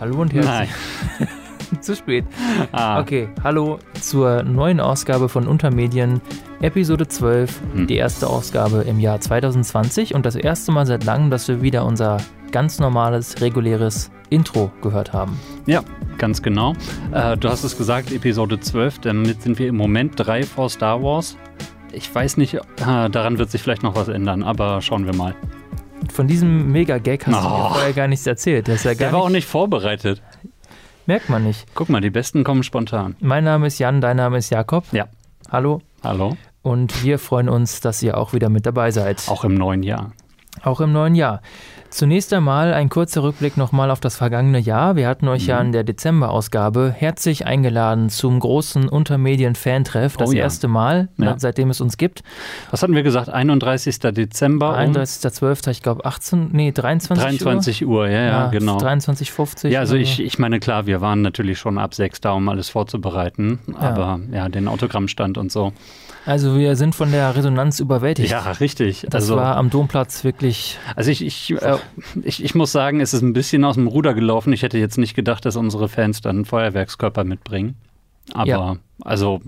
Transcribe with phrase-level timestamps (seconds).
[0.00, 0.70] Hallo und herzlich.
[1.82, 2.24] Zu spät.
[2.72, 3.00] Ah.
[3.00, 6.22] Okay, hallo zur neuen Ausgabe von Untermedien,
[6.62, 7.86] Episode 12, hm.
[7.86, 11.84] die erste Ausgabe im Jahr 2020 und das erste Mal seit langem, dass wir wieder
[11.84, 12.16] unser
[12.50, 15.38] ganz normales, reguläres Intro gehört haben.
[15.66, 15.82] Ja,
[16.16, 16.72] ganz genau.
[17.12, 21.02] Äh, du hast es gesagt, Episode 12, damit sind wir im Moment drei vor Star
[21.02, 21.36] Wars.
[21.92, 25.36] Ich weiß nicht, äh, daran wird sich vielleicht noch was ändern, aber schauen wir mal.
[26.12, 27.48] Von diesem Mega-Gag hast oh.
[27.48, 28.68] du mir vorher gar nichts erzählt.
[28.68, 30.22] Das ja Der war auch nicht vorbereitet.
[31.06, 31.66] Merkt man nicht.
[31.74, 33.16] Guck mal, die Besten kommen spontan.
[33.20, 34.84] Mein Name ist Jan, dein Name ist Jakob.
[34.92, 35.06] Ja.
[35.50, 35.80] Hallo.
[36.02, 36.36] Hallo.
[36.62, 39.28] Und wir freuen uns, dass ihr auch wieder mit dabei seid.
[39.28, 40.12] Auch im neuen Jahr.
[40.62, 41.40] Auch im neuen Jahr.
[41.90, 44.96] Zunächst einmal ein kurzer Rückblick nochmal auf das vergangene Jahr.
[44.96, 45.48] Wir hatten euch mhm.
[45.48, 50.16] ja in der Dezemberausgabe herzlich eingeladen zum großen Untermedien-Fantreff.
[50.16, 50.44] Das oh, ja.
[50.44, 51.34] erste Mal, ja.
[51.38, 52.22] seitdem es uns gibt.
[52.70, 53.28] Was hatten wir gesagt?
[53.28, 53.98] 31.
[53.98, 54.78] Dezember?
[54.78, 55.66] 31.12.
[55.66, 57.90] Um ich glaube 18, nee, 23 23 Uhr.
[57.90, 58.78] Uhr, ja, ja, genau.
[58.78, 62.48] 23.50 Ja, also ich, ich meine, klar, wir waren natürlich schon ab sechs da, um
[62.48, 63.58] alles vorzubereiten.
[63.74, 65.72] Aber ja, den Autogrammstand und so.
[66.26, 68.30] Also wir sind von der Resonanz überwältigt.
[68.30, 69.06] Ja, richtig.
[69.08, 70.78] Das also, war am Domplatz wirklich.
[70.94, 71.78] Also ich, ich, äh,
[72.22, 74.52] ich, ich muss sagen, es ist ein bisschen aus dem Ruder gelaufen.
[74.52, 77.76] Ich hätte jetzt nicht gedacht, dass unsere Fans dann Feuerwerkskörper mitbringen.
[78.34, 78.76] Aber ja.
[79.02, 79.40] also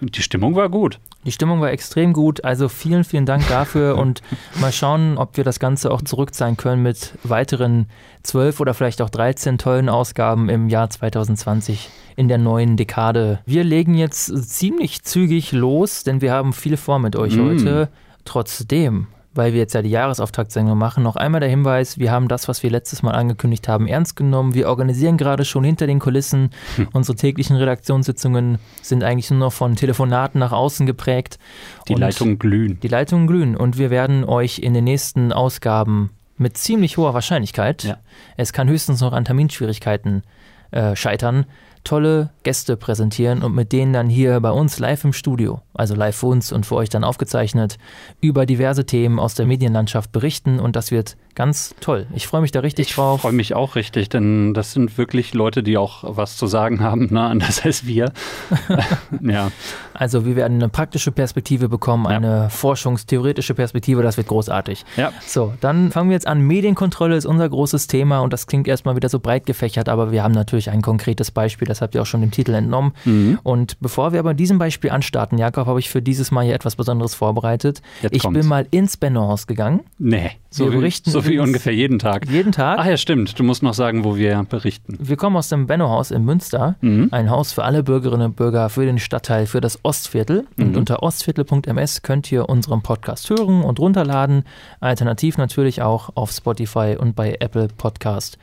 [0.00, 1.00] die Stimmung war gut.
[1.24, 2.44] Die Stimmung war extrem gut.
[2.44, 4.22] Also vielen, vielen Dank dafür und
[4.60, 7.86] mal schauen, ob wir das Ganze auch zurückzahlen können mit weiteren
[8.22, 13.40] zwölf oder vielleicht auch 13 tollen Ausgaben im Jahr 2020 in der neuen Dekade.
[13.46, 17.44] Wir legen jetzt ziemlich zügig los, denn wir haben viel vor mit euch mm.
[17.44, 17.88] heute.
[18.24, 22.48] Trotzdem weil wir jetzt ja die Jahresauftaktsendung machen, noch einmal der Hinweis, wir haben das,
[22.48, 24.54] was wir letztes Mal angekündigt haben, ernst genommen.
[24.54, 26.50] Wir organisieren gerade schon hinter den Kulissen.
[26.76, 26.88] Hm.
[26.92, 31.38] Unsere täglichen Redaktionssitzungen sind eigentlich nur noch von Telefonaten nach außen geprägt.
[31.88, 32.78] Die Leitungen glühen.
[32.80, 37.84] Die Leitungen glühen und wir werden euch in den nächsten Ausgaben mit ziemlich hoher Wahrscheinlichkeit,
[37.84, 37.98] ja.
[38.36, 40.22] es kann höchstens noch an Terminschwierigkeiten
[40.72, 41.46] äh, scheitern,
[41.84, 46.16] tolle Gäste präsentieren und mit denen dann hier bei uns live im Studio, also live
[46.16, 47.78] für uns und für euch dann aufgezeichnet,
[48.20, 50.58] über diverse Themen aus der Medienlandschaft berichten.
[50.58, 52.06] Und das wird ganz toll.
[52.14, 53.16] Ich freue mich da richtig ich drauf.
[53.16, 56.80] Ich freue mich auch richtig, denn das sind wirklich Leute, die auch was zu sagen
[56.80, 57.20] haben, ne?
[57.34, 58.12] anders als wir.
[59.20, 59.50] ja.
[59.92, 62.48] Also wir werden eine praktische Perspektive bekommen, eine ja.
[62.48, 64.84] forschungstheoretische Perspektive, das wird großartig.
[64.96, 65.12] Ja.
[65.26, 66.40] So, dann fangen wir jetzt an.
[66.40, 70.22] Medienkontrolle ist unser großes Thema und das klingt erstmal wieder so breit gefächert, aber wir
[70.22, 72.92] haben natürlich ein konkretes Beispiel, das habt ihr auch schon im Titel entnommen.
[73.04, 73.38] Mhm.
[73.42, 76.76] Und bevor wir aber diesem Beispiel anstarten, Jakob, habe ich für dieses Mal hier etwas
[76.76, 77.82] Besonderes vorbereitet.
[78.02, 78.40] Jetzt ich kommt's.
[78.40, 79.80] bin mal ins Bennohaus gegangen.
[79.98, 80.32] Nee.
[80.50, 82.28] So wir berichten so wie ungefähr jeden Tag.
[82.28, 82.78] Jeden Tag.
[82.78, 83.38] Ach ja, stimmt.
[83.38, 84.96] Du musst noch sagen, wo wir berichten.
[85.00, 86.76] Wir kommen aus dem Benno-Haus in Münster.
[86.80, 87.08] Mhm.
[87.10, 90.46] Ein Haus für alle Bürgerinnen und Bürger, für den Stadtteil, für das Ostviertel.
[90.56, 90.64] Mhm.
[90.64, 94.44] Und unter ostviertel.ms könnt ihr unseren Podcast hören und runterladen.
[94.80, 98.38] Alternativ natürlich auch auf Spotify und bei Apple Podcast.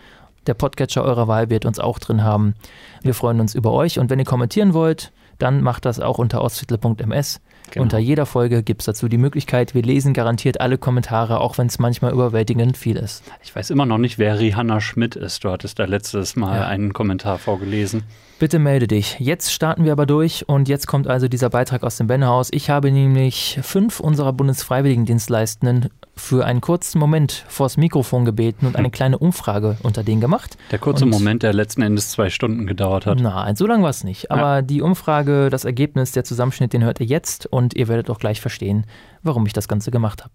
[0.47, 2.55] Der Podcatcher eurer Wahl wird uns auch drin haben.
[3.03, 5.11] Wir freuen uns über euch und wenn ihr kommentieren wollt,
[5.41, 7.41] dann macht das auch unter ostviertel.ms.
[7.71, 7.83] Genau.
[7.83, 11.67] Unter jeder Folge gibt es dazu die Möglichkeit, wir lesen garantiert alle Kommentare, auch wenn
[11.67, 13.23] es manchmal überwältigend viel ist.
[13.43, 15.43] Ich weiß immer noch nicht, wer Rihanna Schmidt ist.
[15.43, 16.67] Du hattest da letztes Mal ja.
[16.67, 18.03] einen Kommentar vorgelesen.
[18.39, 19.17] Bitte melde dich.
[19.19, 22.49] Jetzt starten wir aber durch und jetzt kommt also dieser Beitrag aus dem Bennehaus.
[22.51, 25.89] Ich habe nämlich fünf unserer Bundesfreiwilligendienstleistenden
[26.21, 30.57] für einen kurzen Moment vors Mikrofon gebeten und eine kleine Umfrage unter denen gemacht.
[30.69, 33.19] Der kurze und Moment, der letzten Endes zwei Stunden gedauert hat.
[33.19, 34.31] Nein, so lang war es nicht.
[34.31, 34.61] Aber ja.
[34.61, 38.39] die Umfrage, das Ergebnis, der Zusammenschnitt, den hört ihr jetzt und ihr werdet auch gleich
[38.39, 38.85] verstehen,
[39.23, 40.33] warum ich das Ganze gemacht habe.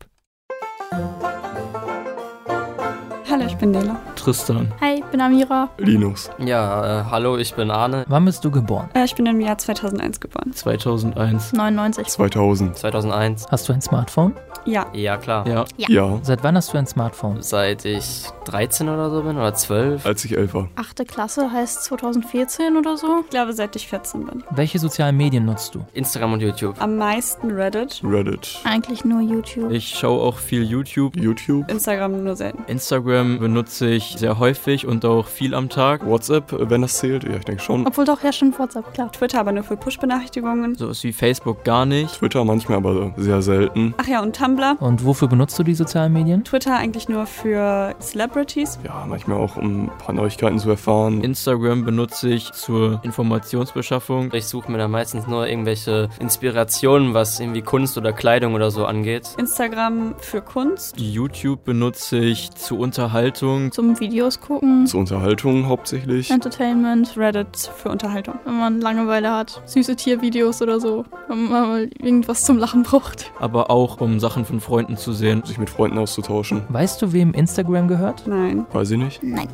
[3.30, 4.00] Hallo, ich bin Nela.
[4.16, 4.72] Tristan.
[4.80, 5.68] Hi, ich bin Amira.
[5.78, 6.30] Linus.
[6.38, 8.04] Ja, äh, hallo, ich bin Arne.
[8.08, 8.88] Wann bist du geboren?
[8.94, 10.52] Äh, ich bin im Jahr 2001 geboren.
[10.52, 11.52] 2001.
[11.52, 12.08] 99.
[12.08, 12.76] 2000.
[12.76, 13.46] 2001.
[13.48, 14.34] Hast du ein Smartphone?
[14.64, 14.86] Ja.
[14.92, 15.46] Ja, klar.
[15.46, 15.64] Ja.
[15.76, 15.88] ja.
[15.88, 16.18] ja.
[16.22, 17.40] Seit wann hast du ein Smartphone?
[17.40, 20.04] Seit ich 13 oder so bin oder 12.
[20.04, 20.68] Als ich 11 war.
[20.74, 23.20] Achte Klasse heißt 2014 oder so.
[23.24, 24.42] Ich glaube, seit ich 14 bin.
[24.50, 25.84] Welche sozialen Medien nutzt du?
[25.94, 26.74] Instagram und YouTube.
[26.80, 28.00] Am meisten Reddit.
[28.02, 28.58] Reddit.
[28.64, 29.70] Eigentlich nur YouTube.
[29.70, 31.16] Ich schaue auch viel YouTube.
[31.16, 31.70] YouTube.
[31.70, 32.64] Instagram nur selten.
[32.66, 36.06] Instagram benutze ich sehr häufig und auch viel am Tag.
[36.06, 37.86] WhatsApp, wenn das zählt, ja, ich denke schon.
[37.86, 39.10] Obwohl doch, ja, schon WhatsApp, klar.
[39.12, 40.74] Twitter aber nur für Push-Benachrichtigungen.
[40.74, 42.18] So ist wie Facebook gar nicht.
[42.18, 43.94] Twitter manchmal, aber sehr selten.
[43.98, 44.76] Ach ja, und Tumblr.
[44.80, 46.44] Und wofür benutzt du die sozialen Medien?
[46.44, 48.78] Twitter eigentlich nur für Celebrities.
[48.84, 51.22] Ja, manchmal auch, um ein paar Neuigkeiten zu erfahren.
[51.22, 54.32] Instagram benutze ich zur Informationsbeschaffung.
[54.32, 58.86] Ich suche mir da meistens nur irgendwelche Inspirationen, was irgendwie Kunst oder Kleidung oder so
[58.86, 59.28] angeht.
[59.38, 60.98] Instagram für Kunst.
[60.98, 63.72] YouTube benutze ich zur Unterhaltung.
[63.72, 64.85] Zum Videos gucken.
[64.86, 66.30] Zur Unterhaltung hauptsächlich.
[66.30, 68.38] Entertainment, Reddit für Unterhaltung.
[68.44, 69.62] Wenn man Langeweile hat.
[69.66, 71.04] Süße Tiervideos oder so.
[71.28, 73.32] Wenn man mal irgendwas zum Lachen braucht.
[73.38, 75.42] Aber auch, um Sachen von Freunden Freunden zu sehen.
[75.44, 76.62] Sich mit Freunden auszutauschen.
[76.68, 78.26] Weißt du, wem Instagram gehört?
[78.26, 78.66] Nein.
[78.72, 79.22] Weiß ich nicht.
[79.22, 79.48] Nein.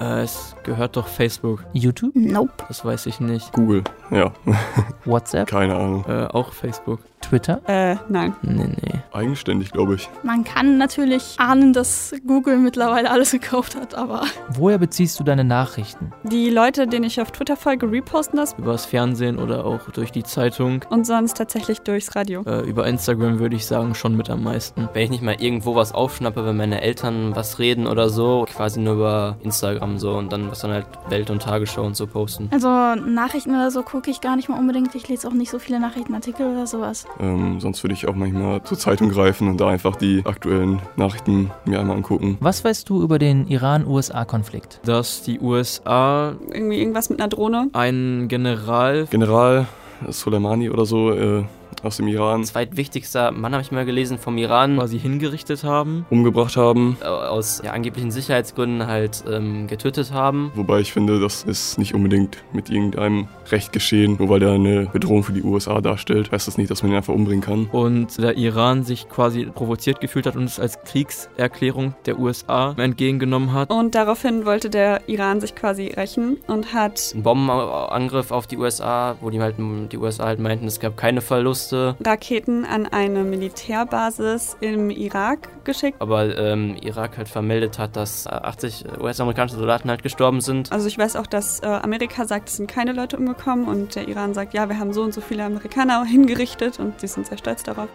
[0.00, 1.64] Äh, es gehört doch Facebook.
[1.72, 2.12] YouTube?
[2.14, 2.52] Nope.
[2.68, 3.52] Das weiß ich nicht.
[3.52, 4.32] Google, ja,
[5.04, 5.48] WhatsApp?
[5.48, 6.04] keine Ahnung.
[6.08, 7.00] Äh, auch Facebook.
[7.20, 7.62] Twitter?
[7.66, 8.34] Äh, nein.
[8.42, 8.98] Nee, nee.
[9.12, 10.10] Eigenständig, glaube ich.
[10.24, 15.42] Man kann natürlich ahnen, dass Google mittlerweile alles gekauft hat, aber Woher beziehst du deine
[15.42, 16.12] Nachrichten?
[16.24, 20.22] die Leute, denen ich auf Twitter folge, reposten das Übers Fernsehen oder auch durch die
[20.22, 20.84] Zeitung.
[20.90, 22.42] und sonst tatsächlich durchs Radio.
[22.44, 24.90] Äh, über Instagram würde ich sagen schon mit am meisten.
[24.92, 28.80] Wenn ich nicht mal irgendwo was aufschnappe, wenn meine Eltern was reden oder so, quasi
[28.80, 32.48] nur über Instagram so und dann was dann halt Welt und Tagesschau und so posten.
[32.52, 34.94] Also Nachrichten oder so gucke ich gar nicht mal unbedingt.
[34.94, 37.06] Ich lese auch nicht so viele Nachrichtenartikel oder sowas.
[37.18, 41.50] Ähm, sonst würde ich auch manchmal zur Zeitung greifen und da einfach die aktuellen Nachrichten
[41.64, 42.36] mir einmal angucken.
[42.38, 44.78] Was weißt du über den Iran-USA-Konflikt?
[44.84, 47.68] Dass die USA Irgendwie irgendwas mit einer Drohne.
[47.72, 49.66] einen General General
[50.08, 51.44] Soleimani oder so äh,
[51.82, 54.76] aus dem Iran Zweitwichtigster Mann habe ich mal gelesen vom Iran.
[54.76, 56.06] quasi hingerichtet haben.
[56.10, 56.96] umgebracht haben.
[57.00, 60.52] äh, aus ja, angeblichen Sicherheitsgründen halt ähm, getötet haben.
[60.54, 64.16] Wobei ich finde, das ist nicht unbedingt mit irgendeinem Recht geschehen.
[64.18, 66.96] Nur weil der eine Bedrohung für die USA darstellt, heißt das nicht, dass man ihn
[66.96, 67.66] einfach umbringen kann.
[67.66, 73.52] Und der Iran sich quasi provoziert gefühlt hat und es als Kriegserklärung der USA entgegengenommen
[73.52, 73.70] hat.
[73.70, 79.16] Und daraufhin wollte der Iran sich quasi rächen und hat Ein Bombenangriff auf die USA,
[79.20, 81.63] wo die, halt, die USA halt meinten, es gab keine Verluste.
[81.72, 86.00] Raketen an eine Militärbasis im Irak geschickt.
[86.00, 90.72] Aber ähm, Irak halt vermeldet hat, dass äh, 80 US-amerikanische Soldaten halt gestorben sind.
[90.72, 94.08] Also ich weiß auch, dass äh, Amerika sagt, es sind keine Leute umgekommen und der
[94.08, 97.38] Iran sagt, ja, wir haben so und so viele Amerikaner hingerichtet und sie sind sehr
[97.38, 97.88] stolz darauf.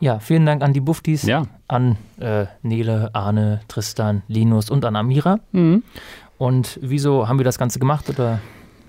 [0.00, 1.42] Ja, vielen Dank an die Buftis, Ja.
[1.66, 5.40] an äh, Nele, Arne, Tristan, Linus und an Amira.
[5.52, 5.82] Mhm.
[6.38, 8.08] Und wieso haben wir das Ganze gemacht?
[8.08, 8.38] Oder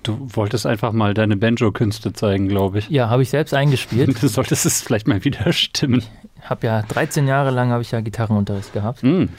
[0.03, 2.89] Du wolltest einfach mal deine Banjo-Künste zeigen, glaube ich.
[2.89, 4.15] ja, habe ich selbst eingespielt.
[4.21, 6.03] Du solltest es vielleicht mal wieder stimmen.
[6.41, 9.03] Habe ja 13 Jahre lang habe ich ja Gitarrenunterricht gehabt.
[9.03, 9.29] Mhm.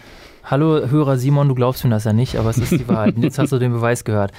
[0.45, 3.15] Hallo Hörer Simon, du glaubst mir das ja nicht, aber es ist die Wahrheit.
[3.19, 4.33] Jetzt hast du den Beweis gehört.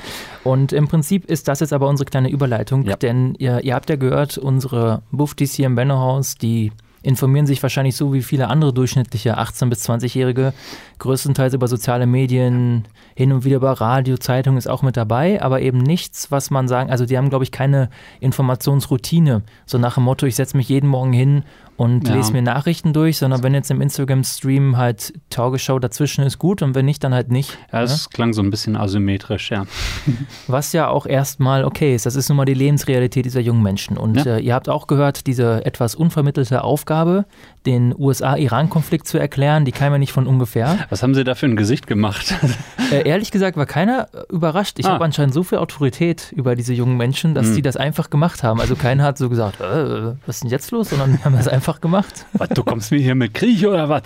[0.44, 2.96] Und im Prinzip ist das jetzt aber unsere kleine Überleitung, Ja.
[2.96, 6.72] denn ihr, ihr habt ja gehört, unsere Buftis hier im Bennohaus, die
[7.04, 10.54] informieren sich wahrscheinlich so wie viele andere durchschnittliche 18- bis 20-Jährige,
[11.00, 15.62] größtenteils über soziale Medien, hin und wieder über Radio, Zeitung ist auch mit dabei, aber
[15.62, 17.90] eben nichts, was man sagen, also die haben, glaube ich, keine
[18.20, 21.44] Informationsroutine, so nach dem Motto, ich setze mich jeden Morgen hin
[21.78, 22.16] und Ja.
[22.16, 26.76] lese mir Nachrichten durch, sondern wenn jetzt im Instagram-Stream halt Tagesschau dazwischen ist, gut und
[26.76, 27.58] wenn nicht, dann halt nicht.
[27.74, 29.66] Ja, es klang so ein bisschen asymmetrisch, ja.
[30.48, 32.06] Was ja auch erstmal okay ist.
[32.06, 33.98] Das ist nun mal die Lebensrealität dieser jungen Menschen.
[33.98, 34.38] Und Ja.
[34.38, 37.26] äh, ihr habt auch gehört, diese etwas unvermittelte Aufgabe,
[37.66, 40.80] den USA-Iran-Konflikt zu erklären, die kam ja nicht von ungefähr.
[40.90, 42.34] Was haben sie da für ein Gesicht gemacht?
[42.92, 44.78] Äh, ehrlich gesagt war keiner äh, überrascht.
[44.78, 44.90] Ich Ah.
[44.96, 47.56] habe anscheinend so viel Autorität über diese jungen Menschen, dass Hm.
[47.56, 48.60] die das einfach gemacht haben.
[48.60, 51.48] Also keiner hat so gesagt, äh, was ist denn jetzt los, sondern die haben das
[51.48, 52.26] einfach gemacht.
[52.34, 54.04] was, du kommst mir hier mit Krieg oder was?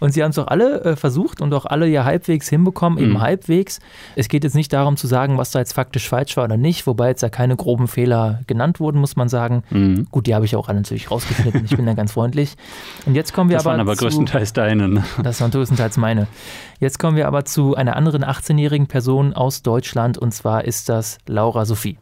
[0.00, 3.12] Und sie haben es doch alle äh, versucht und auch alle ja halbwegs hinbekommen, eben
[3.12, 3.20] Mhm.
[3.20, 3.80] halbwegs.
[4.16, 6.86] Es geht jetzt nicht darum zu sagen, was da jetzt faktisch falsch war oder nicht,
[6.86, 9.62] wobei jetzt ja keine groben Fehler genannt wurden, muss man sagen.
[9.70, 10.06] Mhm.
[10.10, 12.54] Gut, die habe ich auch alle natürlich rausgeschnitten, ich bin da ganz freundlich.
[13.06, 14.88] Und jetzt kommen wir Das aber, waren aber zu, größtenteils deine.
[14.88, 15.04] ne?
[15.22, 16.26] das waren größtenteils meine.
[16.80, 21.18] Jetzt kommen wir aber zu einer anderen 18-jährigen Person aus Deutschland und zwar ist das
[21.26, 21.96] Laura Sophie.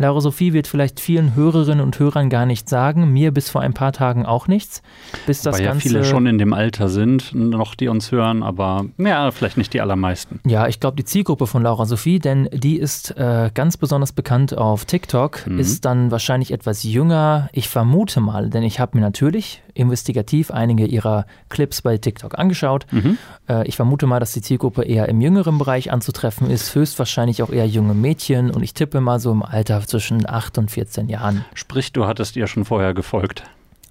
[0.00, 3.74] Laura Sophie wird vielleicht vielen Hörerinnen und Hörern gar nichts sagen, mir bis vor ein
[3.74, 4.80] paar Tagen auch nichts.
[5.26, 8.42] Bis das Weil ja Ganze viele schon in dem Alter sind, noch die uns hören,
[8.42, 10.40] aber ja, vielleicht nicht die allermeisten.
[10.46, 14.56] Ja, ich glaube, die Zielgruppe von Laura Sophie, denn die ist äh, ganz besonders bekannt
[14.56, 15.58] auf TikTok, Mhm.
[15.58, 17.50] ist dann wahrscheinlich etwas jünger.
[17.52, 22.86] Ich vermute mal, denn ich habe mir natürlich investigativ einige ihrer Clips bei TikTok angeschaut.
[22.92, 23.18] Mhm.
[23.48, 27.50] Äh, ich vermute mal, dass die Zielgruppe eher im jüngeren Bereich anzutreffen ist, höchstwahrscheinlich auch
[27.50, 31.44] eher junge Mädchen und ich tippe mal so im Alter zwischen 8 und 14 Jahren.
[31.54, 33.44] Sprich, du hattest ihr schon vorher gefolgt.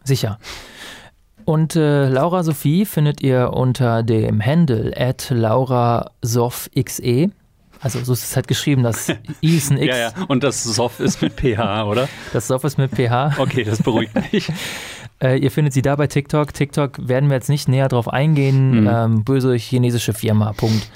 [0.04, 0.40] Sicher.
[1.46, 7.32] Und äh, Laura Sophie findet ihr unter dem Handle at laurasophxe.
[7.82, 9.10] Also so ist es halt geschrieben, das
[9.42, 10.12] I ist ein X, Ja, ja.
[10.28, 12.08] Und das Sof ist mit PH, oder?
[12.34, 13.40] das Sof ist mit PH.
[13.40, 14.52] Okay, das beruhigt mich.
[15.22, 16.54] Äh, ihr findet sie da bei TikTok.
[16.54, 18.82] TikTok werden wir jetzt nicht näher drauf eingehen.
[18.82, 18.90] Mhm.
[18.90, 20.90] Ähm, böse chinesische Firma, Punkt.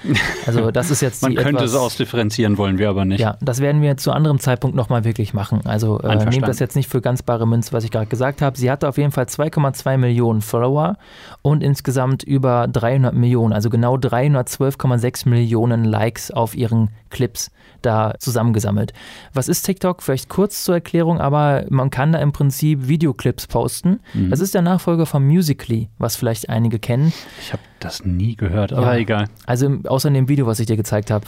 [0.46, 3.20] Also das ist jetzt Man könnte etwas, es ausdifferenzieren, wollen wir aber nicht.
[3.20, 5.62] Ja, das werden wir zu anderem Zeitpunkt nochmal wirklich machen.
[5.66, 8.58] Also äh, nehmt das jetzt nicht für ganz bare Münze, was ich gerade gesagt habe.
[8.58, 10.98] Sie hatte auf jeden Fall 2,2 Millionen Follower
[11.42, 17.52] und insgesamt über 300 Millionen, also genau 312,6 Millionen Likes auf ihren Clips
[17.82, 18.94] da zusammengesammelt.
[19.34, 20.02] Was ist TikTok?
[20.02, 24.30] Vielleicht kurz zur Erklärung, aber man kann da im Prinzip Videoclips posten Mhm.
[24.30, 27.12] Das ist der Nachfolger von Musically, was vielleicht einige kennen.
[27.42, 29.00] Ich habe das nie gehört, aber Ja.
[29.00, 29.26] egal.
[29.46, 31.26] Also außer in dem Video, was ich dir gezeigt habe.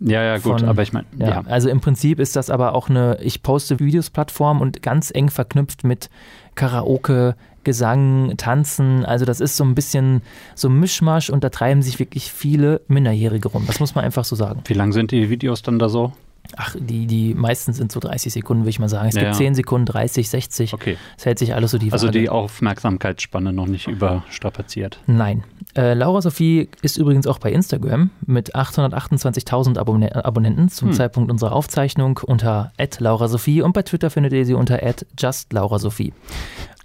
[0.00, 1.42] Ja, ja, gut, Von- aber ich meine, Ja, ja.
[1.46, 5.84] Also im Prinzip ist das aber auch eine, ich poste Videos-Plattform und ganz eng verknüpft
[5.84, 6.08] mit
[6.54, 9.04] Karaoke, Gesang, Tanzen.
[9.04, 10.22] Also das ist so ein bisschen
[10.54, 13.64] so ein Mischmasch und da treiben sich wirklich viele Minderjährige rum.
[13.66, 14.60] Das muss man einfach so sagen.
[14.66, 16.12] Wie lang sind die Videos dann da so?
[16.56, 19.08] Ach, die, die meisten sind so 30 Sekunden, würde ich mal sagen.
[19.08, 19.38] Es Ja, gibt ja.
[19.38, 20.72] 10 Sekunden, 30, 60.
[20.74, 20.96] Okay.
[21.18, 22.18] Es hält sich alles so die Also Waage.
[22.20, 24.98] die Aufmerksamkeitsspanne noch nicht überstrapaziert.
[25.06, 25.44] Nein.
[25.76, 30.94] Äh, Laura Sophie ist übrigens auch bei Instagram mit 828.000 Abonne Abonnenten zum Hm.
[30.94, 34.80] Zeitpunkt unserer Aufzeichnung unter @laurasophie und bei Twitter findet ihr sie unter
[35.18, 36.12] @justlaurasophie.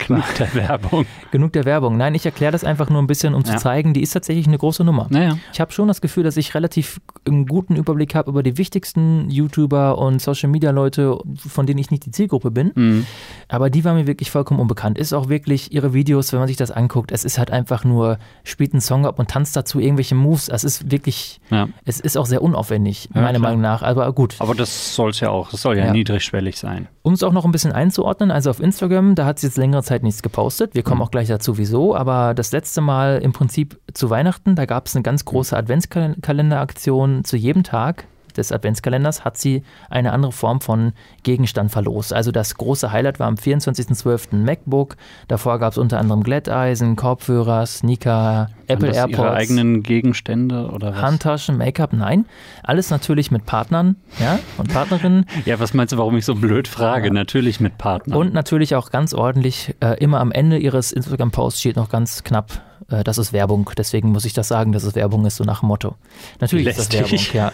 [0.07, 1.05] Genug der Werbung.
[1.31, 1.97] Genug der Werbung.
[1.97, 3.57] Nein, ich erkläre das einfach nur ein bisschen, um zu Ja.
[3.57, 5.07] zeigen, die ist tatsächlich eine große Nummer.
[5.09, 5.37] Naja.
[5.53, 9.29] Ich habe schon das Gefühl, dass ich relativ einen guten Überblick habe über die wichtigsten
[9.29, 12.71] YouTuber und Social Media Leute, von denen ich nicht die Zielgruppe bin.
[12.75, 13.05] Mhm.
[13.47, 14.97] Aber die war mir wirklich vollkommen unbekannt.
[14.97, 18.17] Ist auch wirklich ihre Videos, wenn man sich das anguckt, es ist halt einfach nur,
[18.43, 20.49] spielt einen Song ab und tanzt dazu irgendwelche Moves.
[20.49, 21.67] Es ist wirklich, Ja.
[21.85, 23.41] es ist auch sehr unaufwendig, Ja, meiner klar.
[23.51, 23.83] Meinung nach.
[23.83, 24.35] Aber gut.
[24.39, 25.53] Aber das soll es ja auch.
[25.53, 25.91] Es soll ja, Ja.
[25.93, 26.87] niedrigschwellig sein.
[27.03, 29.83] Um es auch noch ein bisschen einzuordnen, also auf Instagram, da hat sie jetzt längere
[29.83, 30.73] Zeit nichts gepostet.
[30.73, 31.03] Wir kommen Mhm.
[31.03, 31.95] auch gleich dazu, wieso.
[31.95, 37.23] Aber das letzte Mal im Prinzip zu Weihnachten, da gab es eine ganz große Adventskalenderaktion
[37.23, 42.13] zu jedem Tag des Adventskalenders hat sie eine andere Form von Gegenstand verlost.
[42.13, 44.35] Also das große Highlight war am 24.12.
[44.35, 44.95] MacBook.
[45.27, 49.17] Davor gab es unter anderem Glätteisen, Kopfhörer, Sneaker, Apple das AirPods.
[49.17, 51.01] Ihre eigenen Gegenstände oder was?
[51.01, 52.25] Handtaschen, Make-up, nein.
[52.63, 55.25] Alles natürlich mit Partnern ja, und Partnerinnen.
[55.45, 57.07] Ja, was meinst du, warum ich so blöd frage?
[57.07, 57.13] Ja.
[57.13, 58.17] Natürlich mit Partnern.
[58.17, 62.61] Und natürlich auch ganz ordentlich, äh, immer am Ende ihres Instagram-Posts steht noch ganz knapp,
[62.89, 63.69] äh, das ist Werbung.
[63.77, 65.95] Deswegen muss ich das sagen, dass es Werbung ist, so nach dem Motto.
[66.39, 67.33] Natürlich ist das Werbung, Lästig.
[67.33, 67.51] ja.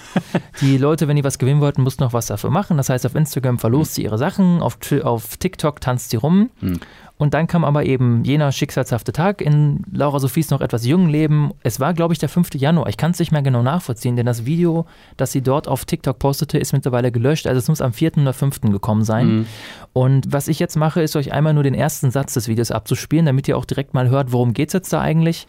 [0.61, 2.77] Die Leute, wenn die was gewinnen wollten, mussten noch was dafür machen.
[2.77, 6.49] Das heißt, auf Instagram verlost sie ihre Sachen, auf, auf TikTok tanzt sie rum.
[6.59, 6.79] Hm.
[7.19, 11.51] Und dann kam aber eben jener schicksalshafte Tag in Laura Sophies noch etwas jungen Leben.
[11.63, 12.55] Es war, glaube ich, der 5.
[12.55, 12.87] Januar.
[12.87, 14.85] Ich kann es nicht mehr genau nachvollziehen, denn das Video,
[15.17, 17.45] das sie dort auf TikTok postete, ist mittlerweile gelöscht.
[17.45, 18.19] Also es muss am 4.
[18.19, 18.61] oder 5.
[18.61, 19.27] gekommen sein.
[19.27, 19.47] Mhm.
[19.91, 23.25] Und was ich jetzt mache, ist euch einmal nur den ersten Satz des Videos abzuspielen,
[23.25, 25.45] damit ihr auch direkt mal hört, worum geht es jetzt da eigentlich.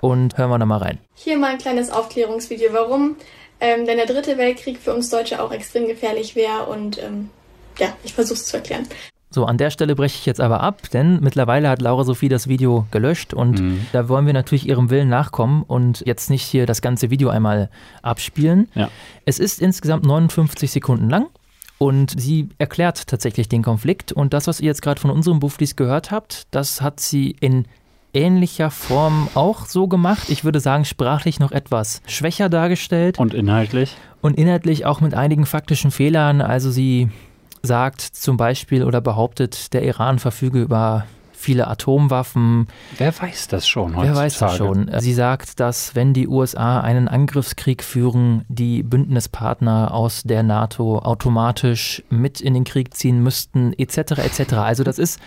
[0.00, 0.98] Und hören wir da mal rein.
[1.14, 3.14] Hier mal ein kleines Aufklärungsvideo, warum
[3.60, 7.30] ähm, denn der dritte Weltkrieg für uns Deutsche auch extrem gefährlich wäre und ähm,
[7.78, 8.88] ja, ich versuche es zu erklären.
[9.32, 12.48] So, an der Stelle breche ich jetzt aber ab, denn mittlerweile hat Laura Sophie das
[12.48, 13.86] Video gelöscht und Mhm.
[13.92, 17.70] da wollen wir natürlich ihrem Willen nachkommen und jetzt nicht hier das ganze Video einmal
[18.02, 18.68] abspielen.
[18.74, 18.88] Ja.
[19.24, 21.26] Es ist insgesamt 59 Sekunden lang
[21.78, 25.76] und sie erklärt tatsächlich den Konflikt und das, was ihr jetzt gerade von unseren Bufflis
[25.76, 27.64] gehört habt, das hat sie in
[28.14, 30.28] ähnlicher Form auch so gemacht.
[30.28, 33.96] Ich würde sagen, sprachlich noch etwas schwächer dargestellt Und inhaltlich?
[34.20, 36.42] und inhaltlich auch mit einigen faktischen Fehlern.
[36.42, 37.08] Also sie
[37.62, 41.06] sagt zum Beispiel oder behauptet, der Iran verfüge über
[41.42, 42.68] viele Atomwaffen.
[42.98, 44.90] Wer weiß das schon Wer weiß das heutzutage?
[44.90, 45.00] schon?
[45.00, 52.02] Sie sagt, dass wenn die USA einen Angriffskrieg führen, die Bündnispartner aus der NATO automatisch
[52.10, 53.98] mit in den Krieg ziehen müssten, etc.
[54.18, 54.52] etc.
[54.54, 55.20] Also das ist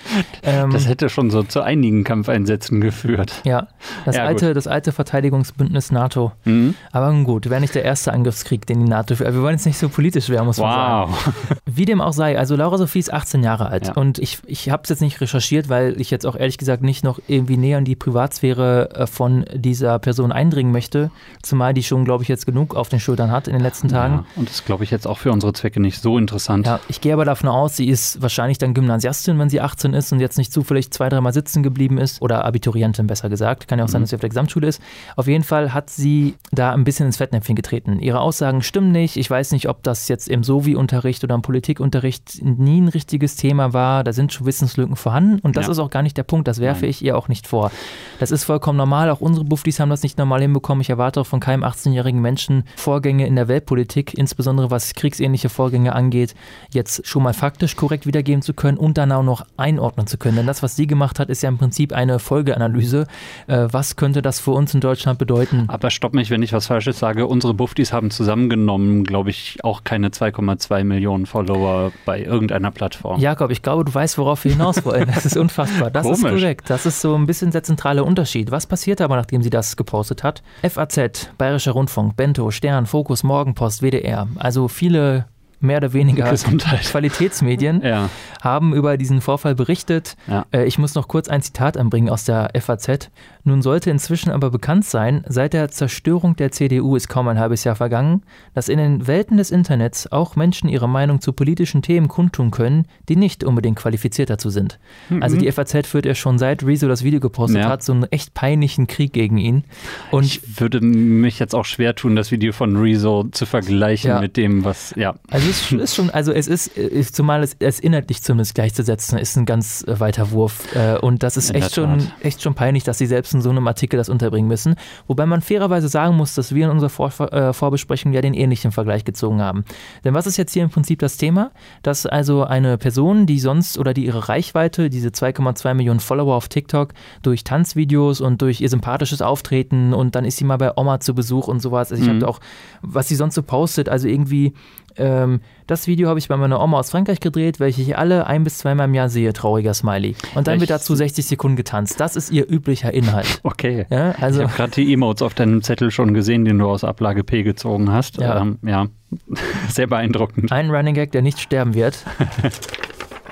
[0.43, 3.41] ähm, Das hätte schon so zu einigen Kampfeinsätzen geführt.
[3.43, 3.67] ja
[4.05, 6.31] das Ja, alte, das alte Verteidigungsbündnis NATO.
[6.45, 6.75] Mhm.
[6.91, 9.33] Aber gut, wäre nicht der erste Angriffskrieg, den die NATO führt.
[9.33, 11.11] Wir wollen jetzt nicht so politisch werden, muss man sagen.
[11.11, 11.33] Wow.
[11.65, 13.93] Wie dem auch sei, also Laura Sophie ist 18 Jahre alt Ja.
[13.93, 17.03] und ich, ich habe es jetzt nicht recherchiert, weil ich jetzt auch ehrlich gesagt nicht
[17.03, 22.05] noch irgendwie näher in die Privatsphäre äh, von dieser Person eindringen möchte, zumal die schon,
[22.05, 24.13] glaube ich, jetzt genug auf den Schultern hat in den letzten Tagen.
[24.15, 26.65] Ja, und das glaube ich jetzt auch für unsere Zwecke nicht so interessant.
[26.65, 30.11] Ja, ich gehe aber davon aus, sie ist wahrscheinlich dann Gymnasiastin, wenn sie 18 ist
[30.11, 32.21] und jetzt nicht zufällig zwei, dreimal sitzen geblieben ist.
[32.21, 33.67] Oder Abiturientin, besser gesagt.
[33.67, 34.03] Kann ja auch sein, Mhm.
[34.03, 34.81] dass sie auf der Gesamtschule ist.
[35.15, 37.99] Auf jeden Fall hat sie da ein bisschen ins Fettnäpfchen getreten.
[37.99, 39.17] Ihre Aussagen stimmen nicht.
[39.17, 43.73] Ich weiß nicht, ob das jetzt im Sovi-Unterricht oder im Politikunterricht nie ein richtiges Thema
[43.73, 44.03] war.
[44.03, 45.39] Da sind schon Wissenslücken vorhanden.
[45.39, 45.71] Und das Ja.
[45.73, 46.45] ist auch gar nicht der Punkt.
[46.49, 46.89] Das werfe Nein.
[46.89, 47.71] ich ihr auch nicht vor.
[48.19, 49.09] Das ist vollkommen normal.
[49.09, 50.81] Auch unsere Bufflis haben das nicht normal hinbekommen.
[50.81, 55.95] Ich erwarte auch von keinem 18-jährigen Menschen Vorgänge in der Weltpolitik, insbesondere was kriegsähnliche Vorgänge
[55.95, 56.35] angeht,
[56.73, 60.35] jetzt schon mal faktisch korrekt wiedergeben zu können und dann auch noch einordnen zu können.
[60.35, 63.07] Denn das, was sie gemacht hat, ist ja im Prinzip eine Folgeanalyse.
[63.47, 65.63] Äh, was könnte das für uns in Deutschland bedeuten?
[65.69, 67.25] Aber stopp mich, wenn ich was Falsches sage.
[67.25, 73.21] Unsere Buffdies haben zusammengenommen, glaube ich, auch keine 2,2 Millionen Follower bei irgendeiner Plattform.
[73.21, 75.09] Jakob, ich glaube, du weißt, worauf wir hinaus wollen.
[75.13, 75.84] Das ist unfassbar.
[75.89, 76.41] Das ist Komisch.
[76.41, 76.69] korrekt.
[76.69, 78.51] Das ist so ein bisschen der zentrale Unterschied.
[78.51, 80.43] Was passiert aber, nachdem sie das gepostet hat?
[80.67, 84.27] FAZ, Bayerischer Rundfunk, Bento, Stern, Fokus, Morgenpost, WDR.
[84.37, 85.25] Also viele
[85.65, 86.81] mehr oder weniger Gesundheit.
[86.83, 88.09] Qualitätsmedien Ja.
[88.41, 90.15] haben über diesen Vorfall berichtet.
[90.27, 90.45] Ja.
[90.51, 93.09] Äh, Ich muss noch kurz ein Zitat anbringen aus der FAZ.
[93.43, 97.63] Nun sollte inzwischen aber bekannt sein, seit der Zerstörung der CDU ist kaum ein halbes
[97.63, 102.07] Jahr vergangen, dass in den Welten des Internets auch Menschen ihre Meinung zu politischen Themen
[102.07, 104.79] kundtun können, die nicht unbedingt qualifiziert dazu sind.
[105.21, 107.61] Also die FAZ führt ja schon seit Rezo das Video gepostet Mhm.
[107.63, 107.69] Ja.
[107.69, 109.63] hat, so einen echt peinlichen Krieg gegen ihn.
[110.11, 114.35] Und ich würde mich jetzt auch schwer tun, das Video von Rezo zu vergleichen mit
[114.37, 115.15] dem, was, ja.
[115.29, 119.35] Also ist, ist schon, also es ist, ist zumal es, es inhaltlich zumindest gleichzusetzen, ist
[119.37, 120.75] ein ganz äh, weiter Wurf.
[120.75, 123.49] Äh, und das ist In echt schon, echt schon peinlich, dass sie selbst in so
[123.49, 124.75] einem Artikel das unterbringen müssen.
[125.07, 128.71] Wobei man fairerweise sagen muss, dass wir in unserer Vor äh, Vorbesprechung ja den ähnlichen
[128.71, 129.65] Vergleich gezogen haben.
[130.03, 131.51] Denn was ist jetzt hier im Prinzip das Thema?
[131.83, 136.47] Dass also eine Person, die sonst oder die ihre Reichweite, diese 2,2 Millionen Follower auf
[136.49, 140.99] TikTok, durch Tanzvideos und durch ihr sympathisches Auftreten und dann ist sie mal bei Oma
[140.99, 141.91] zu Besuch und sowas.
[141.91, 142.15] Also ich Mhm.
[142.21, 142.39] habe auch,
[142.81, 144.53] was sie sonst so postet, also irgendwie
[144.97, 148.43] ähm, das Video habe ich bei meiner Oma aus Frankreich gedreht, welche ich alle ein
[148.43, 150.15] bis zweimal im Jahr sehe, trauriger Smiley.
[150.35, 150.61] Und dann Echt?
[150.61, 151.99] wird dazu 60 Sekunden getanzt.
[151.99, 153.41] Das ist ihr üblicher Inhalt.
[153.43, 153.85] Okay.
[153.89, 156.83] Ja, also ich habe gerade die Emotes auf deinem Zettel schon gesehen, den du aus
[156.83, 158.17] Ablage P gezogen hast.
[158.17, 158.41] Ja.
[158.41, 158.87] Ähm, ja.
[159.69, 160.51] Sehr beeindruckend.
[160.51, 161.97] ein Running Gag, der nicht sterben wird.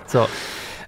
[0.06, 0.28] So.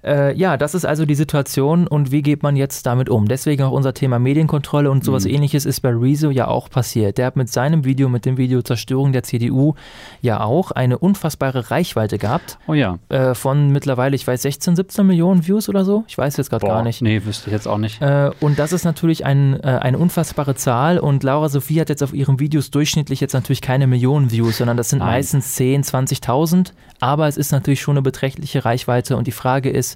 [0.06, 3.26] Äh, ja, das ist also die Situation und wie geht man jetzt damit um?
[3.26, 5.30] Deswegen auch unser Thema Medienkontrolle und sowas Mhm.
[5.32, 7.18] ähnliches ist bei Rezo ja auch passiert.
[7.18, 9.74] Der hat mit seinem Video, mit dem Video Zerstörung der CDU
[10.22, 12.98] ja auch eine unfassbare Reichweite gehabt Oh ja.
[13.08, 16.04] äh, von mittlerweile, ich weiß, 16, 17 Millionen Views oder so.
[16.06, 17.02] Ich weiß jetzt gerade gar nicht.
[17.02, 18.00] Nee, wüsste ich jetzt auch nicht.
[18.00, 20.98] Äh, und das ist natürlich ein, äh, eine unfassbare Zahl.
[20.98, 24.76] Und Laura Sophie hat jetzt auf ihren Videos durchschnittlich jetzt natürlich keine Millionen Views, sondern
[24.76, 25.08] das sind Nein.
[25.08, 26.72] meistens 10, 20.000.
[27.00, 29.16] Aber es ist natürlich schon eine beträchtliche Reichweite.
[29.16, 29.95] Und die Frage ist,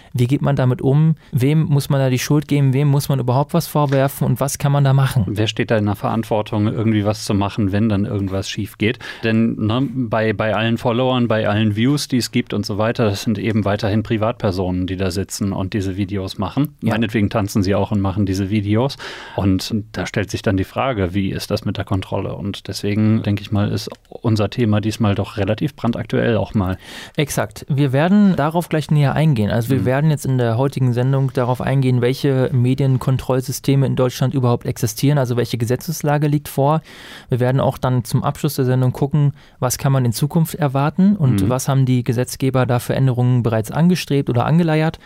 [0.13, 1.15] wie geht man damit um?
[1.31, 2.73] Wem muss man da die Schuld geben?
[2.73, 4.25] Wem muss man überhaupt was vorwerfen?
[4.27, 5.23] Und was kann man da machen?
[5.27, 8.99] Wer steht da in der Verantwortung, irgendwie was zu machen, wenn dann irgendwas schief geht?
[9.23, 13.05] Denn ne, bei, bei allen Followern, bei allen Views, die es gibt und so weiter,
[13.05, 16.75] das sind eben weiterhin Privatpersonen, die da sitzen und diese Videos machen.
[16.81, 16.91] Ja.
[16.93, 18.97] Meinetwegen tanzen sie auch und machen diese Videos.
[19.35, 22.35] Und da stellt sich dann die Frage, wie ist das mit der Kontrolle?
[22.35, 26.77] Und deswegen denke ich mal, ist unser Thema diesmal doch relativ brandaktuell auch mal.
[27.15, 27.65] Exakt.
[27.69, 29.49] Wir werden darauf gleich näher eingehen.
[29.51, 29.85] Also wir Mhm.
[29.85, 35.37] werden jetzt in der heutigen Sendung darauf eingehen, welche Medienkontrollsysteme in Deutschland überhaupt existieren, also
[35.37, 36.81] welche Gesetzeslage liegt vor.
[37.29, 41.15] Wir werden auch dann zum Abschluss der Sendung gucken, was kann man in Zukunft erwarten
[41.15, 41.49] und Mhm.
[41.49, 44.99] was haben die Gesetzgeber da für Änderungen bereits angestrebt oder angeleiert.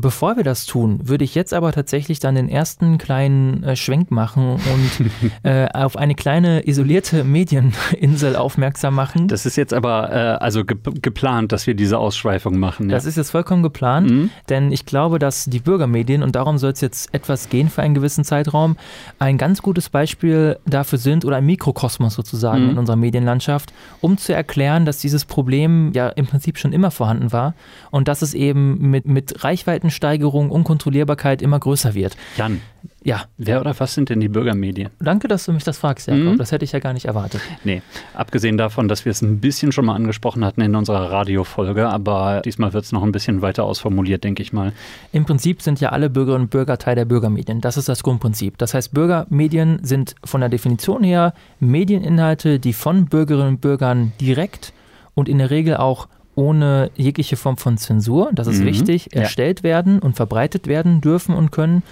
[0.00, 4.10] Bevor wir das tun, würde ich jetzt aber tatsächlich dann den ersten kleinen äh, Schwenk
[4.10, 5.10] machen und
[5.42, 9.28] äh, auf eine kleine isolierte Medieninsel aufmerksam machen.
[9.28, 12.88] Das ist jetzt aber äh, also ge geplant, dass wir diese Ausschweifung machen.
[12.90, 12.96] Ja?
[12.96, 14.30] Das ist jetzt vollkommen geplant, Mhm.
[14.48, 17.94] Denn ich glaube, dass die Bürgermedien, und darum soll es jetzt etwas gehen für einen
[17.94, 18.76] gewissen Zeitraum,
[19.18, 22.70] ein ganz gutes Beispiel dafür sind oder ein Mikrokosmos sozusagen Mhm.
[22.70, 27.32] in unserer Medienlandschaft, um zu erklären, dass dieses Problem ja im Prinzip schon immer vorhanden
[27.32, 27.54] war
[27.90, 32.16] und dass es eben mit, mit Reichweitensteigerung, Unkontrollierbarkeit immer größer wird.
[32.36, 32.60] Jan,
[33.04, 34.90] Ja, wer oder was sind denn die Bürgermedien?
[35.00, 36.22] danke, dass du mich das fragst, Jakob.
[36.34, 36.38] Mhm.
[36.38, 37.40] Das hätte ich ja gar nicht erwartet.
[37.64, 37.82] Nee,
[38.14, 42.42] abgesehen davon, dass wir es ein bisschen schon mal angesprochen hatten in unserer Radiofolge, aber
[42.44, 44.72] diesmal wird es noch ein bisschen weiter ausformuliert, denke ich mal.
[45.12, 47.60] Im Prinzip sind ja alle Bürgerinnen und Bürger Teil der Bürgermedien.
[47.60, 48.56] Das ist das Grundprinzip.
[48.58, 54.72] Das heißt, Bürgermedien sind von der Definition her Medieninhalte, die von Bürgerinnen und Bürgern direkt
[55.14, 58.64] und in der Regel auch ohne jegliche Form von Zensur, das ist Mhm.
[58.66, 59.20] wichtig, Ja.
[59.22, 61.82] erstellt werden und verbreitet werden dürfen und können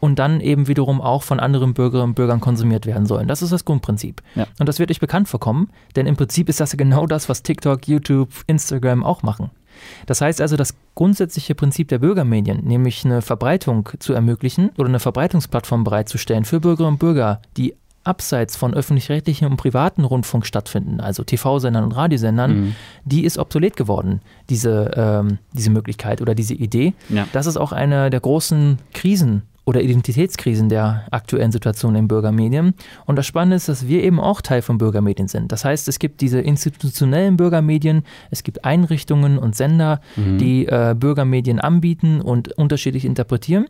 [0.00, 3.28] und dann eben wiederum auch von anderen Bürgerinnen und Bürgern konsumiert werden sollen.
[3.28, 4.22] Das ist das Grundprinzip.
[4.34, 4.46] Ja.
[4.58, 7.86] Und das wird euch bekannt vorkommen, denn im Prinzip ist das genau das, was TikTok,
[7.88, 9.50] YouTube, Instagram auch machen.
[10.06, 15.00] Das heißt also, das grundsätzliche Prinzip der Bürgermedien, nämlich eine Verbreitung zu ermöglichen oder eine
[15.00, 21.24] Verbreitungsplattform bereitzustellen für Bürgerinnen und Bürger, die abseits von öffentlich-rechtlichem und privaten Rundfunk stattfinden, also
[21.24, 22.76] TV-Sendern und Radiosendern, Mhm.
[23.04, 26.94] die ist obsolet geworden, diese, ähm, diese Möglichkeit oder diese Idee.
[27.08, 27.26] Ja.
[27.32, 32.74] Das ist auch eine der großen Krisen oder Identitätskrisen der aktuellen Situation in Bürgermedien.
[33.04, 35.50] Und das Spannende ist, dass wir eben auch Teil von Bürgermedien sind.
[35.50, 40.38] Das heißt, es gibt diese institutionellen Bürgermedien, es gibt Einrichtungen und Sender, Mhm.
[40.38, 43.66] die äh, Bürgermedien anbieten und unterschiedlich interpretieren.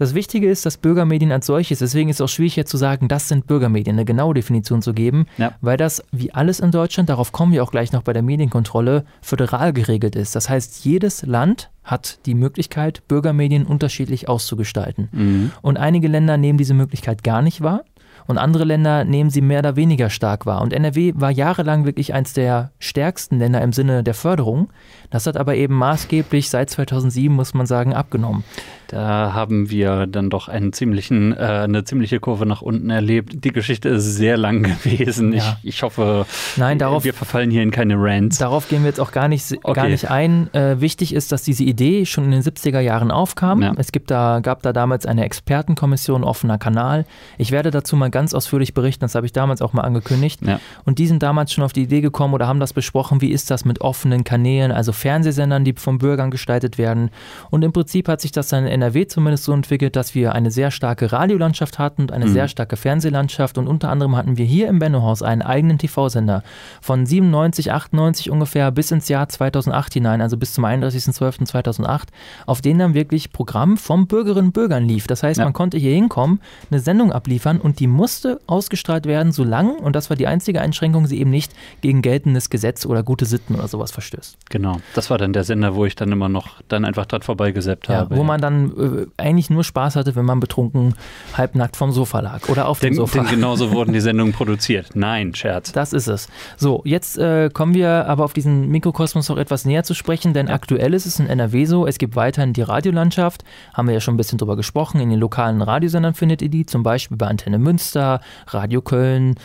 [0.00, 3.06] Das Wichtige ist, dass Bürgermedien als solches, deswegen ist es auch schwierig jetzt zu sagen,
[3.06, 5.52] das sind Bürgermedien, eine genaue Definition zu geben, Ja.
[5.60, 9.04] weil das wie alles in Deutschland, darauf kommen wir auch gleich noch bei der Medienkontrolle,
[9.20, 10.34] föderal geregelt ist.
[10.34, 15.10] Das heißt, jedes Land hat die Möglichkeit, Bürgermedien unterschiedlich auszugestalten.
[15.12, 15.52] Mhm.
[15.60, 17.82] Und einige Länder nehmen diese Möglichkeit gar nicht wahr
[18.26, 20.62] und andere Länder nehmen sie mehr oder weniger stark wahr.
[20.62, 24.68] Und NRW war jahrelang wirklich eins der stärksten Länder im Sinne der Förderung.
[25.10, 28.44] Das hat aber eben maßgeblich seit 2007, muss man sagen, abgenommen.
[28.90, 33.44] Da haben wir dann doch einen ziemlichen, äh, eine ziemliche Kurve nach unten erlebt.
[33.44, 35.32] Die Geschichte ist sehr lang gewesen.
[35.32, 35.58] Ja.
[35.62, 36.26] Ich, ich hoffe,
[36.56, 38.38] Nein, darauf, wir verfallen hier in keine Rants.
[38.38, 39.90] darauf gehen wir jetzt auch gar nicht, gar Okay.
[39.90, 40.52] nicht ein.
[40.54, 43.62] Äh, wichtig ist, dass diese Idee schon in den 70er Jahren aufkam.
[43.62, 43.72] Ja.
[43.76, 47.04] Es gibt da, gab da damals eine Expertenkommission, offener Kanal.
[47.38, 50.40] Ich werde dazu mal ganz ausführlich berichten, das habe ich damals auch mal angekündigt.
[50.44, 50.58] Ja.
[50.84, 53.52] Und die sind damals schon auf die Idee gekommen oder haben das besprochen, wie ist
[53.52, 57.10] das mit offenen Kanälen, also Fernsehsendern, die von Bürgern gestaltet werden.
[57.50, 60.50] Und im Prinzip hat sich das dann in NRW zumindest so entwickelt, dass wir eine
[60.50, 62.32] sehr starke Radiolandschaft hatten und eine Mhm.
[62.32, 63.58] sehr starke Fernsehlandschaft.
[63.58, 66.42] Und unter anderem hatten wir hier im Bennohaus einen eigenen TV-Sender
[66.80, 72.08] von 97, 98 ungefähr bis ins Jahr 2008 hinein, also bis zum 31.12.2008,
[72.46, 75.06] auf denen dann wirklich Programm vom Bürgerinnen und Bürgern lief.
[75.06, 75.44] Das heißt, Ja.
[75.44, 76.40] man konnte hier hinkommen,
[76.70, 81.06] eine Sendung abliefern und die musste ausgestrahlt werden, solange, und das war die einzige Einschränkung,
[81.06, 84.36] sie eben nicht gegen geltendes Gesetz oder gute Sitten oder sowas verstößt.
[84.48, 87.88] Genau, das war dann der Sender, wo ich dann immer noch dann einfach dran vorbeigesappt
[87.88, 88.16] Ja, habe.
[88.16, 90.94] wo man dann äh, eigentlich nur Spaß hatte, wenn man betrunken
[91.34, 93.18] halbnackt vom Sofa lag oder auf dem Sofa.
[93.18, 94.90] denn genauso wurden die Sendungen produziert.
[94.94, 95.72] Nein, Scherz.
[95.72, 96.28] Das ist es.
[96.56, 100.48] So, jetzt äh, kommen wir aber auf diesen Mikrokosmos noch etwas näher zu sprechen, denn
[100.48, 104.14] aktuell ist es in NRW so, es gibt weiterhin die Radiolandschaft, haben wir ja schon
[104.14, 107.58] ein bisschen drüber gesprochen, in den lokalen Radiosendern findet ihr die, zum Beispiel bei Antenne
[107.58, 109.36] Münster, Radio Köln,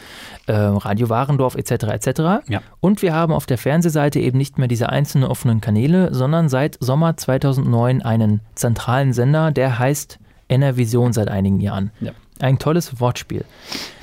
[0.47, 1.71] äh, Radio Warendorf etc.
[1.85, 2.07] etc.
[2.47, 2.61] Ja.
[2.79, 6.77] Und wir haben auf der Fernsehseite eben nicht mehr diese einzelnen offenen Kanäle, sondern seit
[6.79, 11.91] Sommer 2009 einen zentralen Sender, der heißt NRVision seit einigen Jahren.
[11.99, 12.11] Ja.
[12.39, 13.45] Ein tolles Wortspiel.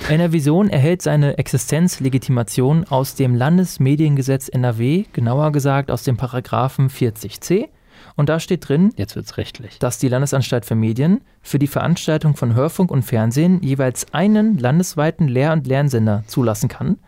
[0.08, 7.68] NRVision erhält seine Existenzlegitimation aus dem Landesmediengesetz NRW, genauer gesagt aus dem Paragraphen 40c.
[8.16, 9.78] Und da steht drin, Jetzt wird's rechtlich.
[9.78, 15.28] dass die Landesanstalt für Medien für die Veranstaltung von Hörfunk und Fernsehen jeweils einen landesweiten
[15.28, 16.98] Lehr- und Lernsender zulassen kann,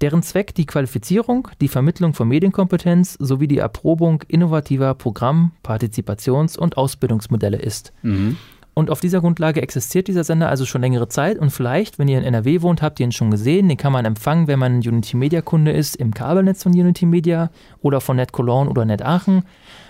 [0.00, 6.76] deren Zweck die Qualifizierung, die Vermittlung von Medienkompetenz sowie die Erprobung innovativer Programm-, Partizipations- und
[6.76, 7.92] Ausbildungsmodelle ist.
[8.02, 8.36] Mhm.
[8.74, 12.18] Und auf dieser Grundlage existiert dieser Sender also schon längere Zeit und vielleicht, wenn ihr
[12.18, 13.68] in NRW wohnt, habt ihr ihn schon gesehen.
[13.68, 17.06] Den kann man empfangen, wenn man ein Unity Media Kunde ist, im Kabelnetz von Unity
[17.06, 17.50] Media
[17.82, 19.44] oder von Net Cologne oder Net Aachen.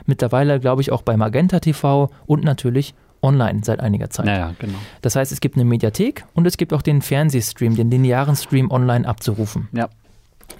[0.04, 4.26] Mittlerweile, glaube ich, auch bei Magenta TV und natürlich online seit einiger Zeit.
[4.26, 4.78] Naja, genau.
[5.00, 8.70] Das heißt, es gibt eine Mediathek und es gibt auch den Fernsehstream, den linearen Stream
[8.70, 9.68] online abzurufen.
[9.72, 9.88] Ja.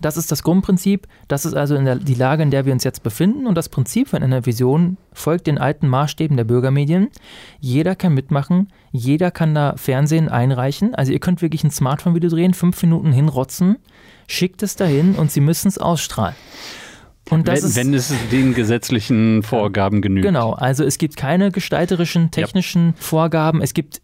[0.01, 1.07] Das ist das Grundprinzip.
[1.29, 3.47] Das ist also der, die Lage, in der wir uns jetzt befinden.
[3.47, 7.09] Und das Prinzip von einer Vision folgt den alten Maßstäben der Bürgermedien.
[7.61, 10.94] Jeder kann mitmachen, jeder kann da Fernsehen einreichen.
[10.94, 13.77] Also ihr könnt wirklich ein Smartphone-Video drehen, fünf Minuten hinrotzen,
[14.27, 16.35] schickt es dahin und sie müssen es ausstrahlen.
[17.31, 20.27] Und das wenn, ist, wenn es den gesetzlichen Vorgaben genügt.
[20.27, 23.62] Genau, also es gibt keine gestalterischen, technischen Vorgaben.
[23.62, 24.03] Es gibt,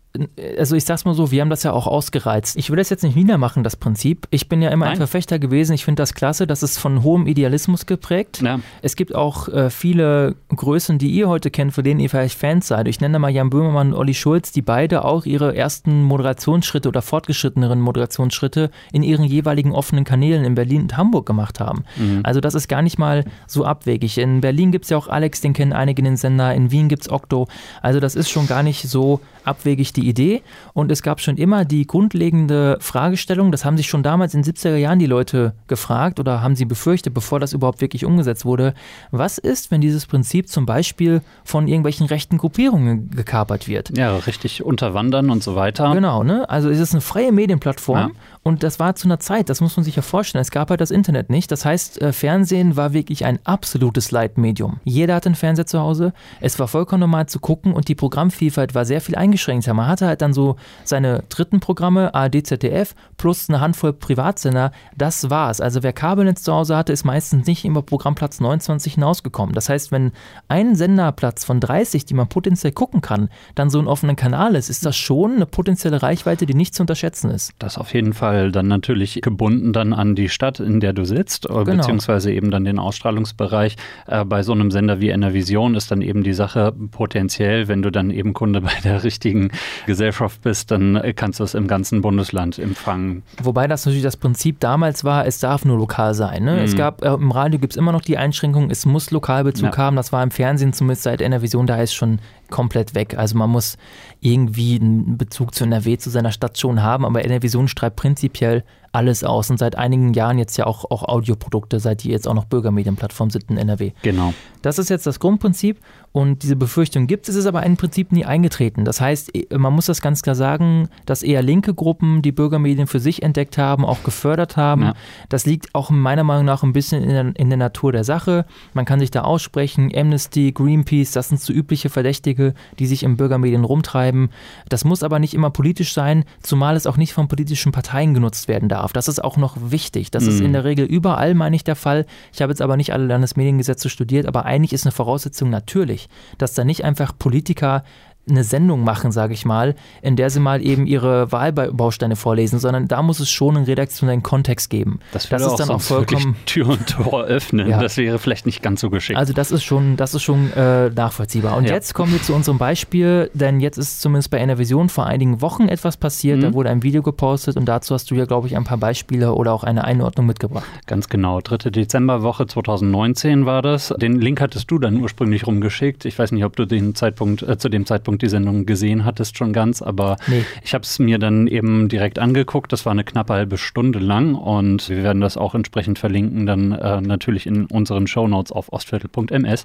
[0.58, 2.56] also ich sag's mal so, wir haben das ja auch ausgereizt.
[2.56, 4.26] Ich will das jetzt nicht niedermachen, das Prinzip.
[4.30, 4.96] Ich bin ja immer ein Nein.
[4.96, 5.72] Verfechter gewesen.
[5.72, 6.48] Ich finde das klasse.
[6.48, 8.42] Das ist von hohem Idealismus geprägt.
[8.42, 12.36] Ja, Es gibt auch äh, viele Größen, die ihr heute kennt, für denen ihr vielleicht
[12.36, 12.88] Fans seid.
[12.88, 17.02] Ich nenne mal Jan Böhmermann und Olli Schulz, die beide auch ihre ersten Moderationsschritte oder
[17.02, 21.84] fortgeschritteneren Moderationsschritte in ihren jeweiligen offenen Kanälen in Berlin und Hamburg gemacht haben.
[21.96, 22.20] Mhm.
[22.24, 24.18] Also das ist gar nicht mal so abwegig.
[24.18, 26.52] In Berlin gibt es ja auch Alex, den kennen einige in den Sender.
[26.52, 27.46] In Wien gibt es Okto.
[27.80, 30.42] Also das ist schon gar nicht so abwegig die Idee.
[30.74, 34.52] Und es gab schon immer die grundlegende Fragestellung, das haben sich schon damals in den
[34.54, 38.74] 70er Jahren die Leute gefragt oder haben sie befürchtet, bevor das überhaupt wirklich umgesetzt wurde.
[39.10, 43.96] Was ist, wenn dieses Prinzip zum Beispiel von irgendwelchen rechten Gruppierungen gekapert wird?
[43.96, 45.92] ja, richtig unterwandern und so weiter.
[45.94, 46.48] Genau, ne?
[46.48, 48.10] Also es ist eine freie Medienplattform Ja.
[48.42, 50.40] Und das war zu einer Zeit, das muss man sich ja vorstellen.
[50.40, 51.52] Es gab halt das Internet nicht.
[51.52, 54.80] Das heißt, äh, Fernsehen war wirklich ein absolutes Leitmedium.
[54.82, 56.14] Jeder hatte einen Fernseher zu Hause.
[56.40, 59.74] Es war vollkommen normal zu gucken und die Programmvielfalt war sehr viel eingeschränkter.
[59.74, 64.72] Man hatte halt dann so seine dritten Programme, ARD, ZDF, plus eine Handvoll Privatsender.
[64.96, 65.60] Das war's.
[65.60, 69.54] Also wer Kabelnetz zu Hause hatte, ist meistens nicht über Programmplatz 29 hinausgekommen.
[69.54, 70.12] Das heißt, wenn
[70.48, 74.70] ein Senderplatz von 30, die man potenziell gucken kann, dann so ein offener Kanal ist,
[74.70, 77.52] ist das schon eine potenzielle Reichweite, die nicht zu unterschätzen ist.
[77.58, 81.46] Das auf jeden Fall dann natürlich gebunden dann an die Stadt, in der du sitzt,
[81.46, 81.76] äh, Genau.
[81.78, 83.76] beziehungsweise eben dann den Ausstrahlungsbereich.
[84.06, 87.90] Äh, bei so einem Sender wie Enervision ist dann eben die Sache potenziell, wenn du
[87.90, 89.50] dann eben Kunde bei der richtigen
[89.86, 93.22] Gesellschaft bist, dann äh, kannst du es im ganzen Bundesland empfangen.
[93.42, 96.44] Wobei das natürlich das Prinzip damals war, es darf nur lokal sein.
[96.44, 96.52] Ne?
[96.56, 96.58] Mhm.
[96.62, 99.76] Es gab, äh, im Radio gibt es immer noch die Einschränkung, es muss Lokalbezug Ja.
[99.76, 99.96] haben.
[99.96, 102.18] Das war im Fernsehen zumindest seit Enervision, da ist schon
[102.50, 103.16] komplett weg.
[103.16, 103.76] Also man muss
[104.20, 109.24] irgendwie einen Bezug zu NRW, zu seiner Stadt schon haben, aber Enervision streibt prinzipiell alles
[109.24, 112.44] aus und seit einigen Jahren jetzt ja auch, auch Audioprodukte, seit die jetzt auch noch
[112.44, 113.92] Bürgermedienplattform sind in NRW.
[114.02, 114.34] Genau.
[114.62, 115.78] Das ist jetzt das Grundprinzip
[116.12, 118.84] und diese Befürchtung gibt es, es ist aber im Prinzip nie eingetreten.
[118.84, 123.00] Das heißt, man muss das ganz klar sagen, dass eher linke Gruppen die Bürgermedien für
[123.00, 124.82] sich entdeckt haben, auch gefördert haben.
[124.82, 124.94] Ja.
[125.28, 128.44] Das liegt auch meiner Meinung nach ein bisschen in der, in der Natur der Sache.
[128.74, 133.16] Man kann sich da aussprechen, Amnesty, Greenpeace, das sind so übliche Verdächtige die sich im
[133.16, 134.30] Bürgermedien rumtreiben.
[134.68, 138.48] Das muss aber nicht immer politisch sein, zumal es auch nicht von politischen Parteien genutzt
[138.48, 138.79] werden darf.
[138.92, 140.10] Das ist auch noch wichtig.
[140.10, 140.28] Das mhm.
[140.30, 142.06] ist in der Regel überall, meine ich, der Fall.
[142.32, 146.54] Ich habe jetzt aber nicht alle Landesmediengesetze studiert, aber eigentlich ist eine Voraussetzung natürlich, dass
[146.54, 147.84] da nicht einfach Politiker
[148.30, 152.88] eine Sendung machen, sage ich mal, in der sie mal eben ihre Wahlbausteine vorlesen, sondern
[152.88, 155.00] da muss es schon einen redaktionellen Kontext geben.
[155.12, 157.68] Das, würde das ist dann auch vollkommen Tür und Tor öffnen.
[157.68, 157.80] Ja.
[157.80, 159.18] Das wäre vielleicht nicht ganz so geschickt.
[159.18, 161.56] Also das ist schon, das ist schon äh, nachvollziehbar.
[161.56, 161.74] Und ja.
[161.74, 165.68] jetzt kommen wir zu unserem Beispiel, denn jetzt ist zumindest bei Enervision vor einigen Wochen
[165.68, 166.38] etwas passiert.
[166.38, 166.42] Mhm.
[166.42, 169.32] Da wurde ein Video gepostet und dazu hast du ja, glaube ich, ein paar Beispiele
[169.32, 170.66] oder auch eine Einordnung mitgebracht.
[170.86, 171.40] Ganz genau.
[171.40, 173.94] Dritte Dezemberwoche 2019 war das.
[173.98, 176.04] Den Link hattest du dann ursprünglich rumgeschickt.
[176.04, 179.36] Ich weiß nicht, ob du den Zeitpunkt äh, zu dem Zeitpunkt die Sendung gesehen hattest
[179.36, 180.44] schon ganz, aber nee.
[180.62, 182.72] ich habe es mir dann eben direkt angeguckt.
[182.72, 186.72] Das war eine knappe halbe Stunde lang und wir werden das auch entsprechend verlinken, dann
[186.72, 189.64] äh, natürlich in unseren Shownotes auf ostviertel.ms.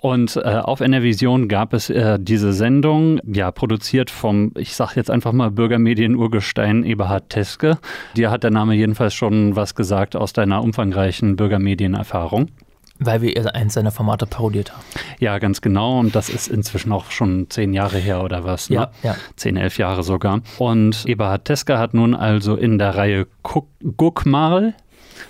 [0.00, 5.10] Und äh, auf NRVision gab es äh, diese Sendung, ja, produziert vom, ich sage jetzt
[5.10, 7.78] einfach mal Bürgermedien-Urgestein Eberhard Teske.
[8.16, 12.48] Dir hat der Name jedenfalls schon was gesagt aus deiner umfangreichen Bürgermedienerfahrung.
[13.00, 14.82] Weil wir eins seiner Formate parodiert haben.
[15.18, 15.98] Ja, ganz genau.
[15.98, 18.68] Und das ist inzwischen auch schon zehn Jahre her oder was.
[18.68, 18.76] Ne?
[18.76, 19.16] Ja, ja.
[19.36, 20.42] Zehn, elf Jahre sogar.
[20.58, 23.26] Und Eberhard Teska hat nun also in der Reihe
[23.96, 24.74] Guckmal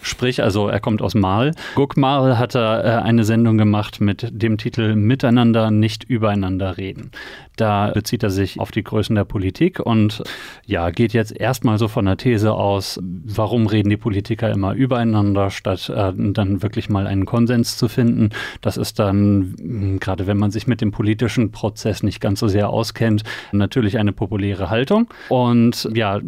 [0.03, 1.53] Sprich, also er kommt aus Mal.
[1.75, 7.11] Guckmal hat er äh, eine Sendung gemacht mit dem Titel Miteinander, nicht übereinander reden.
[7.57, 10.23] Da bezieht er sich auf die Größen der Politik und
[10.65, 15.51] ja, geht jetzt erstmal so von der These aus, warum reden die Politiker immer übereinander,
[15.51, 18.31] statt äh, dann wirklich mal einen Konsens zu finden.
[18.63, 22.49] Das ist dann, hm, gerade wenn man sich mit dem politischen Prozess nicht ganz so
[22.49, 25.09] sehr auskennt, natürlich eine populäre Haltung.
[25.29, 26.19] Und ja,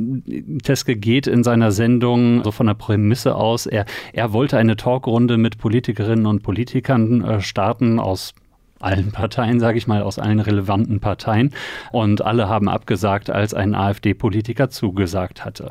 [0.62, 5.38] Teske geht in seiner Sendung so von der Prämisse aus, er, er wollte eine Talkrunde
[5.38, 8.34] mit Politikerinnen und Politikern äh, starten aus
[8.82, 11.50] allen Parteien, sage ich mal, aus allen relevanten Parteien.
[11.92, 15.70] Und alle haben abgesagt, als ein AfD-Politiker zugesagt hatte.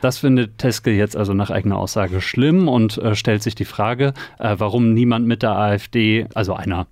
[0.00, 4.14] Das findet Teske jetzt also nach eigener Aussage schlimm und äh, stellt sich die Frage,
[4.38, 6.86] äh, warum niemand mit der AfD, also einer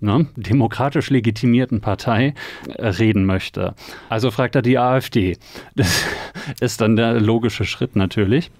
[0.00, 2.34] Ne, demokratisch legitimierten Partei
[2.68, 3.74] äh, reden möchte.
[4.08, 5.36] Also fragt er die AfD.
[5.74, 6.04] Das
[6.60, 8.52] ist dann der logische Schritt natürlich.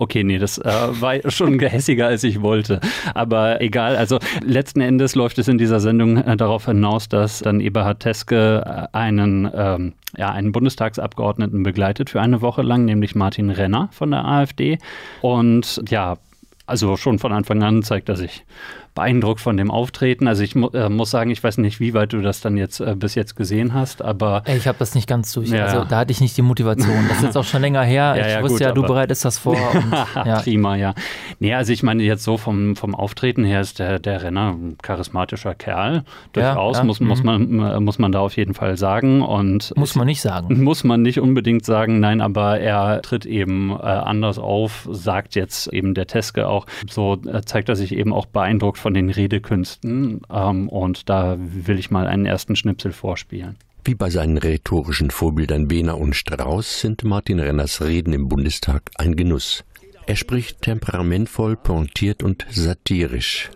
[0.00, 2.80] Okay, nee, das äh, war schon gehässiger, als ich wollte.
[3.12, 7.60] Aber egal, also letzten Endes läuft es in dieser Sendung äh, darauf hinaus, dass dann
[7.60, 13.50] Eberhard Teske äh, einen, ähm, ja, einen Bundestagsabgeordneten begleitet für eine Woche lang, nämlich Martin
[13.50, 14.78] Renner von der AfD.
[15.20, 16.16] Und ja,
[16.64, 18.46] also schon von Anfang an zeigt er sich
[18.94, 20.26] beeindruckt von dem Auftreten.
[20.26, 22.80] Also ich mu äh, muss sagen, ich weiß nicht, wie weit du das dann jetzt
[22.80, 24.42] äh, bis jetzt gesehen hast, aber.
[24.46, 25.50] Ich habe das nicht ganz durch.
[25.50, 25.66] Ja.
[25.66, 27.06] Also da hatte ich nicht die Motivation.
[27.08, 28.14] Das ist jetzt auch schon länger her.
[28.16, 29.56] ja, ich ja, wusste gut, ja, du bereitest das vor.
[29.74, 29.92] Und,
[30.26, 30.40] ja.
[30.40, 30.94] Prima, ja.
[31.38, 34.76] Nee, also ich meine jetzt so vom, vom Auftreten her ist der, der Renner ein
[34.82, 36.04] charismatischer Kerl.
[36.32, 37.56] Durchaus muss, muss, mhm.
[37.56, 39.22] man, äh, muss man da auf jeden Fall sagen.
[39.22, 40.62] Und muss man nicht sagen.
[40.70, 45.68] Muss man nicht unbedingt sagen, nein, aber er tritt eben äh, anders auf, sagt jetzt
[45.72, 46.66] eben der Teske auch.
[46.88, 50.22] So äh, zeigt er sich eben auch beeindruckt von den Redekünsten.
[50.30, 53.56] Ähm, und da will ich mal einen ersten Schnipsel vorspielen.
[53.84, 59.16] Wie bei seinen rhetorischen Vorbildern Wehner und Strauß sind Martin Renners Reden im Bundestag ein
[59.16, 59.64] Genuss.
[60.06, 63.50] Er spricht temperamentvoll, pointiert und satirisch.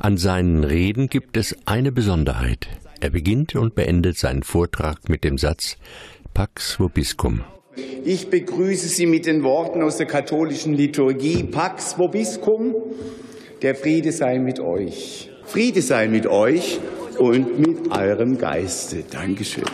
[0.00, 2.68] An seinen Reden gibt es eine Besonderheit.
[3.00, 5.76] Er beginnt und beendet seinen Vortrag mit dem Satz
[6.34, 7.40] Pax vobiscum.
[8.04, 12.74] Ich begrüße Sie mit den Worten aus der katholischen Liturgie Pax vobiscum,
[13.62, 15.30] der Friede sei mit euch.
[15.44, 16.78] Friede sei mit euch
[17.18, 19.02] und mit eurem Geiste.
[19.10, 19.64] Dankeschön.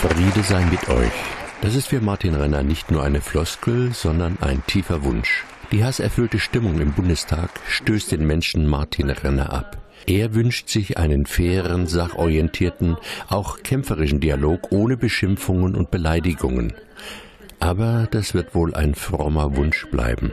[0.00, 1.12] Friede sei mit euch.
[1.60, 5.44] Das ist für Martin Renner nicht nur eine Floskel, sondern ein tiefer Wunsch.
[5.70, 9.78] Die hasserfüllte Stimmung im Bundestag stößt den Menschen Martin Renner ab.
[10.06, 12.96] Er wünscht sich einen fairen, sachorientierten,
[13.28, 16.72] auch kämpferischen Dialog ohne Beschimpfungen und Beleidigungen.
[17.60, 20.32] Aber das wird wohl ein frommer Wunsch bleiben.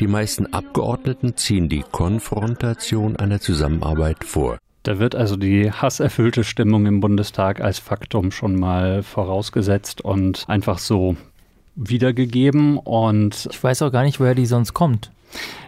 [0.00, 4.58] Die meisten Abgeordneten ziehen die Konfrontation einer Zusammenarbeit vor.
[4.82, 10.78] Da wird also die hasserfüllte Stimmung im Bundestag als Faktum schon mal vorausgesetzt und einfach
[10.78, 11.16] so
[11.76, 12.78] wiedergegeben.
[12.78, 15.10] Und ich weiß auch gar nicht, woher die sonst kommt.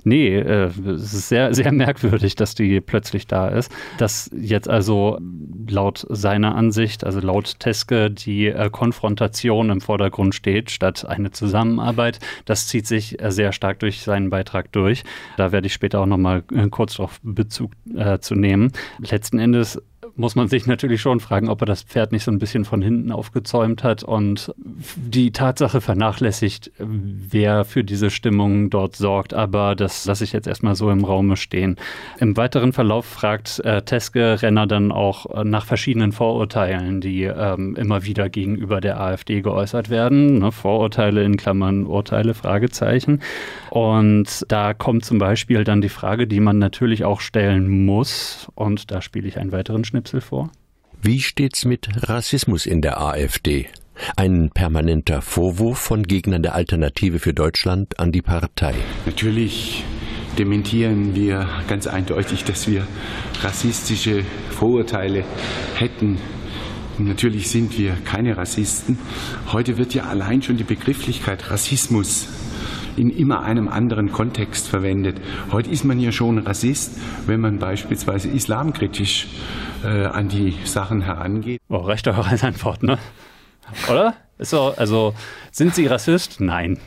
[0.05, 3.73] Nee, äh, es ist sehr, sehr merkwürdig, dass die plötzlich da ist.
[3.99, 5.19] Dass jetzt also
[5.69, 12.19] laut seiner Ansicht, also laut Teske, die äh, Konfrontation im Vordergrund steht, statt eine Zusammenarbeit.
[12.45, 15.05] Das zieht sich äh, sehr stark durch seinen Beitrag durch.
[15.37, 18.73] Da werde ich später auch nochmal äh, kurz darauf Bezug äh, zu nehmen.
[18.99, 19.81] Letzten Endes
[20.17, 22.83] muss man sich natürlich schon fragen, ob er das Pferd nicht so ein bisschen von
[22.83, 29.35] hinten aufgezäumt hat und die Tatsache vernachlässigt, wer für diese Stimmung dort sorgt.
[29.35, 31.77] Aber das lasse ich jetzt erstmal so im Raume stehen.
[32.21, 37.77] Im weiteren Verlauf fragt äh, Teske Renner dann auch äh, nach verschiedenen Vorurteilen, die ähm,
[37.77, 40.39] immer wieder gegenüber der AfD geäußert werden.
[40.39, 40.53] Ne?
[40.53, 43.21] Vorurteile in Klammern, Urteile, Fragezeichen.
[43.71, 48.49] Und da kommt zum Beispiel dann die Frage, die man natürlich auch stellen muss.
[48.55, 50.51] Und da spiele ich einen weiteren Schnipsel vor.
[51.03, 53.69] Wie steht's mit Rassismus in der AfD?
[54.17, 58.75] Ein permanenter Vorwurf von Gegnern der Alternative für Deutschland an die Partei.
[59.07, 59.83] Natürlich
[60.37, 62.87] dementieren wir ganz eindeutig, dass wir
[63.43, 65.25] rassistische Vorurteile
[65.75, 66.19] hätten.
[66.99, 68.99] Natürlich sind wir keine Rassisten.
[69.53, 72.29] Heute wird ja allein schon die Begrifflichkeit Rassismus
[72.97, 75.21] in immer einem anderen Kontext verwendet.
[75.53, 79.29] Heute ist man ja schon Rassist, wenn man beispielsweise islamkritisch
[79.85, 81.61] äh, an die Sachen herangeht.
[81.69, 82.99] Oh, reicht doch als Antwort, ne?
[83.91, 84.15] Oder?
[84.39, 85.15] So, also,
[85.51, 86.41] sind Sie Rassist?
[86.41, 86.79] Nein.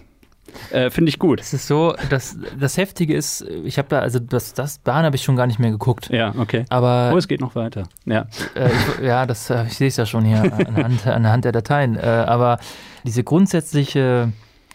[0.72, 1.39] Äh, Finde ich gut.
[1.39, 5.15] Es ist so, das, das Heftige ist, ich habe da, also das, das Bahn habe
[5.15, 6.10] ich schon gar nicht mehr geguckt.
[6.10, 6.65] Ja, okay.
[6.70, 7.84] Aber oh, es geht noch weiter.
[8.06, 11.96] Ja, äh, ich, ja das, ich sehe es ja schon hier anhand, anhand der Dateien.
[11.96, 12.60] Äh, aber
[13.04, 14.32] diese grundsätzliche,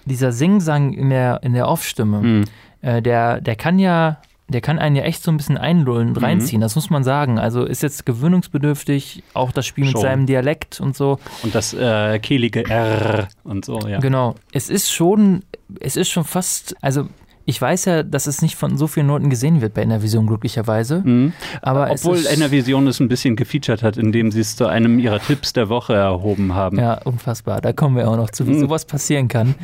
[0.07, 2.45] dieser Singsang in der, in der Off-Stimme, Mhm.
[2.81, 6.19] äh, der, der kann ja, der kann einen ja echt so ein bisschen einlullen und
[6.19, 6.25] Mhm.
[6.25, 7.39] reinziehen, das muss man sagen.
[7.39, 10.03] Also ist jetzt gewöhnungsbedürftig, auch das Spiel mit Schon.
[10.03, 11.19] seinem Dialekt und so.
[11.43, 13.99] Und das äh, kehlige R und so, ja.
[14.01, 14.35] Genau.
[14.53, 15.43] Es ist schon,
[15.81, 17.07] es ist schon fast, also
[17.45, 21.03] ich weiß ja, dass es nicht von so vielen Leuten gesehen wird bei Innervision glücklicherweise.
[21.05, 21.33] Mhm.
[21.61, 24.99] Aber es Obwohl ist, Enervision es ein bisschen gefeatured hat, indem sie es zu einem
[24.99, 26.79] ihrer Tipps der Woche erhoben haben.
[26.79, 27.61] Ja, unfassbar.
[27.61, 28.61] Da kommen wir auch noch zu, wie Mhm.
[28.61, 29.55] sowas passieren kann.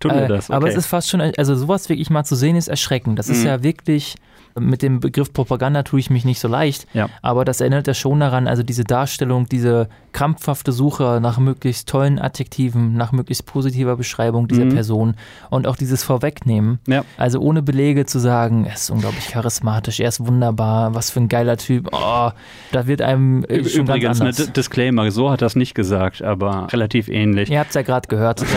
[0.00, 0.50] Tun wir Äh, das.
[0.50, 0.56] Okay.
[0.56, 3.18] Aber es ist fast schon, also sowas wirklich mal zu sehen, ist erschreckend.
[3.18, 3.46] Das ist Mhm.
[3.46, 4.14] ja wirklich,
[4.58, 7.08] mit dem Begriff Propaganda tue ich mich nicht so leicht, Ja.
[7.22, 12.18] aber das erinnert ja schon daran, also diese Darstellung, diese krampfhafte Suche nach möglichst tollen
[12.18, 14.74] Adjektiven, nach möglichst positiver Beschreibung dieser Mhm.
[14.74, 15.14] Person
[15.50, 16.80] und auch dieses Vorwegnehmen.
[16.88, 17.04] Ja.
[17.16, 21.28] Also ohne Belege zu sagen, er ist unglaublich charismatisch, er ist wunderbar, was für ein
[21.28, 21.88] geiler Typ.
[21.92, 22.30] Oh,
[22.72, 24.46] da wird einem äh, schon Übrigens, ganz ne, anders.
[24.46, 27.50] D- Disclaimer, so hat er es nicht gesagt, aber relativ ähnlich.
[27.50, 28.44] Ihr habt es ja gerade gehört.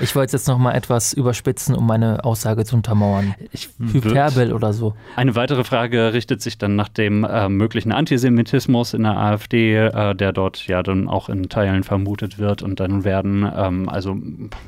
[0.00, 3.34] Ich wollte es jetzt noch mal etwas überspitzen, um meine Aussage zu untermauern.
[3.52, 4.94] Ich Hyperbel oder so.
[5.16, 10.14] Eine weitere Frage richtet sich dann nach dem äh, möglichen Antisemitismus in der AfD, äh,
[10.14, 12.62] der dort ja dann auch in Teilen vermutet wird.
[12.62, 14.16] Und dann werden ähm, also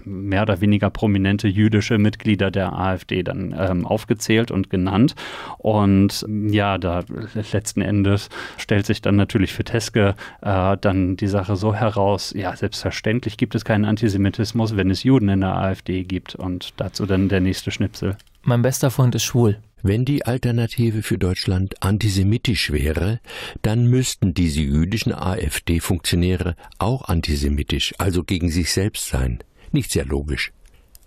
[0.05, 5.14] mehr oder weniger prominente jüdische Mitglieder der AfD dann ähm, aufgezählt und genannt.
[5.59, 7.05] Und ja, da
[7.53, 12.55] letzten Endes stellt sich dann natürlich für Teske äh, dann die Sache so heraus, ja,
[12.57, 16.35] selbstverständlich gibt es keinen Antisemitismus, wenn es Juden in der AfD gibt.
[16.35, 18.16] Und dazu dann der nächste Schnipsel.
[18.42, 19.59] Mein bester Freund ist schwul.
[19.85, 23.18] Wenn die Alternative für Deutschland antisemitisch wäre,
[23.62, 29.42] dann müssten diese jüdischen AfD-Funktionäre auch antisemitisch, also gegen sich selbst sein.
[29.73, 30.53] Nicht sehr logisch.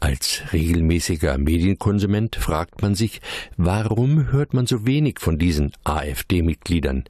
[0.01, 3.21] Als regelmäßiger Medienkonsument fragt man sich,
[3.55, 7.05] warum hört man so wenig von diesen AfD-Mitgliedern?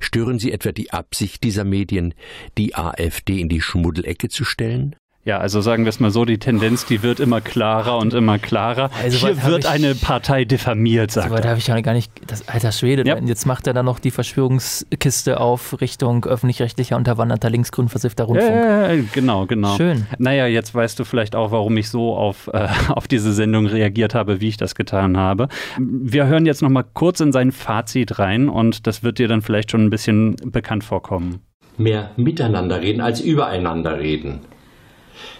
[0.00, 2.14] Stören sie etwa die Absicht dieser Medien,
[2.58, 4.96] die AfD in die Schmuddelecke zu stellen?
[5.26, 8.38] Ja, also sagen wir es mal so, die Tendenz, die wird immer klarer und immer
[8.38, 8.90] klarer.
[9.02, 11.50] Also, Hier wird ich- eine Partei diffamiert, sagt Aber da er.
[11.50, 12.12] habe ich ja gar nicht.
[12.28, 13.18] Das, alter Schwede, Ja.
[13.18, 18.54] jetzt macht er dann noch die Verschwörungskiste auf Richtung öffentlich-rechtlicher unterwanderter linksgrün versiffter Rundfunk.
[18.54, 19.76] Ja, ja, genau, genau.
[19.76, 20.06] Schön.
[20.18, 24.14] Naja, jetzt weißt du vielleicht auch, warum ich so auf, äh, auf diese Sendung reagiert
[24.14, 25.48] habe, wie ich das getan habe.
[25.78, 29.42] Wir hören jetzt noch mal kurz in sein Fazit rein und das wird dir dann
[29.42, 31.40] vielleicht schon ein bisschen bekannt vorkommen.
[31.78, 34.40] mehr miteinander reden als übereinander reden.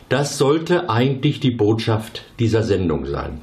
[0.09, 3.41] Das sollte eigentlich die Botschaft dieser Sendung sein.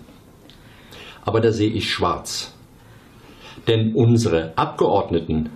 [1.25, 2.53] Aber da sehe ich schwarz.
[3.67, 5.49] Denn unsere Abgeordneten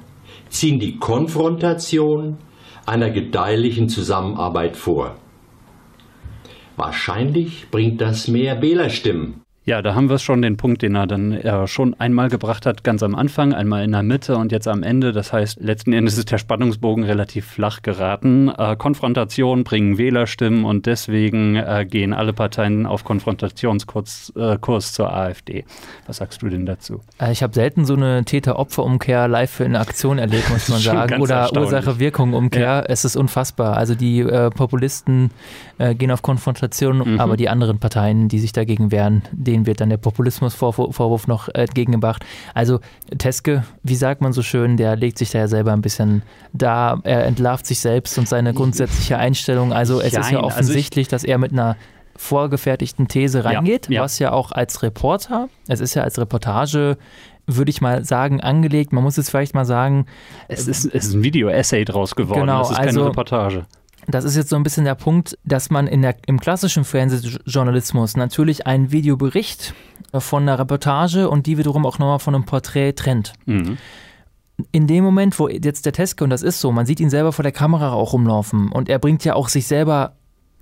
[0.50, 2.38] ziehen die Konfrontation
[2.86, 5.15] einer gedeihlichen Zusammenarbeit vor.
[6.76, 9.41] Wahrscheinlich bringt das mehr Wählerstimmen.
[9.68, 12.86] Ja, da haben wir schon den Punkt, den er dann äh, schon einmal gebracht hat,
[12.86, 15.12] ganz am Anfang, einmal in der Mitte und jetzt am Ende.
[15.12, 18.48] Das heißt, letzten Endes ist der Spannungsbogen relativ flach geraten.
[18.48, 25.12] Äh, Konfrontationen bringen Wählerstimmen und deswegen äh, gehen alle Parteien auf Konfrontationskurs äh, Kurs zur
[25.14, 25.66] AfD.
[26.06, 27.02] Was sagst du denn dazu?
[27.20, 31.22] Äh, Ich habe selten so eine Täter-Opfer-Umkehr live in Aktion erlebt, muss man sagen.
[31.22, 31.52] Oder.
[31.54, 32.62] Ursache-Wirkung-Umkehr.
[32.62, 32.82] Ja.
[32.88, 33.76] Es ist unfassbar.
[33.76, 35.32] Also die äh, Populisten
[35.78, 37.20] gehen auf Konfrontation, Mhm.
[37.20, 41.62] aber die anderen Parteien, die sich dagegen wehren, denen wird dann der Populismusvorwurf noch äh,
[41.62, 42.24] entgegengebracht.
[42.54, 42.80] Also
[43.17, 46.22] Teske, wie sagt man so schön, der legt sich da ja selber ein bisschen
[46.54, 49.74] da, er entlarvt sich selbst und seine grundsätzliche Einstellung.
[49.74, 51.76] Also es ist Jein, ja also ich- offensichtlich, dass er mit einer
[52.15, 54.02] vorgefertigten These reingeht, ja.
[54.02, 56.98] was ja auch als Reporter, es ist ja als Reportage
[57.50, 58.91] würde ich mal sagen, angelegt.
[58.91, 60.06] Man muss es vielleicht mal sagen.
[60.50, 62.41] Es ist, es ist ein Video-Essay draus geworden.
[62.41, 63.65] Genau, das ist keine also- Reportage.
[64.08, 68.15] Das ist jetzt so ein bisschen der Punkt, dass man in der, im klassischen Fernsehjournalismus
[68.15, 69.74] natürlich einen Videobericht
[70.13, 73.34] äh, von einer Reportage und die wiederum auch nochmal von einem Porträt trennt.
[73.46, 73.77] Mhm.
[74.71, 77.32] In dem Moment, wo jetzt der Teske, und das ist so, man sieht ihn selber
[77.32, 80.13] vor der Kamera auch rumlaufen und er bringt ja auch sich selber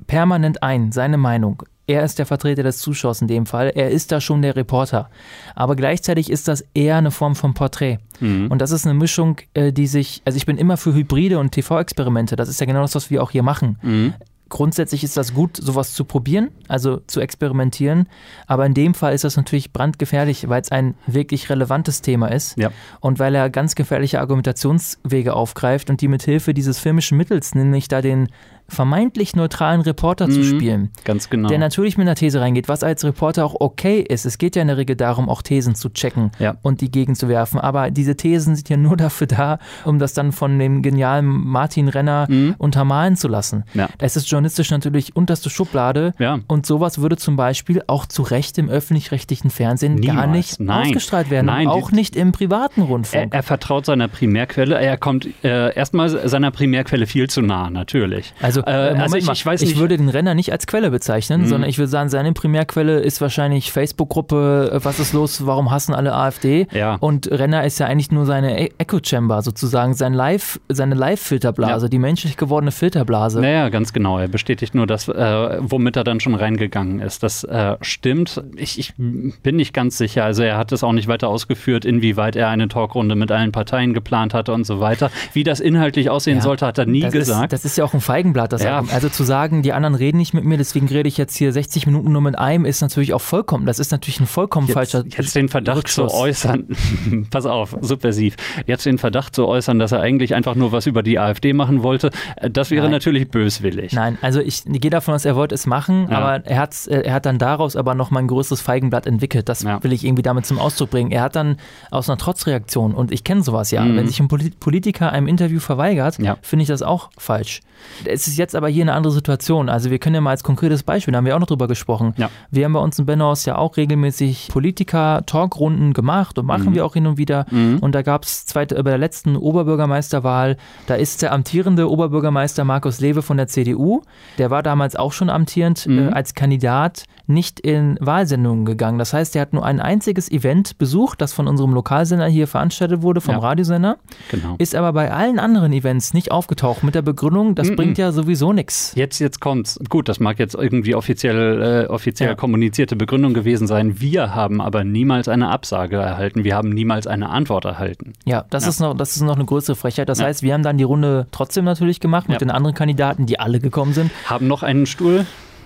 [0.08, 1.64] permanent ein, seine Meinung.
[1.88, 3.72] Er ist der Vertreter des Zuschauers in dem Fall.
[3.76, 5.10] Er ist da schon der Reporter.
[5.54, 8.00] Aber gleichzeitig ist das eher eine Form von Porträt.
[8.20, 8.48] Mhm.
[8.50, 11.52] Und das ist eine Mischung, äh, die sich, also ich bin immer für Hybride und
[11.52, 12.36] TV-Experimente.
[12.36, 13.78] Das ist ja genau das, was wir auch hier machen.
[13.84, 14.14] Mhm.
[14.48, 18.08] Grundsätzlich ist das gut, sowas zu probieren, also zu experimentieren.
[18.46, 22.56] Aber in dem Fall ist das natürlich brandgefährlich, weil es ein wirklich relevantes Thema ist
[22.58, 22.70] Ja.
[23.00, 27.88] und weil er ganz gefährliche Argumentationswege aufgreift und die mit Hilfe dieses filmischen Mittels, nämlich
[27.88, 28.30] da den
[28.68, 30.44] vermeintlich neutralen Reporter zu Mhm.
[30.44, 31.50] spielen, Ganz genau.
[31.50, 34.26] der natürlich mit einer These reingeht, was als Reporter auch okay ist.
[34.26, 36.56] Es geht ja in der Regel darum, auch Thesen zu checken Ja.
[36.62, 37.60] und die gegenzuwerfen.
[37.60, 41.88] Aber diese Thesen sind ja nur dafür da, um das dann von dem genialen Martin
[41.88, 42.56] Renner Mhm.
[42.58, 43.64] untermalen zu lassen.
[43.74, 43.88] Ja.
[44.00, 46.14] Es ist journalistisch natürlich unterste Schublade.
[46.20, 46.40] Ja.
[46.48, 50.32] Und sowas würde zum Beispiel auch zu Recht im öffentlich-rechtlichen Fernsehen gar Niemals.
[50.32, 50.88] nicht Nein.
[50.88, 51.46] ausgestrahlt werden.
[51.48, 53.34] Nein, auch nicht im privaten Er, Rundfunk.
[53.34, 54.80] er vertraut seiner Primärquelle.
[54.80, 58.34] Er kommt äh, erstmal seiner Primärquelle viel zu nah, natürlich.
[58.42, 59.80] Also, äh, äh, Moment also ich, ich weiß ich nicht.
[59.80, 61.46] würde den Renner nicht als Quelle bezeichnen, Mhm.
[61.48, 65.94] sondern ich würde sagen, seine Primärquelle ist wahrscheinlich Facebook-Gruppe, äh, was ist los, warum hassen
[65.94, 66.68] alle AfD?
[66.72, 66.96] Ja.
[66.96, 71.90] Und Renner ist ja eigentlich nur seine E- Echo-Chamber sozusagen, sein Live, seine Live-Filterblase, Ja.
[71.90, 73.42] die menschlich gewordene Filterblase.
[73.42, 74.20] Naja, ganz genau.
[74.20, 77.24] Er bestätigt nur das, äh, womit er dann schon reingegangen ist.
[77.24, 78.44] Das äh, stimmt.
[78.56, 80.24] Ich, ich bin nicht ganz sicher.
[80.26, 83.94] Also er hat es auch nicht weiter ausgeführt, inwieweit er eine Talkrunde mit allen Parteien
[83.94, 85.10] geplant hatte und so weiter.
[85.34, 87.54] Wie das inhaltlich aussehen Ja, sollte, hat er nie das gesagt.
[87.54, 88.45] Ist, das ist ja auch ein Feigenblatt.
[88.48, 88.84] Das Ja.
[88.94, 91.86] Also zu sagen, die anderen reden nicht mit mir, deswegen rede ich jetzt hier 60
[91.88, 95.18] Minuten nur mit einem, ist natürlich auch vollkommen, das ist natürlich ein vollkommen falscher jetzt,
[95.18, 96.14] jetzt den Verdacht zu Rückschluss.
[96.14, 96.68] äußern,
[97.32, 98.36] pass auf, subversiv,
[98.66, 101.84] jetzt den Verdacht zu äußern, dass er eigentlich einfach nur was über die AfD machen
[101.84, 102.92] wollte, äh, das wäre Nein.
[102.92, 103.94] natürlich böswillig.
[103.94, 106.18] Nein, also ich gehe davon aus, er wollte es machen, Ja.
[106.20, 109.50] aber er, hat's, äh, er hat dann daraus aber nochmal ein größeres Feigenblatt entwickelt.
[109.50, 109.84] Das Ja.
[109.84, 111.12] will ich irgendwie damit zum Ausdruck bringen.
[111.12, 111.58] Er hat dann
[111.92, 113.98] aus einer Trotzreaktion, und ich kenne sowas ja, Mhm.
[113.98, 117.62] wenn sich ein Polit Politiker einem Interview verweigert, finde ich das auch falsch.
[118.06, 119.70] Es ist jetzt aber hier eine andere Situation.
[119.70, 122.14] Also wir können ja mal als konkretes Beispiel, da haben wir auch noch drüber gesprochen.
[122.18, 122.30] Ja.
[122.52, 126.76] Wir haben bei uns in Benhaus ja auch regelmäßig Politiker-Talkrunden gemacht und machen Mhm.
[126.76, 127.46] wir auch hin und wieder.
[127.52, 127.80] Mhm.
[127.80, 130.58] Und da gab es bei der letzten Oberbürgermeisterwahl,
[130.88, 134.02] da ist der amtierende Oberbürgermeister Markus Lewe von der CDU,
[134.38, 136.00] der war damals auch schon amtierend, Mhm.
[136.00, 139.00] äh, als Kandidat nicht in Wahlsendungen gegangen.
[139.00, 143.02] Das heißt, er hat nur ein einziges Event besucht, das von unserem Lokalsender hier veranstaltet
[143.02, 143.40] wurde, vom Ja.
[143.42, 143.98] Radiosender,
[144.30, 144.56] Genau.
[144.60, 147.76] ist aber bei allen anderen Events nicht aufgetaucht mit der Begründung, das Mhm.
[147.76, 148.94] bringt ja sowieso nichts.
[148.96, 149.80] Jetzt, jetzt kommt's.
[149.90, 152.36] Gut, das mag jetzt irgendwie offiziell, äh, offiziell Ja.
[152.36, 154.00] kommunizierte Begründung gewesen sein.
[154.02, 156.44] Wir haben aber niemals eine Absage erhalten.
[156.44, 158.14] Wir haben niemals eine Antwort erhalten.
[158.26, 158.70] Ja, das, Ja.
[158.70, 160.10] Ist noch, das ist noch eine größere Frechheit.
[160.10, 160.26] Das Ja.
[160.26, 163.60] heißt, wir haben dann die Runde trotzdem natürlich gemacht mit den anderen Kandidaten, die alle
[163.60, 164.12] gekommen sind.
[164.26, 165.26] Haben noch einen Stuhl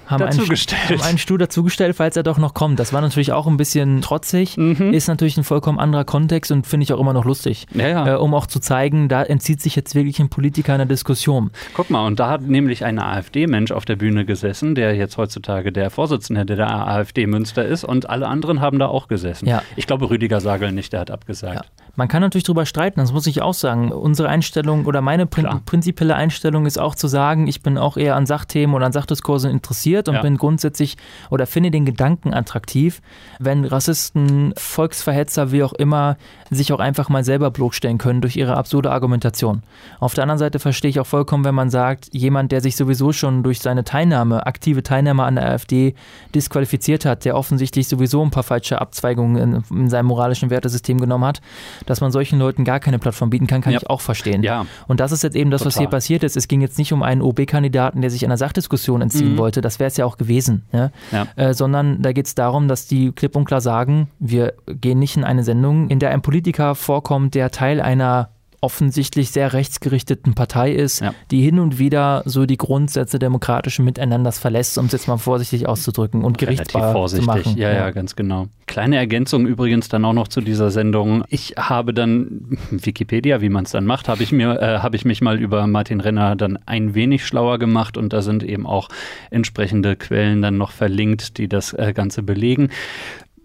[0.09, 2.79] haben einen, haben einen Stuhl dazugestellt, falls er doch noch kommt.
[2.79, 4.91] Das war natürlich auch ein bisschen trotzig, Mhm.
[4.93, 7.67] ist natürlich ein vollkommen anderer Kontext und finde ich auch immer noch lustig.
[7.73, 8.13] Ja, ja.
[8.15, 11.51] Äh, um auch zu zeigen, da entzieht sich jetzt wirklich ein Politiker einer Diskussion.
[11.73, 15.71] Guck mal, und da hat nämlich ein AfD-Mensch auf der Bühne gesessen, der jetzt heutzutage
[15.71, 19.47] der Vorsitzende der AfD Münster ist und alle anderen haben da auch gesessen.
[19.47, 19.61] Ja.
[19.75, 21.69] Ich glaube, Rüdiger Sagel nicht, der hat abgesagt.
[21.99, 23.91] Man kann natürlich drüber streiten, das muss ich auch sagen.
[23.91, 28.15] Unsere Einstellung oder meine prin prinzipielle Einstellung ist auch zu sagen, ich bin auch eher
[28.15, 30.21] an Sachthemen und an Sachdiskursen interessiert und Ja.
[30.21, 30.95] bin grundsätzlich
[31.29, 33.01] oder finde den Gedanken attraktiv,
[33.39, 36.15] wenn Rassisten, Volksverhetzer, wie auch immer,
[36.49, 39.63] sich auch einfach mal selber bloßstellen können durch ihre absurde Argumentation.
[39.99, 43.11] Auf der anderen Seite verstehe ich auch vollkommen, wenn man sagt, jemand, der sich sowieso
[43.11, 45.95] schon durch seine Teilnahme, aktive Teilnahme an der AfD
[46.33, 49.35] disqualifiziert hat, der offensichtlich sowieso ein paar falsche Abzweigungen
[49.69, 51.41] in, in seinem moralischen Wertesystem genommen hat,
[51.89, 53.79] dass man solchen Leuten gar keine Plattform bieten kann, kann Ja.
[53.79, 54.43] ich auch verstehen.
[54.43, 54.65] Ja.
[54.87, 55.85] Und das ist jetzt eben das, was Total.
[55.87, 56.37] hier passiert ist.
[56.37, 59.37] Es ging jetzt nicht um einen OB-Kandidaten, der sich einer Sachdiskussion entziehen Mhm.
[59.37, 60.63] wollte, das wäre es ja auch gewesen?
[60.71, 60.91] Ja.
[61.35, 65.17] Äh, sondern da geht es darum, dass die klipp und klar sagen, wir gehen nicht
[65.17, 68.29] in eine Sendung, in der ein Politiker vorkommt, der Teil einer
[68.61, 71.13] offensichtlich sehr rechtsgerichteten Partei ist, Ja.
[71.31, 75.67] die hin und wieder so die Grundsätze demokratischen Miteinanders verlässt, um es jetzt mal vorsichtig
[75.67, 77.25] auszudrücken und Relativ gerichtsbar vorsichtig.
[77.29, 77.57] zu machen.
[77.57, 78.47] Ja, ja, ganz genau.
[78.67, 81.23] Kleine Ergänzung übrigens dann auch noch zu dieser Sendung.
[81.29, 85.05] Ich habe dann Wikipedia, wie man es dann macht, habe ich mir, äh, habe ich
[85.05, 88.89] mich mal über Martin Renner dann ein wenig schlauer gemacht und da sind eben auch
[89.31, 92.69] entsprechende Quellen dann noch verlinkt, die das äh, Ganze belegen.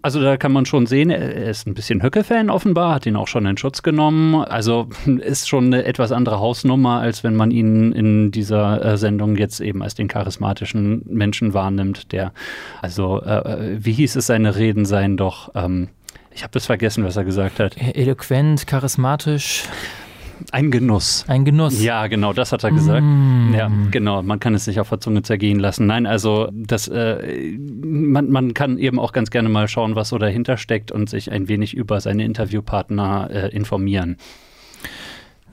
[0.05, 3.27] Also da kann man schon sehen, er ist ein bisschen Höcke-Fan offenbar, hat ihn auch
[3.27, 4.35] schon in Schutz genommen.
[4.35, 4.87] Also
[5.17, 9.61] ist schon eine etwas andere Hausnummer, als wenn man ihn in dieser äh, Sendung jetzt
[9.61, 12.33] eben als den charismatischen Menschen wahrnimmt, der,
[12.83, 15.87] also äh, wie hieß es, seine Reden seien doch, ähm,
[16.35, 17.75] Ich habe das vergessen, was er gesagt hat.
[17.75, 19.63] Eloquent, charismatisch.
[20.51, 21.25] Ein Genuss.
[21.27, 21.81] Ein Genuss.
[21.81, 23.03] Ja, genau, das hat er gesagt.
[23.03, 23.53] Mm.
[23.53, 25.87] Ja, genau, man kann es sich auf der Zunge zergehen lassen.
[25.87, 30.17] Nein, also das, äh, man, man kann eben auch ganz gerne mal schauen, was so
[30.17, 34.17] dahinter steckt und sich ein wenig über seine Interviewpartner äh, informieren.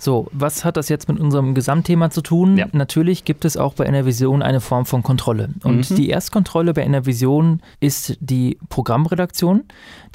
[0.03, 2.57] So, was hat das jetzt mit unserem Gesamtthema zu tun?
[2.57, 2.66] Ja.
[2.72, 5.50] Natürlich gibt es auch bei Enervision eine Form von Kontrolle.
[5.62, 5.94] Und Mhm.
[5.94, 9.62] die Erstkontrolle bei Enervision ist die Programmredaktion.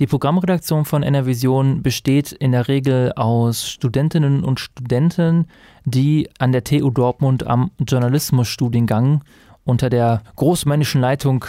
[0.02, 5.46] Die Programmredaktion von Enervision besteht in der Regel aus Studentinnen und Studenten,
[5.86, 9.24] die an der TU Dortmund am Journalismusstudiengang
[9.64, 11.46] unter der großmännischen Leitung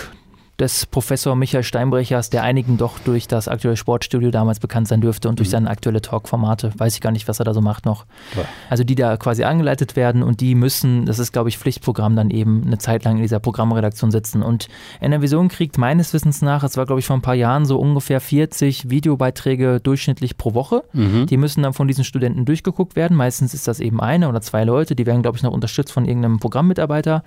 [0.59, 5.28] des Professor Michael Steinbrechers, der einigen doch durch das aktuelle Sportstudio damals bekannt sein dürfte
[5.28, 6.72] und durch seine aktuelle Talkformate.
[6.76, 8.06] Weiß ich gar nicht, was er da so macht noch.
[8.36, 8.42] Ja.
[8.68, 12.30] Also die da quasi angeleitet werden und die müssen, das ist glaube ich Pflichtprogramm, dann
[12.30, 14.42] eben eine Zeit lang in dieser Programmredaktion sitzen.
[14.42, 14.68] Und
[15.00, 18.20] NRVision kriegt meines Wissens nach, es war glaube ich vor ein paar Jahren so ungefähr
[18.20, 20.82] 40 Videobeiträge durchschnittlich pro Woche.
[20.92, 21.26] Mhm.
[21.26, 23.16] Die müssen dann von diesen Studenten durchgeguckt werden.
[23.16, 26.04] Meistens ist das eben eine oder zwei Leute, die werden glaube ich noch unterstützt von
[26.04, 27.22] irgendeinem Programmmitarbeiter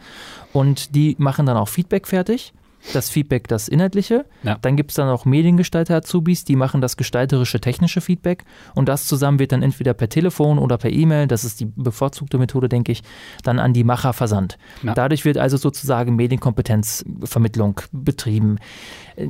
[0.52, 2.52] und die machen dann auch Feedback fertig.
[2.94, 4.26] Das Feedback, das inhaltliche.
[4.44, 4.58] Ja.
[4.62, 8.44] Dann gibt es dann auch Mediengestalter-Azubis, die machen das gestalterische, technische Feedback.
[8.76, 12.38] Und das zusammen wird dann entweder per Telefon oder per E-Mail, das ist die bevorzugte
[12.38, 13.04] Methode, denke ich,
[13.44, 14.58] dann an die Macher versandt.
[14.84, 14.94] Ja.
[14.94, 18.58] Dadurch wird also sozusagen Medienkompetenzvermittlung betrieben.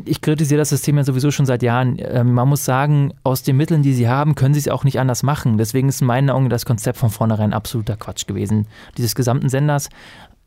[0.05, 1.97] Ich kritisiere das System ja sowieso schon seit Jahren.
[1.99, 4.99] Ähm, Man muss sagen, aus den Mitteln, die sie haben, können sie es auch nicht
[4.99, 5.57] anders machen.
[5.57, 8.67] Deswegen ist in meinen Augen das Konzept von vornherein absoluter Quatsch gewesen.
[8.97, 9.89] Dieses gesamten Senders.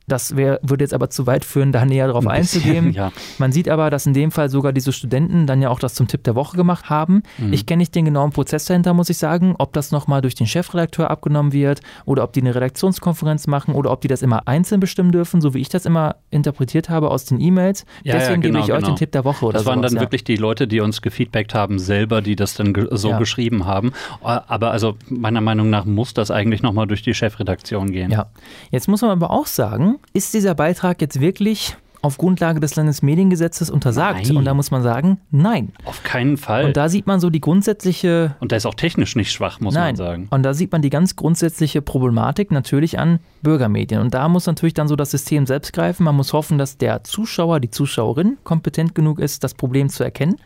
[0.06, 2.92] Das wär, würde jetzt aber zu weit führen, da näher drauf Ein bisschen, einzugehen.
[2.92, 3.10] ja.
[3.38, 6.08] Man sieht aber, dass in dem Fall sogar diese Studenten dann ja auch das zum
[6.08, 7.22] Tipp der Woche gemacht haben.
[7.38, 7.52] Mhm.
[7.54, 10.46] Ich kenne nicht den genauen Prozess dahinter, muss ich sagen, ob das nochmal durch den
[10.46, 14.80] Chefredakteur abgenommen wird oder ob die eine Redaktionskonferenz machen oder ob die das immer einzeln
[14.80, 17.86] bestimmen dürfen, so wie ich das immer interpretiert habe aus den E-Mails.
[18.02, 18.92] Ja, ja, Deswegen genau, gebe ich euch genau.
[18.94, 20.02] den Tipp der Woche oder Das waren sowas, dann ja.
[20.02, 23.18] wirklich die Leute, die uns gefeedbackt haben, selber, die das dann ge so Ja.
[23.18, 23.92] geschrieben haben.
[24.22, 28.10] Äh, Aber also meiner Meinung nach muss das eigentlich nochmal durch die Chefredaktion gehen.
[28.10, 28.26] Ja,
[28.70, 33.70] jetzt muss man aber auch sagen, ist dieser Beitrag jetzt wirklich auf Grundlage des Landesmediengesetzes
[33.70, 34.26] untersagt?
[34.28, 34.36] Nein.
[34.36, 35.72] Und da muss man sagen, nein.
[35.84, 36.66] Auf keinen Fall.
[36.66, 39.74] Und da sieht man so die grundsätzliche Und der ist auch technisch nicht schwach, muss
[39.74, 39.88] Nein.
[39.88, 40.28] man sagen.
[40.30, 44.00] Und da sieht man die ganz grundsätzliche Problematik natürlich an Bürgermedien.
[44.00, 46.04] Und da muss natürlich dann so das System selbst greifen.
[46.04, 50.36] Man muss hoffen, dass der Zuschauer, die Zuschauerin kompetent genug ist, das Problem zu erkennen,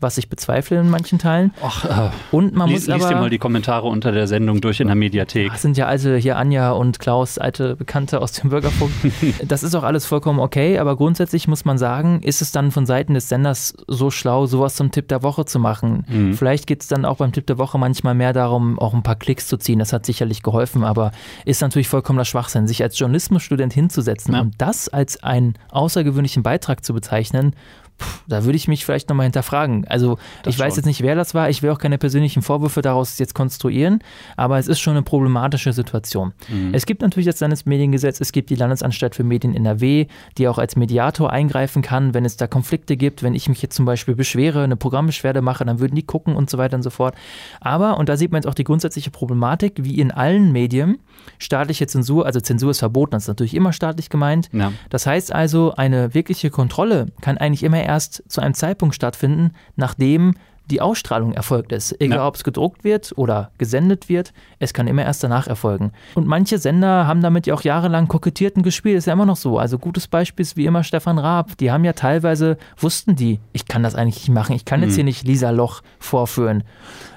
[0.00, 1.52] was ich bezweifle in manchen Teilen.
[1.62, 4.60] Ach, äh, Und man lies, muss lies dir aber mal die Kommentare unter der Sendung
[4.60, 5.52] durch in der Mediathek.
[5.52, 8.90] das sind ja alte, hier Anja und Klaus, alte Bekannte aus dem Bürgerfunk.
[9.46, 12.86] das ist auch alles vollkommen okay, aber grundsätzlich muss man sagen, ist es dann von
[12.86, 16.06] Seiten des Senders so schlau, sowas zum Tipp der Woche zu machen.
[16.08, 16.32] Mhm.
[16.32, 19.16] Vielleicht geht es dann auch beim Tipp der Woche manchmal mehr darum, auch ein paar
[19.16, 19.78] Klicks zu ziehen.
[19.80, 21.12] Das hat sicherlich geholfen, aber
[21.44, 24.40] ist natürlich vollkommener Schwachsinn, sich als Journalismusstudent hinzusetzen Ja.
[24.40, 27.54] und das als einen außergewöhnlichen Beitrag zu bezeichnen.
[27.98, 29.86] Puh, Da würde ich mich vielleicht nochmal hinterfragen.
[29.88, 30.76] Also, Das ich weiß schon.
[30.78, 31.50] jetzt nicht, wer das war.
[31.50, 34.00] Ich will auch keine persönlichen Vorwürfe daraus jetzt konstruieren,
[34.36, 36.32] aber es ist schon eine problematische Situation.
[36.48, 36.72] Mhm.
[36.72, 40.06] Es gibt natürlich das Landesmediengesetz, es gibt die Landesanstalt für Medien NRW,
[40.38, 43.22] die auch als Mediator eingreifen kann, wenn es da Konflikte gibt.
[43.22, 46.50] Wenn ich mich jetzt zum Beispiel beschwere, eine Programmbeschwerde mache, dann würden die gucken und
[46.50, 47.14] so weiter und so fort.
[47.60, 50.98] Aber, und da sieht man jetzt auch die grundsätzliche Problematik, wie in allen Medien,
[51.38, 54.48] staatliche Zensur, also Zensur ist verboten, das ist natürlich immer staatlich gemeint.
[54.52, 54.72] Ja.
[54.90, 60.34] Das heißt also, eine wirkliche Kontrolle kann eigentlich immer erst zu einem Zeitpunkt stattfinden, nachdem
[60.70, 62.00] die Ausstrahlung erfolgt ist.
[62.00, 62.26] Egal, Ja.
[62.26, 65.92] ob es gedruckt wird oder gesendet wird, es kann immer erst danach erfolgen.
[66.14, 69.36] Und manche Sender haben damit ja auch jahrelang kokettiert und gespielt, ist ja immer noch
[69.36, 69.58] so.
[69.58, 71.58] Also gutes Beispiel ist wie immer Stefan Raab.
[71.58, 74.92] Die haben ja teilweise, wussten die, ich kann das eigentlich nicht machen, ich kann jetzt
[74.92, 74.94] Mhm.
[74.94, 76.64] hier nicht Lisa Loch vorführen.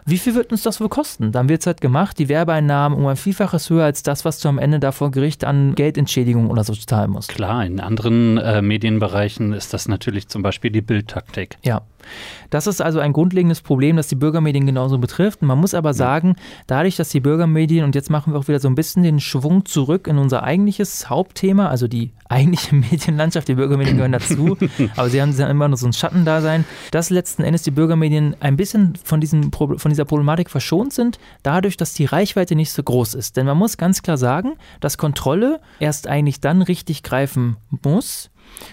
[0.10, 1.34] Wie viel wird uns das wohl kosten?
[1.34, 4.48] Dann wird es halt gemacht, die Werbeeinnahmen um ein Vielfaches höher als das, was du
[4.48, 7.28] am Ende da vor Gericht an Geldentschädigung oder so zahlen musst.
[7.28, 11.58] Klar, in anderen äh, Medienbereichen ist das natürlich zum Beispiel die Bildtaktik.
[11.62, 11.82] Ja.
[12.52, 15.42] Das ist also ein grundlegendes Problem, das die Bürgermedien genauso betrifft.
[15.42, 18.70] Man muss aber sagen, dadurch, dass die Bürgermedien, und jetzt machen wir auch wieder so
[18.70, 23.96] ein bisschen den Schwung zurück in unser eigentliches Hauptthema, also die eigentliche Medienlandschaft, die Bürgermedien
[23.96, 24.58] gehören dazu,
[24.96, 28.94] aber sie haben immer nur so ein Schattendasein, dass letzten Endes die Bürgermedien ein bisschen
[29.04, 33.38] von, diesem, von dieser Problematik verschont sind, dadurch, dass die Reichweite nicht so groß ist.
[33.38, 38.30] Denn man muss ganz klar sagen, dass Kontrolle erst eigentlich dann richtig greifen muss,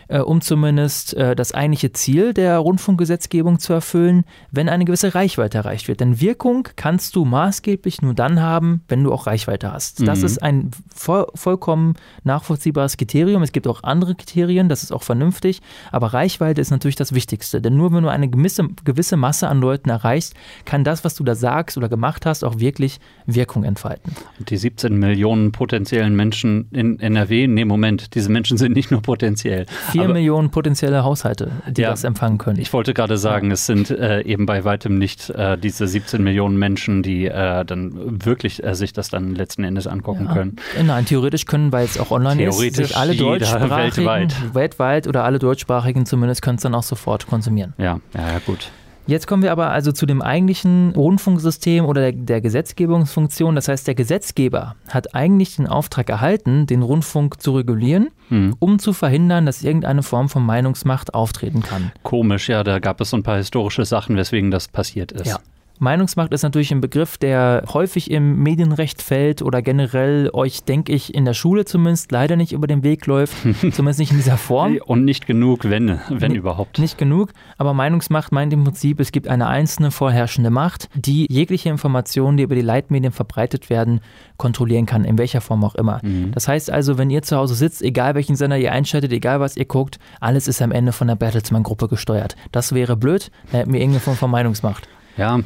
[0.09, 5.59] äh, um zumindest äh, das eigentliche Ziel der Rundfunkgesetzgebung zu erfüllen, wenn eine gewisse Reichweite
[5.59, 6.01] erreicht wird.
[6.01, 10.07] Denn Wirkung kannst du maßgeblich nur dann haben, wenn du auch Reichweite hast.
[10.07, 10.25] Das Mhm.
[10.27, 11.95] ist ein voll, vollkommen
[12.25, 13.43] nachvollziehbares Kriterium.
[13.43, 15.61] Es gibt auch andere Kriterien, das ist auch vernünftig,
[15.93, 17.61] aber Reichweite ist natürlich das Wichtigste.
[17.61, 21.25] Denn nur wenn du eine gewisse, gewisse Masse an Leuten erreichst, kann das, was du
[21.25, 24.13] da sagst oder gemacht hast, auch wirklich Wirkung entfalten.
[24.39, 29.03] Und die 17 Millionen potenziellen Menschen in NRW, nee, Moment, diese Menschen sind nicht nur
[29.03, 29.64] potenziell.
[29.67, 29.93] Fall.
[29.93, 32.59] Vier Aber Millionen potenzielle Haushalte, die ja, das empfangen können.
[32.59, 36.59] Ich wollte gerade sagen, es sind äh, eben bei weitem nicht äh, diese 17 Millionen
[36.59, 40.33] Menschen, die äh, dann wirklich äh, sich das dann letzten Endes angucken ja.
[40.33, 40.57] können.
[40.83, 44.55] Nein, theoretisch können, weil es auch online ist, sich alle deutschsprachigen weltweit.
[44.55, 47.75] weltweit oder alle deutschsprachigen zumindest können es dann auch sofort konsumieren.
[47.79, 48.71] Ja, ja, ja gut.
[49.07, 53.55] Jetzt kommen wir aber also zu dem eigentlichen Rundfunksystem oder der, der, Gesetzgebungsfunktion.
[53.55, 58.57] Das heißt, der Gesetzgeber hat eigentlich den Auftrag erhalten, den Rundfunk zu regulieren, mhm.
[58.59, 61.93] um zu verhindern, dass irgendeine Form von Meinungsmacht auftreten kann.
[62.03, 65.27] Komisch, ja, da gab es so ein paar historische Sachen, weswegen das passiert ist.
[65.27, 65.39] Ja.
[65.81, 71.15] Meinungsmacht ist natürlich ein Begriff, der häufig im Medienrecht fällt oder generell euch, denke ich,
[71.15, 73.37] in der Schule zumindest leider nicht über den Weg läuft,
[73.73, 74.79] zumindest nicht in dieser Form.
[74.85, 76.79] Und nicht genug, wenn, wenn N überhaupt.
[76.79, 81.71] Nicht genug, aber Meinungsmacht meint im Prinzip, es gibt eine einzelne vorherrschende Macht, die jegliche
[81.71, 84.01] Informationen, die über die Leitmedien verbreitet werden,
[84.37, 86.01] kontrollieren kann, in welcher Form auch immer.
[86.03, 86.31] Mhm.
[86.33, 89.57] Das heißt also, wenn ihr zu Hause sitzt, egal welchen Sender ihr einschaltet, egal was
[89.57, 92.37] ihr guckt, alles ist am Ende von der Bertelsmann-Gruppe gesteuert.
[92.53, 94.89] Das wäre blöd, da hätten wir irgendeine Form von Meinungsmacht.
[95.17, 95.41] Ja,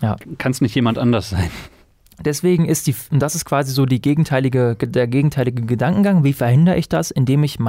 [0.00, 0.16] ja.
[0.38, 1.50] Kann es nicht jemand anders sein?
[2.24, 6.24] Deswegen ist die, und das ist quasi so die gegenteilige, der gegenteilige Gedankengang.
[6.24, 7.10] Wie verhindere ich das?
[7.12, 7.60] Indem ich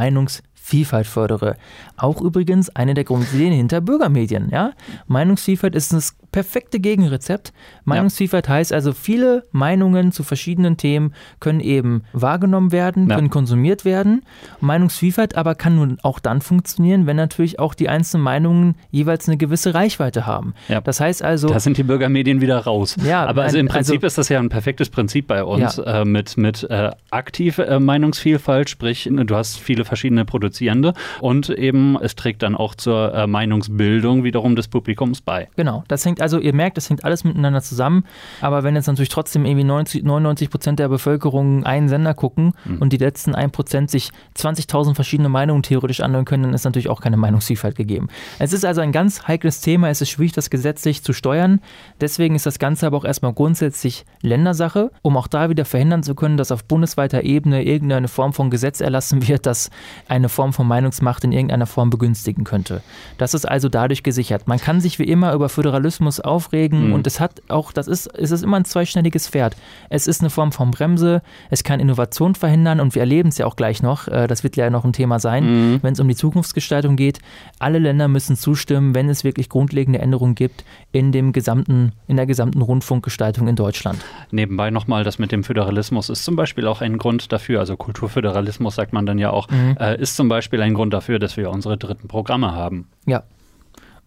[0.70, 1.56] Meinungsvielfalt fördere.
[1.98, 4.50] Auch übrigens eine der Grundideen hinter Bürgermedien.
[4.52, 4.72] Ja?
[5.08, 7.54] Meinungsvielfalt ist das perfekte Gegenrezept.
[7.86, 8.54] Meinungsvielfalt ja.
[8.54, 13.16] heißt also, viele Meinungen zu verschiedenen Themen können eben wahrgenommen werden, ja.
[13.16, 14.22] können konsumiert werden.
[14.62, 19.38] Meinungsvielfalt aber kann nun auch dann funktionieren, wenn natürlich auch die einzelnen Meinungen jeweils eine
[19.38, 20.54] gewisse Reichweite haben.
[20.68, 20.82] Ja.
[20.82, 21.48] Das heißt also.
[21.50, 22.96] Da sind die Bürgermedien wieder raus.
[23.04, 26.06] Ja, aber also im Prinzip also, ist das ja ein perfektes Prinzip bei uns äh,
[26.06, 30.26] mit, mit äh, aktive äh, Meinungsvielfalt, sprich, du hast viele verschiedene
[30.60, 35.48] Produzierende und eben es trägt dann auch zur äh, Meinungsbildung wiederum des Publikums bei.
[35.56, 38.04] Genau, das hängt also, ihr merkt, das hängt alles miteinander zusammen.
[38.42, 42.78] Aber wenn jetzt natürlich trotzdem irgendwie 90, 99 Prozent der Bevölkerung einen Sender gucken mhm.
[42.80, 46.90] und die letzten 1 Prozent sich 20.000 verschiedene Meinungen theoretisch anhören können, dann ist natürlich
[46.90, 48.10] auch keine Meinungsvielfalt gegeben.
[48.38, 49.90] Es ist also ein ganz heikles Thema.
[49.90, 51.62] Es ist schwierig, das gesetzlich zu steuern.
[52.02, 56.16] Deswegen ist das Ganze aber auch erstmal grundsätzlich Ländersache, um auch da wieder verhindern zu
[56.16, 59.70] können, dass auf bundesweiter Ebene irgendeine Form von Gesetz erlassen wird, das
[60.08, 62.82] eine Form von Meinungsmacht in irgendeiner Form begünstigen könnte.
[63.18, 64.48] Das ist also dadurch gesichert.
[64.48, 66.94] Man kann sich wie immer über Föderalismus aufregen mhm.
[66.94, 69.56] und es hat auch, das ist, es ist immer ein zweischneidiges Pferd.
[69.90, 73.46] Es ist eine Form von Bremse, es kann Innovation verhindern und wir erleben es ja
[73.46, 75.80] auch gleich noch, äh, das wird ja noch ein Thema sein, mhm.
[75.82, 77.20] wenn es um die Zukunftsgestaltung geht.
[77.60, 82.26] Alle Länder müssen zustimmen, wenn es wirklich grundlegende Änderungen gibt in dem gesamten, in der
[82.26, 84.00] gesamten Rundfunkgestaltung in Deutschland.
[84.32, 88.76] Nebenbei nochmal, das mit dem Föderalismus ist zum Beispiel auch ein Grund dafür, also Kulturföderalismus
[88.76, 89.76] sagt man dann ja auch, mhm.
[89.80, 92.88] äh, ist zum Beispiel ein Grund dafür, dass wir unsere dritten Programme haben.
[93.06, 93.24] Ja,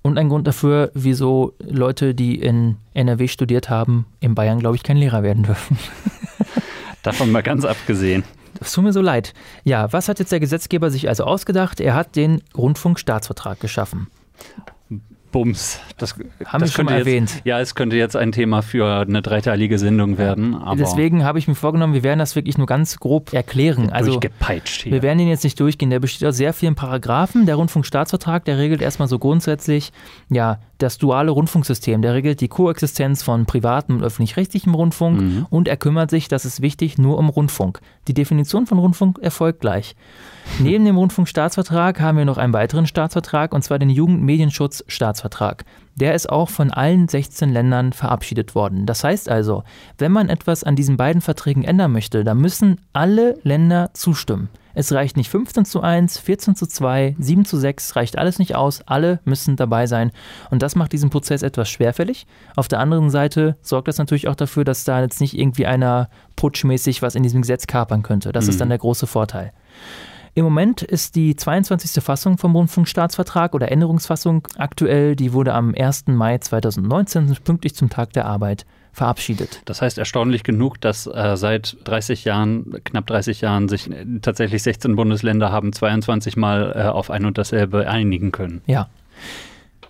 [0.02, 4.82] und ein Grund dafür, wieso Leute, die in NRW studiert haben, in Bayern, glaube ich,
[4.82, 5.78] kein Lehrer werden dürfen.
[7.02, 8.24] Davon mal ganz abgesehen.
[8.58, 9.32] Das tut mir so leid.
[9.64, 11.80] Ja, was hat jetzt der Gesetzgeber sich also ausgedacht?
[11.80, 14.08] Er hat den Rundfunkstaatsvertrag geschaffen.
[15.32, 15.80] Bums.
[15.98, 16.14] Das,
[16.44, 17.42] Haben das wir schon jetzt, erwähnt.
[17.44, 20.56] Ja, es könnte jetzt ein Thema für eine dreiteilige Sendung werden.
[20.78, 23.90] Deswegen habe ich mir vorgenommen, wir werden das wirklich nur ganz grob erklären.
[23.90, 24.92] Also, durchgepeitscht hier.
[24.92, 25.90] Wir werden ihn jetzt nicht durchgehen.
[25.90, 27.46] Der besteht aus sehr vielen Paragraphen.
[27.46, 29.92] Der Rundfunkstaatsvertrag, der regelt erstmal so grundsätzlich,
[30.28, 32.02] ja, das duale Rundfunksystem.
[32.02, 35.46] Der regelt die Koexistenz von privatem und öffentlich-rechtlichem Rundfunk mhm.
[35.48, 37.80] und er kümmert sich, das ist wichtig, nur um Rundfunk.
[38.08, 39.94] Die Definition von Rundfunk erfolgt gleich.
[40.58, 45.64] Neben dem Rundfunkstaatsvertrag haben wir noch einen weiteren Staatsvertrag und zwar den Jugendmedienschutzstaatsvertrag.
[45.94, 48.86] Der ist auch von allen 16 Ländern verabschiedet worden.
[48.86, 49.64] Das heißt also,
[49.98, 54.48] wenn man etwas an diesen beiden Verträgen ändern möchte, dann müssen alle Länder zustimmen.
[54.74, 58.54] Es reicht nicht 15 zu 1, 14 zu 2, 7 zu 6, reicht alles nicht
[58.54, 58.82] aus.
[58.86, 60.12] Alle müssen dabei sein.
[60.50, 62.26] Und das macht diesen Prozess etwas schwerfällig.
[62.56, 66.08] Auf der anderen Seite sorgt das natürlich auch dafür, dass da jetzt nicht irgendwie einer
[66.36, 68.32] putschmäßig was in diesem Gesetz kapern könnte.
[68.32, 68.50] Das mhm.
[68.50, 69.52] ist dann der große Vorteil.
[70.34, 72.02] Im Moment ist die 22.
[72.02, 75.14] Fassung vom Rundfunkstaatsvertrag oder Änderungsfassung aktuell.
[75.14, 76.06] Die wurde am 1.
[76.06, 78.64] Mai 2019 pünktlich zum Tag der Arbeit
[78.94, 79.60] verabschiedet.
[79.66, 83.90] Das heißt erstaunlich genug, dass äh, seit 30 Jahren, knapp 30 Jahren, sich
[84.22, 88.62] tatsächlich 16 Bundesländer haben 22 Mal äh, auf ein und dasselbe einigen können.
[88.66, 88.88] Ja.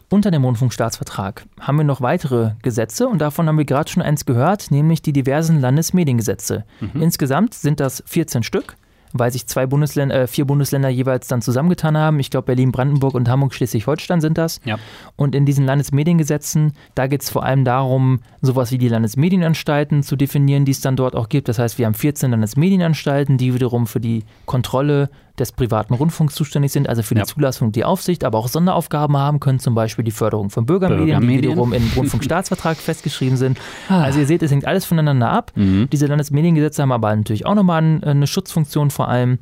[0.08, 4.26] Unter dem Rundfunkstaatsvertrag haben wir noch weitere Gesetze und davon haben wir gerade schon eins
[4.26, 6.64] gehört, nämlich die diversen Landesmediengesetze.
[6.80, 7.00] Mhm.
[7.00, 8.76] Insgesamt sind das 14 Stück
[9.12, 12.18] weil sich zwei Bundesländer, äh, vier Bundesländer jeweils dann zusammengetan haben.
[12.20, 14.60] Ich glaube, Berlin, Brandenburg und Hamburg, Schleswig-Holstein sind das.
[14.64, 14.78] Ja.
[15.16, 20.16] Und in diesen Landesmediengesetzen, da geht es vor allem darum, sowas wie die Landesmedienanstalten zu
[20.16, 21.48] definieren, die es dann dort auch gibt.
[21.48, 26.72] Das heißt, wir haben 14 Landesmedienanstalten, die wiederum für die Kontrolle des privaten Rundfunks zuständig
[26.72, 27.26] sind, also für die Ja.
[27.26, 31.12] Zulassung, die Aufsicht, aber auch Sonderaufgaben haben können, zum Beispiel die Förderung von Bürgermedien, die
[31.12, 31.50] Bürgermedien.
[31.52, 33.58] wiederum im Rundfunkstaatsvertrag festgeschrieben sind.
[33.88, 34.02] Ah.
[34.02, 35.52] Also ihr seht, es hängt alles voneinander ab.
[35.54, 35.88] Mhm.
[35.90, 39.38] Diese Landesmediengesetze haben aber natürlich auch nochmal ein- eine Schutzfunktion vor allem.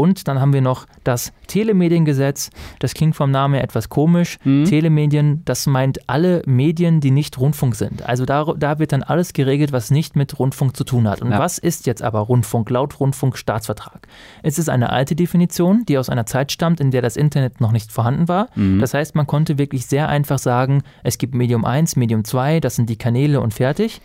[0.00, 2.48] Und dann haben wir noch das Telemediengesetz.
[2.78, 4.38] Das klingt vom Namen her etwas komisch.
[4.44, 4.64] Mhm.
[4.64, 8.02] Telemedien, das meint alle Medien, die nicht Rundfunk sind.
[8.08, 11.20] Also da, da wird dann alles geregelt, was nicht mit Rundfunk zu tun hat.
[11.20, 11.38] Und Ja.
[11.38, 14.06] was ist jetzt aber Rundfunk laut Rundfunkstaatsvertrag?
[14.42, 17.72] Es ist eine alte Definition, die aus einer Zeit stammt, in der das Internet noch
[17.72, 18.48] nicht vorhanden war.
[18.54, 18.80] Mhm.
[18.80, 22.76] Das heißt, man konnte wirklich sehr einfach sagen, es gibt Medium 1, Medium 2, das
[22.76, 24.00] sind die Kanäle und fertig.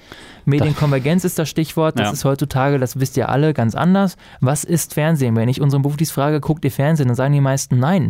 [0.46, 2.14] Medienkonvergenz ist das Stichwort, das Ja.
[2.14, 4.18] ist heutzutage, das wisst ihr alle, ganz anders.
[4.42, 5.36] Was ist Fernsehen?
[5.36, 8.10] Wenn ich unseren Buftis frage, guckt ihr Fernsehen, dann sagen die meisten nein.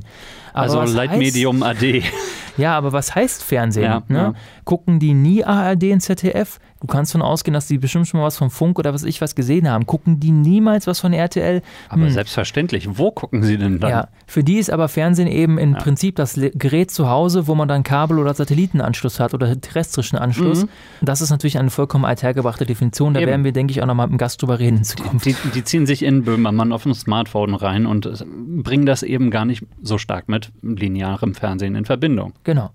[0.53, 2.03] Aber Also Leitmedium AD.
[2.57, 3.83] Ja, aber was heißt Fernsehen?
[3.83, 4.17] Ja, ne?
[4.17, 4.33] ja.
[4.63, 6.59] Gucken die nie ARD und ZDF?
[6.81, 9.21] Du kannst davon ausgehen, dass die bestimmt schon mal was vom Funk oder was ich
[9.21, 9.85] was gesehen haben.
[9.85, 11.61] Gucken die niemals was von RTL?
[11.89, 12.09] Aber Hm.
[12.11, 12.97] selbstverständlich.
[12.97, 13.89] Wo gucken Sie denn dann?
[13.89, 15.79] Ja, für die ist aber Fernsehen eben im Ja.
[15.79, 20.63] Prinzip das Gerät zu Hause, wo man dann Kabel- oder Satellitenanschluss hat oder terrestrischen Anschluss.
[20.65, 20.69] Mhm.
[21.01, 23.13] Das ist natürlich eine vollkommen althergebrachte Definition.
[23.13, 23.29] Da Eben.
[23.29, 25.25] werden wir, denke ich, auch nochmal mit dem Gast drüber reden in Zukunft.
[25.25, 29.31] Die, die ziehen sich in Böhmermann auf dem Smartphone rein und äh, bringen das eben
[29.31, 32.33] gar nicht so stark mit linearem Fernsehen in Verbindung.
[32.43, 32.71] Genau.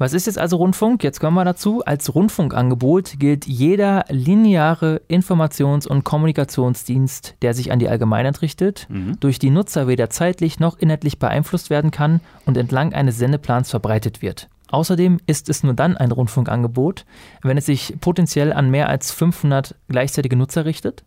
[0.00, 1.02] Was ist jetzt also Rundfunk?
[1.02, 1.82] Jetzt kommen wir dazu.
[1.84, 9.18] Als Rundfunkangebot gilt jeder lineare Informations- und Kommunikationsdienst, der sich an die Allgemeinheit richtet, Mhm.
[9.20, 14.22] durch die Nutzer weder zeitlich noch inhaltlich beeinflusst werden kann und entlang eines Sendeplans verbreitet
[14.22, 14.48] wird.
[14.70, 17.04] Außerdem ist es nur dann ein Rundfunkangebot,
[17.42, 21.04] wenn es sich potenziell an mehr als 500 gleichzeitige Nutzer richtet.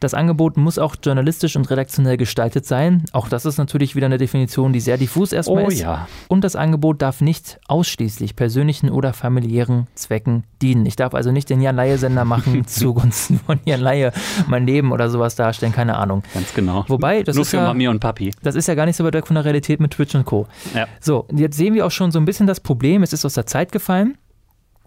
[0.00, 3.04] Das Angebot muss auch journalistisch und redaktionell gestaltet sein.
[3.12, 5.80] Auch das ist natürlich wieder eine Definition, die sehr diffus erstmal Oh ist.
[5.80, 6.08] ja.
[6.28, 10.86] Und das Angebot darf nicht ausschließlich persönlichen oder familiären Zwecken dienen.
[10.86, 14.12] Ich darf also nicht den Jan-Laie-Sender machen zugunsten von Jan Laie,
[14.46, 16.22] mein Leben oder sowas darstellen, keine Ahnung.
[16.32, 16.84] Ganz genau.
[16.88, 18.32] Wobei, das Nur ist für ja, Mami und Papi.
[18.42, 20.46] das ist ja gar nicht so weit weg von der Realität mit Twitch und Co.
[20.74, 20.86] Ja.
[21.00, 23.02] So, jetzt sehen wir auch schon so ein bisschen das Problem.
[23.02, 24.16] Es ist aus der Zeit gefallen.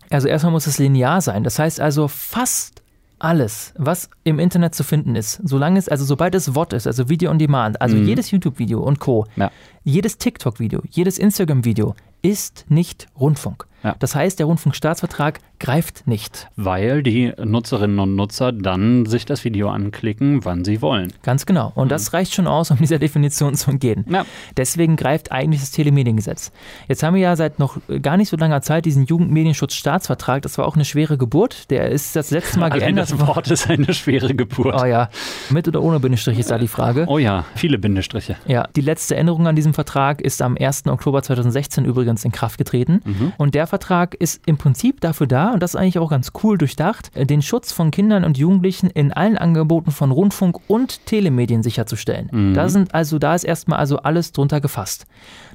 [0.09, 1.43] Also erstmal muss es linear sein.
[1.43, 2.82] Das heißt also fast
[3.23, 7.07] alles, was im Internet zu finden ist, solange es, also sobald es Wort ist, also
[7.09, 8.05] Video on Demand, also Mhm.
[8.07, 9.49] jedes YouTube-Video und Co., Ja.
[9.83, 13.67] Jedes TikTok-Video, jedes Instagram-Video ist nicht Rundfunk.
[13.83, 13.95] Ja.
[13.99, 16.47] Das heißt, der Rundfunkstaatsvertrag greift nicht.
[16.55, 21.11] Weil die Nutzerinnen und Nutzer dann sich das Video anklicken, wann sie wollen.
[21.21, 21.71] Ganz genau.
[21.75, 24.05] Und das reicht schon aus, um dieser Definition zu entgehen.
[24.09, 24.25] Ja.
[24.55, 26.51] Deswegen greift eigentlich das Telemediengesetz.
[26.87, 30.41] Jetzt haben wir ja seit noch gar nicht so langer Zeit diesen Jugendmedienschutzstaatsvertrag.
[30.43, 31.69] Das war auch eine schwere Geburt.
[31.69, 33.35] Der ist das letzte Mal Allein geändert das worden.
[33.35, 34.81] Wort ist eine schwere Geburt.
[34.81, 35.09] Oh ja,
[35.49, 37.05] mit oder ohne Bindestrich ist da die Frage.
[37.07, 38.37] Oh ja, viele Bindestriche.
[38.47, 40.87] Ja, die letzte Änderung an diesem Vertrag ist am 1.
[40.87, 43.01] Oktober 2016 übrigens in Kraft getreten.
[43.03, 43.33] Mhm.
[43.37, 46.57] Und der Vertrag ist im Prinzip dafür da, und das ist eigentlich auch ganz cool
[46.57, 52.29] durchdacht, den Schutz von Kindern und Jugendlichen in allen Angeboten von Rundfunk und Telemedien sicherzustellen.
[52.31, 52.53] Mhm.
[52.53, 55.05] Da sind also, da ist erstmal also alles drunter gefasst.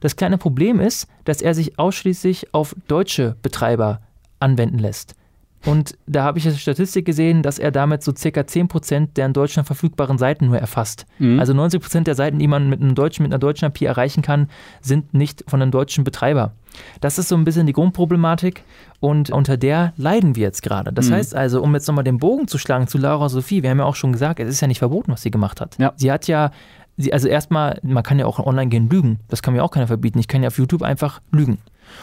[0.01, 4.01] Das kleine Problem ist, dass er sich ausschließlich auf deutsche Betreiber
[4.41, 5.15] anwenden lässt.
[5.67, 9.33] Und da habe ich eine Statistik gesehen, dass er damit so circa 10% der in
[9.33, 11.05] Deutschland verfügbaren Seiten nur erfasst.
[11.19, 11.41] Mhm.
[11.41, 14.49] Also 90% der Seiten, die man mit einem deutschen, mit einer deutschen IP erreichen kann,
[14.81, 16.53] sind nicht von einem deutschen Betreiber.
[17.01, 18.63] Das ist so ein bisschen die Grundproblematik
[19.01, 20.93] und unter der leiden wir jetzt gerade.
[20.93, 21.15] Das Mhm.
[21.15, 23.85] heißt also, um jetzt nochmal den Bogen zu schlagen zu Laura Sophie, wir haben ja
[23.85, 25.77] auch schon gesagt, es ist ja nicht verboten, was sie gemacht hat.
[25.79, 25.93] Ja.
[25.97, 26.53] Sie hat ja,
[27.11, 29.19] also erstmal, man kann ja auch online gehen lügen.
[29.29, 30.21] Das kann mir auch keiner verbieten.
[30.21, 31.59] Ich kann ja auf YouTube einfach lügen.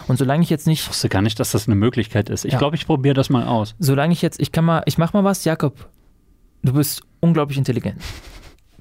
[0.08, 2.46] Und solange ich jetzt nicht Ich wusste gar nicht, dass das eine Möglichkeit ist.
[2.46, 2.60] Ich Ja.
[2.60, 3.76] glaube, ich probiere das mal aus.
[3.80, 5.90] solange ich jetzt, ich kann mal, ich mach mal was, Jakob,
[6.64, 8.02] du bist unglaublich intelligent.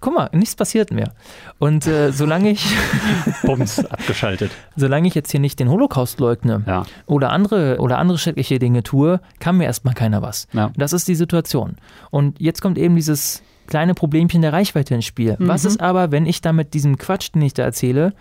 [0.00, 1.14] Guck mal, nichts passiert mehr.
[1.58, 2.66] Und äh, solange ich,
[3.42, 4.50] Bums, abgeschaltet.
[4.76, 6.84] solange ich jetzt hier nicht den Holocaust leugne Ja.
[7.06, 10.46] oder andere oder andere schreckliche Dinge tue, kann mir erstmal keiner was.
[10.52, 10.72] Ja.
[10.76, 11.76] Das ist die Situation.
[12.10, 15.36] Und jetzt kommt eben dieses kleine Problemchen der Reichweite ins Spiel.
[15.38, 15.48] Mhm.
[15.48, 18.12] Was ist aber, wenn ich da mit diesem Quatsch, den ich da erzähle,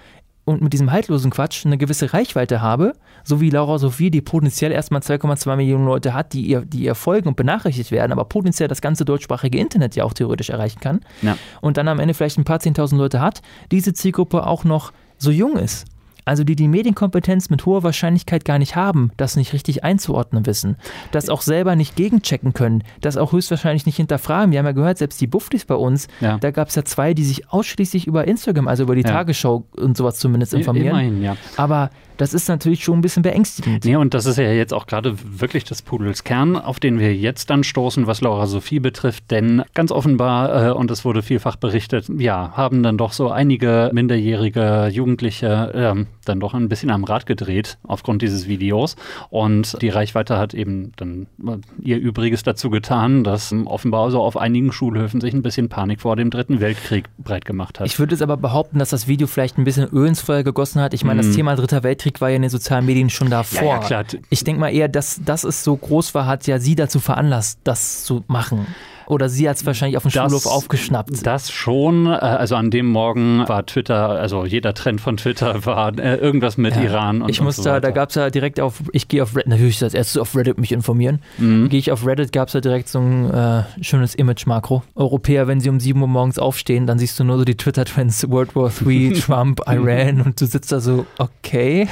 [0.46, 4.72] und mit diesem haltlosen Quatsch eine gewisse Reichweite habe, so wie Laura Sophie, die potenziell
[4.72, 8.68] erstmal 2,2 Millionen Leute hat, die ihr, die ihr folgen und benachrichtigt werden, aber potenziell
[8.68, 11.38] das ganze deutschsprachige Internet ja auch theoretisch erreichen kann Ja.
[11.62, 13.42] und dann am Ende vielleicht ein paar 10.000 Leute hat,
[13.72, 15.86] diese Zielgruppe auch noch so jung ist.
[16.26, 20.78] Also die die Medienkompetenz mit hoher Wahrscheinlichkeit gar nicht haben, das nicht richtig einzuordnen wissen,
[21.12, 24.52] das auch selber nicht gegenchecken können, das auch höchstwahrscheinlich nicht hinterfragen.
[24.52, 26.38] Wir haben ja gehört, selbst die Buffdis bei uns, Ja.
[26.38, 29.10] da gab es ja zwei, die sich ausschließlich über Instagram, also über die Ja.
[29.10, 30.88] Tagesschau und sowas zumindest informieren.
[30.90, 31.36] Immerhin, ja.
[31.58, 33.86] Aber das ist natürlich schon ein bisschen beängstigend.
[33.86, 37.16] Nee, und das ist ja jetzt auch gerade wirklich des Pudels Kern, auf den wir
[37.16, 39.32] jetzt dann stoßen, was Laura Sophie betrifft.
[39.32, 43.90] Denn ganz offenbar, äh, und es wurde vielfach berichtet, ja, haben dann doch so einige
[43.94, 48.96] minderjährige Jugendliche ähm, dann doch ein bisschen am Rad gedreht aufgrund dieses Videos.
[49.30, 54.22] Und die Reichweite hat eben dann äh, ihr Übriges dazu getan, dass ähm, offenbar so
[54.22, 57.88] auf einigen Schulhöfen sich ein bisschen Panik vor dem Dritten Weltkrieg breit gemacht hat.
[57.88, 60.82] Ich würde jetzt aber behaupten, dass das Video vielleicht ein bisschen Öl ins Feuer gegossen
[60.82, 60.94] hat.
[60.94, 61.36] Ich meine, das Mhm.
[61.36, 63.62] Thema Dritter Weltkrieg war ja in den sozialen Medien schon davor.
[63.62, 64.06] Ja, ja, klar.
[64.30, 67.60] Ich denke mal eher, dass, dass es so groß war, hat ja sie dazu veranlasst,
[67.64, 68.68] das zu machen.
[69.08, 71.26] Oder sie hat es wahrscheinlich auf dem Das- Schulhof aufgeschnappt.
[71.26, 72.08] Das schon.
[72.08, 76.58] äh, Also an dem Morgen war Twitter, also jeder Trend von Twitter war äh, irgendwas
[76.58, 76.82] mit Ja.
[76.84, 79.36] Iran und ich und muss so da, gab es ja direkt auf, ich gehe auf
[79.36, 81.20] Reddit, natürlich als erstes auf Reddit mich informieren.
[81.38, 81.70] Mhm.
[81.70, 84.84] Gehe ich auf Reddit, gab es ja direkt so ein äh, schönes Image-Makro.
[84.96, 88.30] Europäer, wenn sie um 7 Uhr morgens aufstehen, dann siehst du nur so die Twitter-Trends,
[88.30, 91.88] World War III, Trump, Iran und du sitzt da so, okay.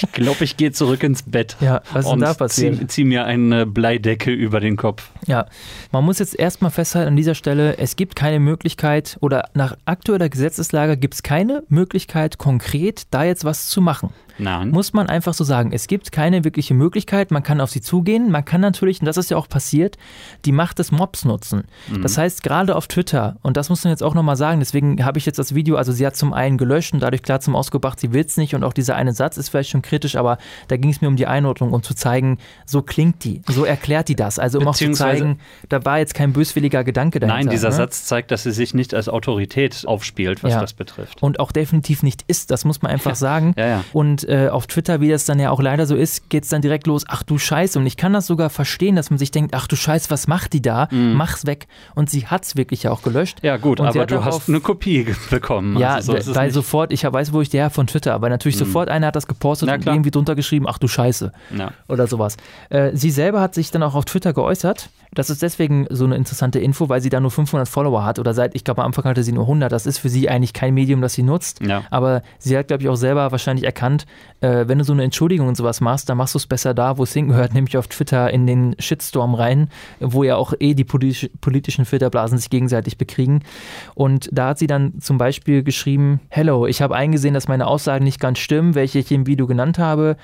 [0.00, 1.56] Ich glaube, ich gehe zurück ins Bett.
[1.60, 2.78] Ja, was ist denn da passiert?
[2.78, 5.10] Zieh, zieh mir eine Bleidecke über den Kopf.
[5.26, 5.46] Ja,
[5.90, 10.28] man muss jetzt erstmal festhalten an dieser Stelle, es gibt keine Möglichkeit oder nach aktueller
[10.28, 14.10] Gesetzeslage gibt es keine Möglichkeit, konkret da jetzt was zu machen.
[14.38, 14.70] Nein.
[14.70, 15.72] Muss man einfach so sagen.
[15.72, 19.16] Es gibt keine wirkliche Möglichkeit, man kann auf sie zugehen, man kann natürlich, und das
[19.16, 19.96] ist ja auch passiert,
[20.44, 21.64] die Macht des Mobs nutzen.
[21.88, 22.02] Mhm.
[22.02, 25.18] Das heißt, gerade auf Twitter, und das muss man jetzt auch nochmal sagen, deswegen habe
[25.18, 27.98] ich jetzt das Video, also sie hat zum einen gelöscht und dadurch klar zum Ausgebracht,
[28.00, 30.76] sie will es nicht und auch dieser eine Satz ist vielleicht schon kritisch, aber da
[30.76, 34.16] ging es mir um die Einordnung, um zu zeigen, so klingt die, so erklärt die
[34.16, 34.38] das.
[34.38, 37.36] Also um auch zu zeigen, da war jetzt kein böswilliger Gedanke dahinter.
[37.44, 37.74] Nein, dieser ne?
[37.74, 40.60] Satz zeigt, dass sie sich nicht als Autorität aufspielt, was Ja.
[40.60, 41.22] das betrifft.
[41.22, 42.50] und auch definitiv nicht ist.
[42.50, 43.54] Das muss man einfach sagen.
[43.56, 43.84] Ja, ja.
[43.92, 46.62] Und äh, auf Twitter, wie das dann ja auch leider so ist, geht es dann
[46.62, 47.78] direkt los, ach du Scheiße.
[47.78, 50.52] Und ich kann das sogar verstehen, dass man sich denkt, ach du Scheiße, was macht
[50.52, 50.88] die da?
[50.90, 51.66] Mach's weg.
[51.94, 53.42] Und sie hat es wirklich ja auch gelöscht.
[53.42, 53.46] Mhm.
[53.46, 55.78] Ja, gut, aber du hast eine Kopie bekommen.
[55.78, 58.88] Ja, also so weil sofort, ich weiß, wo ich der von Twitter, aber natürlich sofort
[58.88, 61.72] einer hat das gepostet und irgendwie drunter geschrieben, ach du Scheiße Ja.
[61.88, 62.36] oder sowas.
[62.70, 64.90] Äh, sie selber hat sich dann auch auf Twitter geäußert.
[65.14, 68.34] Das ist deswegen so eine interessante Info, weil sie da nur 500 Follower hat oder
[68.34, 69.72] seit, ich glaube, am Anfang hatte sie nur 100.
[69.72, 71.60] Das ist für sie eigentlich kein Medium, das sie nutzt.
[71.62, 71.84] Ja.
[71.90, 74.04] Aber sie hat, glaube ich, auch selber wahrscheinlich erkannt,
[74.40, 76.98] äh, wenn du so eine Entschuldigung und sowas machst, dann machst du es besser da,
[76.98, 79.68] wo es hingehört, nämlich auf Twitter in den Shitstorm rein,
[80.00, 83.42] wo ja auch eh die politisch, politischen Filterblasen sich gegenseitig bekriegen.
[83.94, 88.04] Und da hat sie dann zum Beispiel geschrieben, Hello, ich habe eingesehen, dass meine Aussagen
[88.04, 90.16] nicht ganz stimmen, welche ich im Video genannt habe.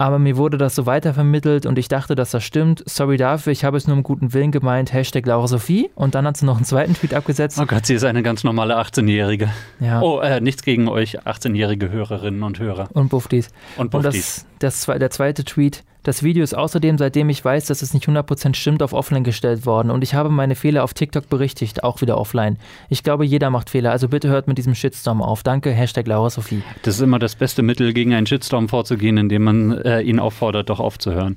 [0.00, 2.82] Aber mir wurde das so weitervermittelt und ich dachte, dass das stimmt.
[2.86, 4.94] Sorry dafür, ich habe es nur im guten Willen gemeint.
[4.94, 5.90] Hashtag Laura Sophie.
[5.94, 7.58] Und dann hat sie noch einen zweiten Tweet abgesetzt.
[7.60, 9.50] Oh Gott, sie ist eine ganz normale 18-Jährige.
[9.78, 10.00] Ja.
[10.00, 12.88] Oh, äh, nichts gegen euch 18-jährige Hörerinnen und Hörer.
[12.94, 13.48] Und Buffdies.
[13.76, 14.46] Und Und Buffdies.
[14.58, 15.84] das, das, zwe- der zweite Tweet.
[16.02, 19.66] Das Video ist außerdem, seitdem ich weiß, dass es nicht 100% stimmt, auf offline gestellt
[19.66, 19.90] worden.
[19.90, 22.56] Und ich habe meine Fehler auf TikTok berichtigt, auch wieder offline.
[22.88, 25.42] Ich glaube, jeder macht Fehler, also bitte hört mit diesem Shitstorm auf.
[25.42, 26.62] Danke, Hashtag Laura Sophie.
[26.82, 30.70] Das ist immer das beste Mittel, gegen einen Shitstorm vorzugehen, indem man äh, ihn auffordert,
[30.70, 31.36] doch aufzuhören.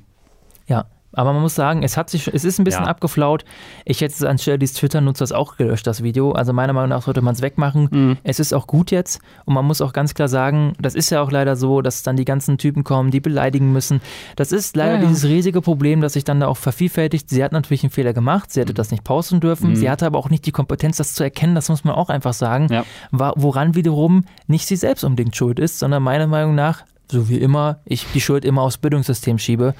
[0.66, 0.86] Ja,
[1.16, 2.90] aber man muss sagen, es hat sich, es ist ein bisschen Ja.
[2.90, 3.44] abgeflaut.
[3.84, 6.32] Ich hätte es anstelle dieses Twitter-Nutzers auch gelöscht, das Video.
[6.32, 7.88] Also meiner Meinung nach sollte man es wegmachen.
[7.90, 8.16] Mhm.
[8.22, 11.22] Es ist auch gut jetzt und man muss auch ganz klar sagen, das ist ja
[11.22, 14.00] auch leider so, dass dann die ganzen Typen kommen, die beleidigen müssen.
[14.36, 15.06] Das ist leider Ja, ja.
[15.08, 17.30] dieses riesige Problem, das sich dann da auch vervielfältigt.
[17.30, 19.70] Sie hat natürlich einen Fehler gemacht, sie hätte das nicht posten dürfen.
[19.70, 19.76] Mhm.
[19.76, 22.34] Sie hatte aber auch nicht die Kompetenz, das zu erkennen, das muss man auch einfach
[22.34, 22.68] sagen.
[23.12, 27.80] Woran wiederum nicht sie selbst unbedingt schuld ist, sondern meiner Meinung nach so wie immer,
[27.84, 29.74] ich die Schuld immer aufs Bildungssystem schiebe.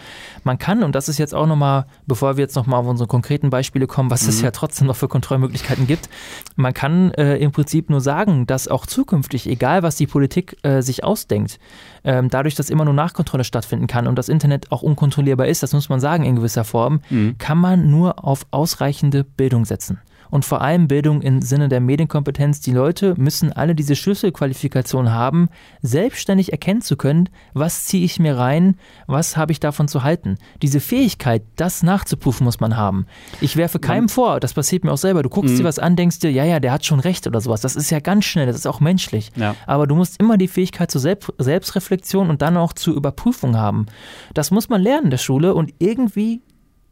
[0.44, 3.48] Man kann, und das ist jetzt auch nochmal, bevor wir jetzt nochmal auf unsere konkreten
[3.50, 4.44] Beispiele kommen, was es Mhm.
[4.44, 6.08] ja trotzdem noch für Kontrollmöglichkeiten gibt,
[6.56, 10.82] man kann äh, im Prinzip nur sagen, dass auch zukünftig, egal was die Politik äh,
[10.82, 11.58] sich ausdenkt,
[12.04, 15.72] ähm, dadurch, dass immer nur Nachkontrolle stattfinden kann und das Internet auch unkontrollierbar ist, das
[15.72, 17.36] muss man sagen in gewisser Form, Mhm.
[17.38, 19.98] kann man nur auf ausreichende Bildung setzen.
[20.30, 22.60] Und vor allem Bildung im Sinne der Medienkompetenz.
[22.60, 25.48] Die Leute müssen alle diese Schlüsselqualifikationen haben,
[25.82, 30.36] selbstständig erkennen zu können, was ziehe ich mir rein, was habe ich davon zu halten.
[30.62, 33.06] Diese Fähigkeit, das nachzuprüfen, muss man haben.
[33.40, 35.22] Ich werfe keinem vor, das passiert mir auch selber.
[35.22, 35.58] Du guckst Mhm.
[35.58, 37.60] dir was an, denkst dir, ja, ja, der hat schon recht oder sowas.
[37.60, 39.30] Das ist ja ganz schnell, das ist auch menschlich.
[39.36, 39.54] Ja.
[39.66, 43.86] Aber du musst immer die Fähigkeit zur Selbst Selbstreflexion und dann auch zur Überprüfung haben.
[44.34, 46.42] Das muss man lernen in der Schule und irgendwie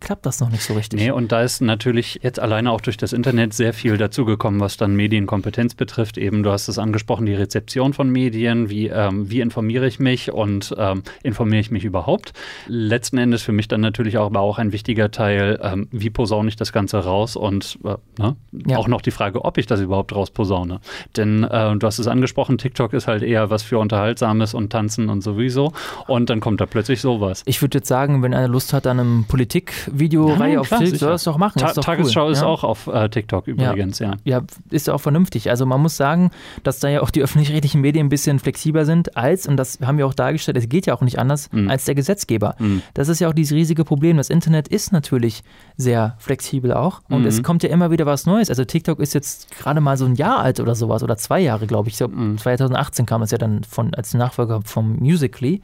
[0.02, 1.00] klappt das noch nicht so richtig.
[1.00, 4.76] Nee, und da ist natürlich jetzt alleine auch durch das Internet sehr viel dazugekommen, was
[4.76, 6.18] dann Medienkompetenz betrifft.
[6.18, 10.32] Eben, du hast es angesprochen, die Rezeption von Medien, wie, ähm, wie informiere ich mich
[10.32, 12.32] und ähm, informiere ich mich überhaupt.
[12.66, 16.48] Letzten Endes für mich dann natürlich auch, aber auch ein wichtiger Teil, ähm, wie posaune
[16.48, 18.36] ich das Ganze raus und äh, ne?
[18.66, 18.78] Ja.
[18.78, 20.80] auch noch die Frage, ob ich das überhaupt rausposaune.
[21.16, 25.08] Denn äh, du hast es angesprochen, TikTok ist halt eher was für Unterhaltsames und Tanzen
[25.08, 25.72] und sowieso.
[26.08, 27.42] Und dann kommt da plötzlich sowas.
[27.46, 30.96] Ich würde jetzt sagen, wenn einer Lust hat an einem Politik TikTok-Videoreihe Ja, auf TikTok,
[30.96, 31.58] soll das doch machen.
[31.58, 32.32] Ta ist doch Tagesschau cool.
[32.32, 32.46] ist ja.
[32.46, 34.12] auch auf äh, TikTok übrigens, ja.
[34.24, 35.50] Ja, ist ja auch vernünftig.
[35.50, 36.30] Also man muss sagen,
[36.62, 39.98] dass da ja auch die öffentlich-rechtlichen Medien ein bisschen flexibler sind als, und das haben
[39.98, 41.68] wir auch dargestellt, es geht ja auch nicht anders, Mhm.
[41.70, 42.54] als der Gesetzgeber.
[42.58, 42.82] Mhm.
[42.94, 44.16] Das ist ja auch dieses riesige Problem.
[44.16, 45.42] Das Internet ist natürlich
[45.76, 47.26] sehr flexibel auch und Mhm.
[47.26, 48.48] es kommt ja immer wieder was Neues.
[48.48, 51.66] Also TikTok ist jetzt gerade mal so ein Jahr alt oder sowas oder zwei Jahre,
[51.66, 51.96] glaube ich.
[51.96, 52.38] So, Mhm.
[52.38, 55.60] 2018 kam es ja dann von, als Nachfolger vom Musically.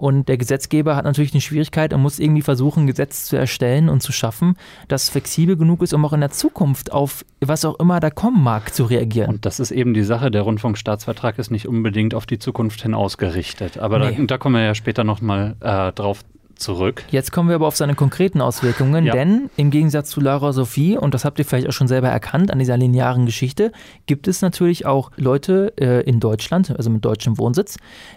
[0.00, 3.90] Und der Gesetzgeber hat natürlich eine Schwierigkeit und muss irgendwie versuchen, ein Gesetz zu erstellen
[3.90, 4.56] und zu schaffen,
[4.88, 8.42] das flexibel genug ist, um auch in der Zukunft auf was auch immer da kommen
[8.42, 9.28] mag zu reagieren.
[9.28, 12.94] Und das ist eben die Sache, der Rundfunkstaatsvertrag ist nicht unbedingt auf die Zukunft hin
[12.94, 13.76] ausgerichtet.
[13.76, 14.16] Aber Nee.
[14.20, 16.24] da, da kommen wir ja später nochmal äh, drauf
[16.60, 17.04] zurück.
[17.10, 19.12] Jetzt kommen wir aber auf seine konkreten Auswirkungen, Ja.
[19.12, 22.50] denn im Gegensatz zu Lara Sophie, und das habt ihr vielleicht auch schon selber erkannt
[22.52, 23.72] an dieser linearen Geschichte,
[24.06, 27.76] gibt es natürlich auch Leute äh, in Deutschland, also mit deutschem Wohnsitz,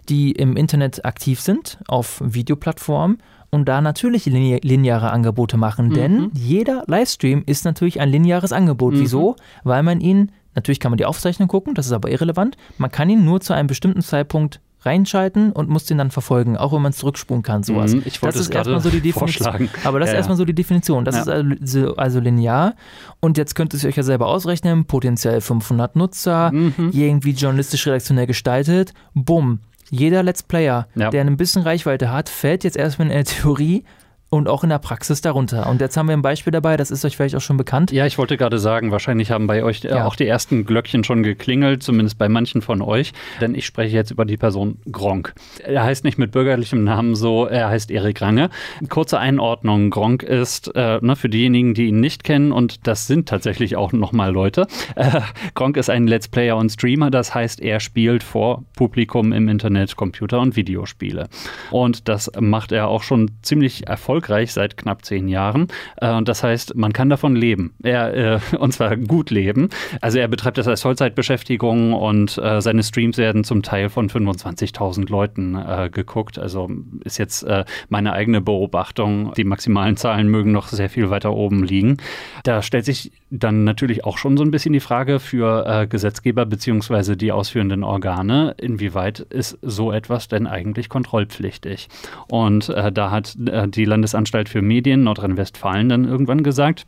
[0.09, 3.17] die im Internet aktiv sind, auf Videoplattformen
[3.49, 5.93] und da natürlich line lineare Angebote machen, Mhm.
[5.93, 8.93] denn jeder Livestream ist natürlich ein lineares Angebot.
[8.95, 8.99] Mhm.
[8.99, 9.35] Wieso?
[9.63, 13.09] Weil man ihn, natürlich kann man die Aufzeichnung gucken, das ist aber irrelevant, man kann
[13.09, 16.91] ihn nur zu einem bestimmten Zeitpunkt reinschalten und muss den dann verfolgen, auch wenn man
[16.91, 17.93] zurückspulen kann, sowas.
[17.95, 19.43] Mhm, ich wollte das es ist erstmal so die Definition.
[19.53, 19.69] vorschlagen.
[19.85, 21.05] Aber das Ja, ist erstmal so die Definition.
[21.05, 21.21] Das Ja.
[21.21, 22.75] ist also, also linear.
[23.21, 26.89] Und jetzt könnt ihr euch ja selber ausrechnen, potenziell 500 Nutzer, Mhm.
[26.91, 28.93] irgendwie journalistisch-redaktionell gestaltet.
[29.13, 29.59] Bumm.
[29.89, 31.09] Jeder Let's Player, Ja.
[31.11, 33.85] der ein bisschen Reichweite hat, fällt jetzt erstmal in der Theorie
[34.33, 35.69] und auch in der Praxis darunter.
[35.69, 37.91] Und jetzt haben wir ein Beispiel dabei, das ist euch vielleicht auch schon bekannt.
[37.91, 40.05] Ja, ich wollte gerade sagen, wahrscheinlich haben bei euch äh, Ja.
[40.05, 44.09] auch die ersten Glöckchen schon geklingelt, zumindest bei manchen von euch, denn ich spreche jetzt
[44.09, 45.33] über die Person Gronk.
[45.63, 48.49] Er heißt nicht mit bürgerlichem Namen so, er heißt Erik Range.
[48.89, 53.29] Kurze Einordnung, Gronk ist, äh, ne, für diejenigen, die ihn nicht kennen, und das sind
[53.29, 54.65] tatsächlich auch nochmal Leute,
[54.95, 55.21] äh,
[55.53, 59.95] Gronk ist ein Let's Player und Streamer, das heißt, er spielt vor Publikum im Internet
[59.95, 61.27] Computer- und Videospiele.
[61.69, 64.22] Und das macht er auch schon ziemlich erfolgreich
[64.53, 65.67] seit knapp zehn Jahren.
[65.97, 67.73] Äh, Und das heißt, man kann davon leben.
[67.83, 69.69] Er, äh, und zwar gut leben.
[70.01, 75.09] Also er betreibt das als Vollzeitbeschäftigung und äh, seine Streams werden zum Teil von 25.000
[75.09, 75.53] Leuten
[75.91, 76.39] geguckt.
[76.39, 76.69] Also
[77.03, 77.45] ist jetzt
[77.89, 79.33] meine eigene Beobachtung.
[79.35, 81.97] Die maximalen Zahlen mögen noch sehr viel weiter oben liegen.
[82.43, 86.45] Da stellt sich dann natürlich auch schon so ein bisschen die Frage für äh, Gesetzgeber
[86.45, 91.89] beziehungsweise die ausführenden Organe, inwieweit ist so etwas denn eigentlich kontrollpflichtig?
[92.27, 96.85] Und äh, da hat äh, die Landesanstalt für Medien Nordrhein-Westfalen dann irgendwann gesagt,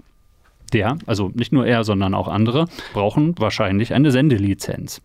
[0.71, 5.01] der, also nicht nur er, sondern auch andere, brauchen wahrscheinlich eine Sendelizenz.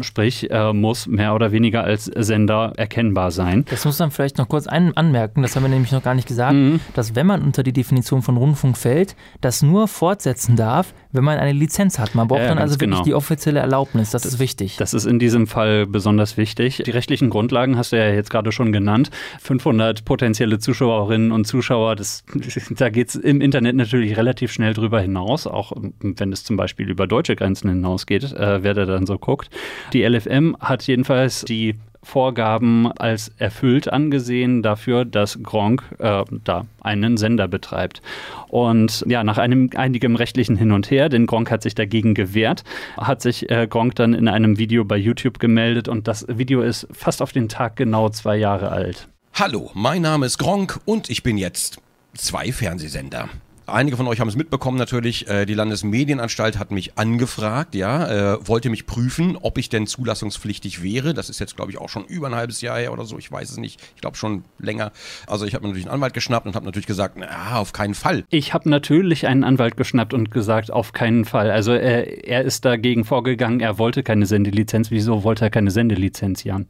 [0.00, 3.64] Sprich, er muss mehr oder weniger als Sender erkennbar sein.
[3.70, 6.28] Das muss man vielleicht noch kurz ein anmerken, das haben wir nämlich noch gar nicht
[6.28, 6.80] gesagt, Mhm.
[6.94, 11.38] dass wenn man unter die Definition von Rundfunk fällt, das nur fortsetzen darf, wenn man
[11.38, 12.14] eine Lizenz hat.
[12.14, 13.02] Man braucht Ja, dann also wirklich genau.
[13.04, 14.76] die offizielle Erlaubnis, das, ist wichtig.
[14.78, 16.82] Das ist in diesem Fall besonders wichtig.
[16.84, 19.10] Die rechtlichen Grundlagen hast du ja jetzt gerade schon genannt.
[19.40, 22.24] 500 potenzielle Zuschauerinnen und Zuschauer, das,
[22.70, 26.88] da geht es im Internet natürlich relativ schnell drüber hinaus, auch wenn es zum Beispiel
[26.88, 29.50] über deutsche Grenzen hinausgeht, äh, wer da dann so guckt.
[29.92, 37.16] Die LFM hat jedenfalls die Vorgaben als erfüllt angesehen dafür, dass Gronk äh, da einen
[37.16, 38.00] Sender betreibt.
[38.48, 42.64] Und ja, nach einem einigem rechtlichen Hin und Her, denn Gronk hat sich dagegen gewehrt,
[42.96, 46.86] hat sich äh, Gronk dann in einem Video bei YouTube gemeldet und das Video ist
[46.92, 49.08] fast auf den Tag genau zwei Jahre alt.
[49.34, 51.78] Hallo, mein Name ist Gronk und ich bin jetzt
[52.14, 53.28] zwei Fernsehsender.
[53.68, 58.48] Einige von euch haben es mitbekommen natürlich, äh, die Landesmedienanstalt hat mich angefragt, ja, äh,
[58.48, 61.14] wollte mich prüfen, ob ich denn zulassungspflichtig wäre.
[61.14, 63.30] Das ist jetzt, glaube ich, auch schon über ein halbes Jahr her oder so, ich
[63.30, 63.80] weiß es nicht.
[63.94, 64.92] Ich glaube schon länger.
[65.26, 67.94] Also ich habe mir natürlich einen Anwalt geschnappt und habe natürlich gesagt, na, auf keinen
[67.94, 68.24] Fall.
[68.30, 71.50] Ich habe natürlich einen Anwalt geschnappt und gesagt, auf keinen Fall.
[71.50, 74.90] Also er, er ist dagegen vorgegangen, er wollte keine Sendelizenz.
[74.90, 76.66] Wieso wollte er keine Sendelizenz, Jan?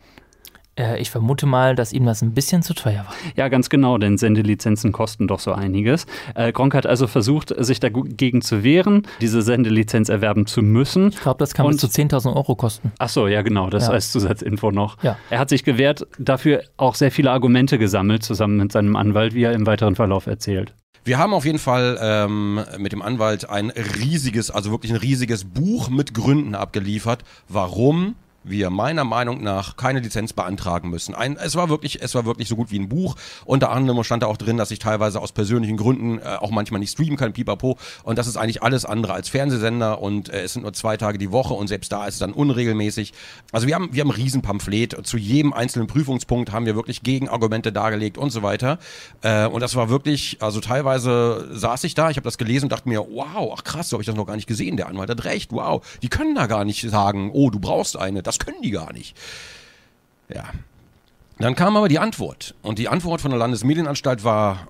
[0.78, 3.14] Äh, ich vermute mal, dass ihm das ein bisschen zu teuer war.
[3.36, 6.06] Ja, ganz genau, denn Sendelizenzen kosten doch so einiges.
[6.34, 11.08] Äh, Gronk hat also versucht, sich dagegen zu wehren, diese Sendelizenz erwerben zu müssen.
[11.08, 12.92] Ich glaube, das kann bis zu 10.000 Euro kosten.
[12.98, 13.92] Ach so, ja genau, das Ja.
[13.92, 15.02] als Zusatzinfo noch.
[15.02, 15.16] Ja.
[15.30, 19.42] Er hat sich gewehrt, dafür auch sehr viele Argumente gesammelt, zusammen mit seinem Anwalt, wie
[19.42, 20.74] er im weiteren Verlauf erzählt.
[21.04, 25.44] Wir haben auf jeden Fall ähm, mit dem Anwalt ein riesiges, also wirklich ein riesiges
[25.44, 28.14] Buch mit Gründen abgeliefert, warum
[28.44, 31.14] wir meiner Meinung nach keine Lizenz beantragen müssen.
[31.14, 33.16] Ein, es war wirklich, es war wirklich so gut wie ein Buch.
[33.44, 36.80] Unter anderem stand da auch drin, dass ich teilweise aus persönlichen Gründen äh, auch manchmal
[36.80, 37.78] nicht streamen kann, pipapo.
[38.02, 41.18] Und das ist eigentlich alles andere als Fernsehsender und äh, es sind nur zwei Tage
[41.18, 43.12] die Woche und selbst da ist es dann unregelmäßig.
[43.52, 45.06] Also wir haben, wir haben ein Riesenpamphlet.
[45.06, 48.78] Zu jedem einzelnen Prüfungspunkt haben wir wirklich Gegenargumente dargelegt und so weiter.
[49.22, 52.72] Äh, und das war wirklich, also teilweise saß ich da, ich habe das gelesen und
[52.72, 54.76] dachte mir, wow, ach krass, so habe ich das noch gar nicht gesehen.
[54.76, 55.84] Der Anwalt hat recht, wow.
[56.02, 58.22] Die können da gar nicht sagen, oh, du brauchst eine.
[58.38, 59.16] Können die gar nicht.
[60.28, 60.44] Ja.
[61.38, 62.54] Dann kam aber die Antwort.
[62.62, 64.68] Und die Antwort von der Landesmedienanstalt war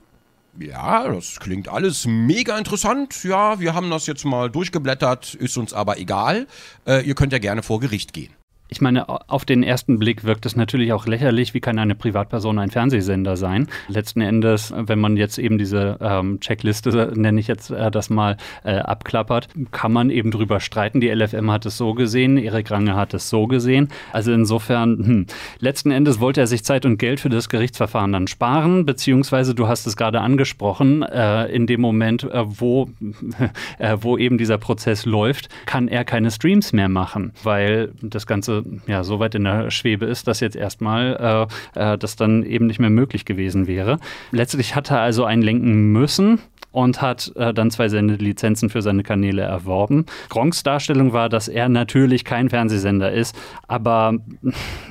[0.58, 3.24] Ja, das klingt alles mega interessant.
[3.24, 6.46] Ja, wir haben das jetzt mal durchgeblättert, ist uns aber egal.
[6.86, 8.32] Äh, ihr könnt ja gerne vor Gericht gehen.
[8.70, 12.58] Ich meine, auf den ersten Blick wirkt es natürlich auch lächerlich, wie kann eine Privatperson
[12.58, 13.66] ein Fernsehsender sein.
[13.88, 18.36] Letzten Endes, wenn man jetzt eben diese ähm, Checkliste, nenne ich jetzt äh, das mal,
[18.64, 21.00] äh, abklappert, kann man eben drüber streiten.
[21.00, 23.88] Die LFM hat es so gesehen, Erik Range hat es so gesehen.
[24.12, 25.26] Also insofern, hm,
[25.60, 29.66] letzten Endes wollte er sich Zeit und Geld für das Gerichtsverfahren dann sparen, beziehungsweise du
[29.66, 32.90] hast es gerade angesprochen, äh, in dem Moment, äh, wo,
[33.78, 38.57] äh, wo eben dieser Prozess läuft, kann er keine Streams mehr machen, weil das Ganze
[38.86, 42.66] ja so weit in der Schwebe ist, dass jetzt erstmal äh, äh, das dann eben
[42.66, 43.98] nicht mehr möglich gewesen wäre.
[44.30, 46.40] Letztlich hat er also einlenken müssen
[46.78, 50.06] und hat äh, dann zwei Sendelizenzen für seine Kanäle erworben.
[50.28, 53.34] Gronks Darstellung war, dass er natürlich kein Fernsehsender ist,
[53.66, 54.14] aber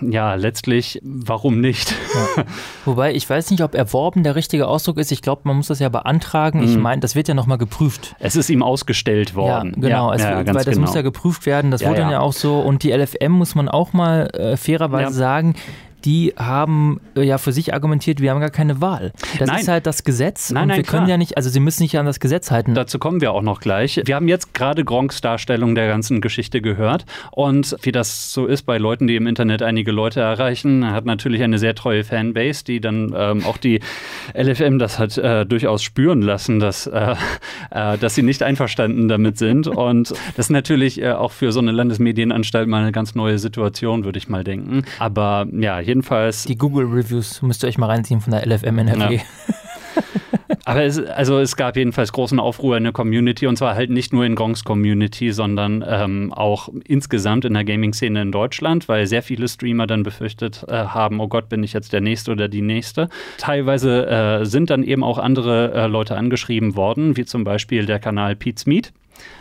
[0.02, 1.92] ja, letztlich, warum nicht?
[2.36, 2.44] Ja.
[2.86, 5.12] Wobei, ich weiß nicht, ob erworben der richtige Ausdruck ist.
[5.12, 6.62] Ich glaube, man muss das ja beantragen.
[6.62, 6.82] Ich Mhm.
[6.82, 8.16] meine, das wird ja nochmal geprüft.
[8.20, 9.74] Es ist ihm ausgestellt worden.
[9.78, 10.82] Ja, genau, Ja, es, ja, weil das genau.
[10.82, 11.72] muss ja geprüft werden.
[11.72, 12.20] Das wurde dann ja.
[12.20, 12.60] auch so.
[12.60, 15.56] Und die LFM muss man auch mal äh, fairerweise sagen,
[16.06, 19.12] die haben äh, ja für sich argumentiert, wir haben gar keine Wahl.
[19.40, 19.60] Das Nein.
[19.60, 21.10] ist halt das Gesetz Nein, und nein, wir können klar.
[21.10, 22.74] ja nicht, also sie müssen sich an das Gesetz halten.
[22.76, 24.02] Dazu kommen wir auch noch gleich.
[24.06, 27.06] Wir haben jetzt gerade Gronks Darstellung der ganzen Geschichte gehört.
[27.32, 31.06] Und wie das so ist bei Leuten, die im Internet einige Leute erreichen, er hat
[31.06, 33.80] natürlich eine sehr treue Fanbase, die dann ähm, auch die
[34.34, 37.16] LFM das hat äh, durchaus spüren lassen, dass, äh,
[37.72, 39.68] äh, dass sie nicht einverstanden damit sind.
[39.68, 44.06] Und das ist natürlich äh, auch für so eine Landesmedienanstalt mal eine ganz neue Situation,
[44.06, 44.84] würde ich mal denken.
[45.00, 46.44] Aber ja, jedenfalls.
[46.44, 49.16] Die Google-Reviews müsst ihr euch mal reinziehen von der LFM NRW.
[49.16, 49.22] Ja.
[50.66, 54.12] Aber es, also es gab jedenfalls großen Aufruhr in der Community und zwar halt nicht
[54.12, 59.24] nur in Gongs Community, sondern ähm, auch insgesamt in der Gaming-Szene in Deutschland, weil sehr
[59.24, 62.62] viele Streamer dann befürchtet äh, haben, oh Gott, bin ich jetzt der Nächste oder die
[62.62, 63.10] Nächste.
[63.38, 68.00] Teilweise äh, sind dann eben auch andere äh, Leute angeschrieben worden, wie zum Beispiel der
[68.00, 68.92] Kanal Pete's Meat.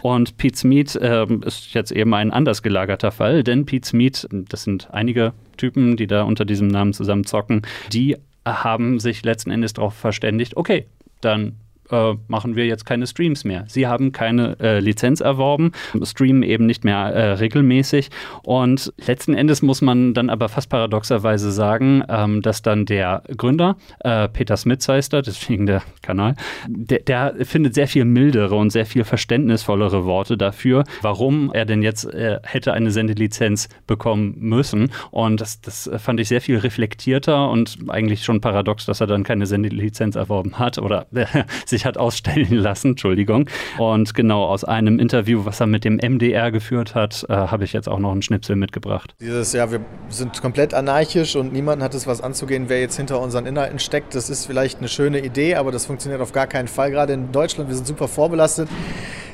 [0.03, 4.65] Und Pete's Meat ähm, ist jetzt eben ein anders gelagerter Fall, denn Pete's Meat, das
[4.65, 7.63] sind einige Typen, die da unter diesem Namen zusammen zocken,
[7.93, 10.87] die haben sich letzten Endes darauf verständigt, okay,
[11.21, 11.57] dann
[11.91, 13.65] äh, machen wir jetzt keine Streams mehr.
[13.69, 15.73] Sie haben keine äh, Lizenz erworben,
[16.03, 18.11] streamen eben nicht mehr äh, regelmäßig
[18.43, 23.77] und letzten Endes muss man dann aber fast paradoxerweise sagen, ähm, dass dann der Gründer,
[24.01, 26.37] äh, Peter Smith heißt er, deswegen der Kanal,
[26.69, 31.83] der, der findet sehr viel mildere und sehr viel verständnisvollere Worte dafür, warum er denn
[31.83, 37.51] jetzt äh, hätte eine Sendelizenz bekommen müssen und das, das fand ich sehr viel reflektierter
[37.51, 41.07] und eigentlich schon paradox, dass er dann keine Sendelizenz erworben hat oder
[41.67, 43.51] sich hat ausstellen lassen, Entschuldigung.
[43.79, 47.73] Und genau aus einem Interview, was er mit dem MDR geführt hat, äh, habe ich
[47.73, 49.15] jetzt auch noch einen Schnipsel mitgebracht.
[49.21, 53.21] Dieses, ja, wir sind komplett anarchisch und niemand hat es was anzugehen, wer jetzt hinter
[53.21, 54.15] unseren Inhalten steckt.
[54.15, 56.91] Das ist vielleicht eine schöne Idee, aber das funktioniert auf gar keinen Fall.
[56.91, 58.69] Gerade in Deutschland, wir sind super vorbelastet.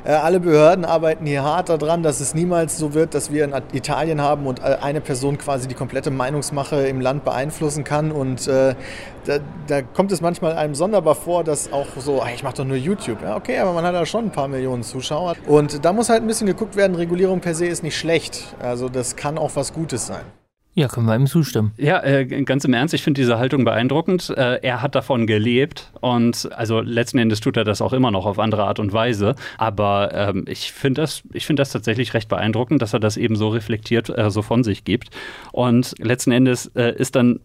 [0.04, 3.54] Äh, alle Behörden arbeiten hier hart daran, dass es niemals so wird, dass wir in
[3.72, 8.10] Italien haben und äh, eine Person quasi die komplette Meinungsmache im Land beeinflussen kann.
[8.10, 8.74] Und äh,
[9.26, 9.38] da,
[9.68, 12.76] da kommt es manchmal einem sonderbar vor, dass auch so, "Ah, ich mache doch nur
[12.76, 13.22] YouTube.
[13.22, 15.34] Ja, okay, aber man hat ja schon ein paar Millionen Zuschauer.
[15.46, 18.54] Und da muss halt ein bisschen geguckt werden, Regulierung per se ist nicht schlecht.
[18.60, 20.41] Also das kann auch was Gutes sein.
[20.74, 21.72] Ja, können wir ihm zustimmen.
[21.76, 24.30] Ja, äh, ganz im Ernst, ich finde diese Haltung beeindruckend.
[24.30, 28.24] Äh, er hat davon gelebt und also letzten Endes tut er das auch immer noch
[28.24, 29.34] auf andere Art und Weise.
[29.58, 33.36] Aber ähm, ich finde das, ich finde das tatsächlich recht beeindruckend, dass er das eben
[33.36, 35.10] so reflektiert, äh, so von sich gibt.
[35.52, 37.40] Und letzten Endes äh, ist dann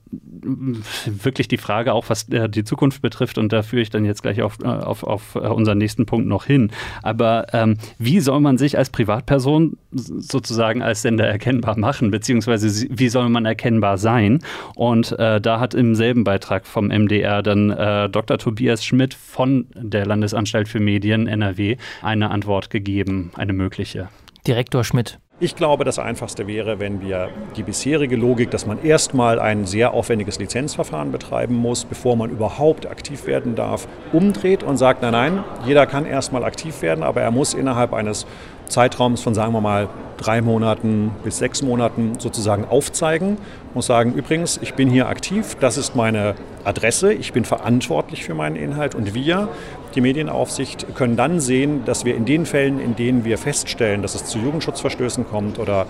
[1.05, 3.37] wirklich die Frage auch, was äh, die Zukunft betrifft.
[3.37, 6.45] Und da führe ich dann jetzt gleich auf, äh, auf, auf unseren nächsten Punkt noch
[6.45, 6.71] hin.
[7.03, 13.09] Aber ähm, wie soll man sich als Privatperson sozusagen als Sender erkennbar machen, beziehungsweise wie
[13.09, 14.39] soll man erkennbar sein?
[14.75, 18.37] Und äh, da hat im selben Beitrag vom MDR dann äh, Dr.
[18.37, 24.09] Tobias Schmidt von der Landesanstalt für Medien NRW eine Antwort gegeben, eine mögliche.
[24.45, 25.19] Direktor Schmidt.
[25.39, 29.93] Ich glaube, das Einfachste wäre, wenn wir die bisherige Logik, dass man erstmal ein sehr
[29.93, 35.43] aufwendiges Lizenzverfahren betreiben muss, bevor man überhaupt aktiv werden darf, umdreht und sagt, nein, nein,
[35.63, 38.25] jeder kann erstmal aktiv werden, aber er muss innerhalb eines
[38.67, 43.37] Zeitraums von, sagen wir mal, drei Monaten bis sechs Monaten sozusagen aufzeigen,
[43.73, 48.33] muss sagen, übrigens, ich bin hier aktiv, das ist meine Adresse, ich bin verantwortlich für
[48.33, 48.95] meinen Inhalt.
[48.95, 49.49] Und wir,
[49.95, 54.15] die Medienaufsicht, können dann sehen, dass wir in den Fällen, in denen wir feststellen, dass
[54.15, 55.85] es zu Jugendschutzverstößen kommt oder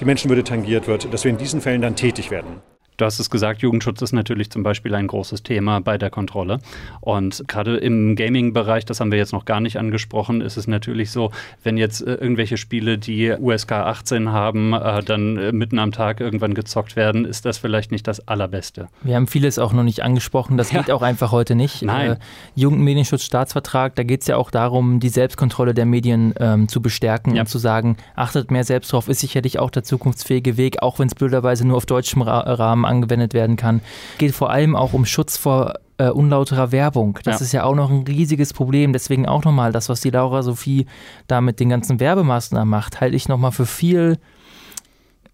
[0.00, 2.60] die Menschenwürde tangiert wird, dass wir in diesen Fällen dann tätig werden.
[2.96, 6.60] Du hast es gesagt, Jugendschutz ist natürlich zum Beispiel ein großes Thema bei der Kontrolle.
[7.00, 11.10] Und gerade im Gaming-Bereich, das haben wir jetzt noch gar nicht angesprochen, ist es natürlich
[11.10, 11.32] so,
[11.64, 16.20] wenn jetzt äh, irgendwelche Spiele, die USK 18 haben, äh, dann äh, mitten am Tag
[16.20, 18.88] irgendwann gezockt werden, ist das vielleicht nicht das Allerbeste.
[19.02, 20.78] Wir haben vieles auch noch nicht angesprochen, das ja.
[20.82, 21.82] geht auch einfach heute nicht.
[21.82, 22.12] Nein.
[22.12, 22.16] Äh,
[22.54, 27.42] Jugendmedienschutzstaatsvertrag, da geht es ja auch darum, die Selbstkontrolle der Medien ähm, zu bestärken ja.
[27.42, 31.08] und zu sagen, achtet mehr selbst drauf, ist sicherlich auch der zukunftsfähige Weg, auch wenn
[31.08, 33.80] es blöderweise nur auf deutschem Rahmen angewendet werden kann.
[34.18, 37.18] Geht vor allem auch um Schutz vor äh, unlauterer Werbung.
[37.24, 37.44] Das ja.
[37.44, 38.92] ist ja auch noch ein riesiges Problem.
[38.92, 40.86] Deswegen auch nochmal das, was die Laura Sophie
[41.26, 44.18] da mit den ganzen Werbemaßnahmen macht, halte ich nochmal für viel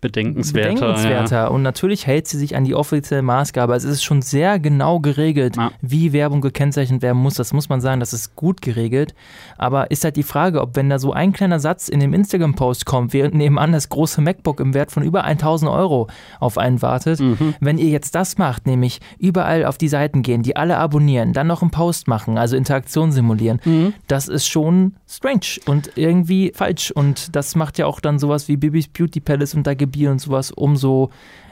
[0.01, 0.75] bedenkenswerter.
[0.75, 1.37] bedenkenswerter.
[1.37, 1.49] Ja.
[1.49, 3.73] Und natürlich hält sie sich an die offizielle Maßgabe.
[3.73, 5.71] Also es ist schon sehr genau geregelt, ja.
[5.81, 7.35] wie Werbung gekennzeichnet werden muss.
[7.35, 9.15] Das muss man sagen, das ist gut geregelt.
[9.59, 12.87] Aber ist halt die Frage, ob wenn da so ein kleiner Satz in dem Instagram-Post
[12.87, 16.09] kommt, während nebenan das große MacBook im Wert von über 1000 Euro
[16.39, 17.55] auf einen wartet, mhm.
[17.61, 21.47] wenn ihr jetzt das macht, nämlich überall auf die Seiten gehen, die alle abonnieren, dann
[21.47, 23.95] noch einen Post machen, also Interaktion simulieren, mhm.
[24.07, 26.91] das ist schon strange und irgendwie falsch.
[26.91, 30.11] Und das macht ja auch dann sowas wie Bibis Beauty Palace und da gibt Bier
[30.11, 31.11] und sowas umso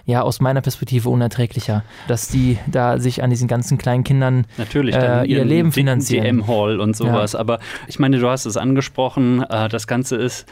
[0.08, 4.94] ja aus meiner Perspektive unerträglicher, dass die da sich an diesen ganzen kleinen Kindern Natürlich,
[4.94, 6.24] äh, ihr Leben finanzieren.
[6.24, 7.34] DM Hall und sowas.
[7.34, 7.40] Ja.
[7.40, 10.46] Aber ich meine, du hast es angesprochen, äh, das Ganze ist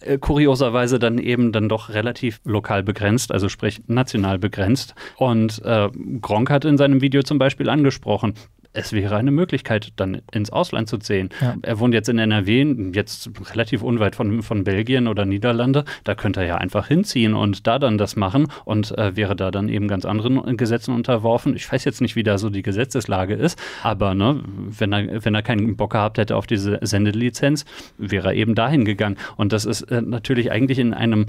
[0.00, 4.94] äh, kurioserweise dann eben dann doch relativ lokal begrenzt, also sprich national begrenzt.
[5.16, 5.88] Und äh,
[6.20, 8.34] Gronk hat in seinem Video zum Beispiel angesprochen,
[8.74, 11.30] es wäre eine Möglichkeit, dann ins Ausland zu ziehen.
[11.40, 11.54] Ja.
[11.62, 15.84] Er wohnt jetzt in NRW, jetzt relativ unweit von, von Belgien oder Niederlande.
[16.02, 19.50] Da könnte er ja einfach hinziehen und da dann das machen und äh, wäre da
[19.50, 21.54] dann eben ganz anderen Gesetzen unterworfen.
[21.54, 25.34] Ich weiß jetzt nicht, wie da so die Gesetzeslage ist, aber ne, wenn, er, wenn
[25.34, 27.64] er keinen Bock gehabt hätte auf diese Sendelizenz,
[27.96, 29.16] wäre er eben dahin gegangen.
[29.36, 31.26] Und das ist äh, natürlich eigentlich in einem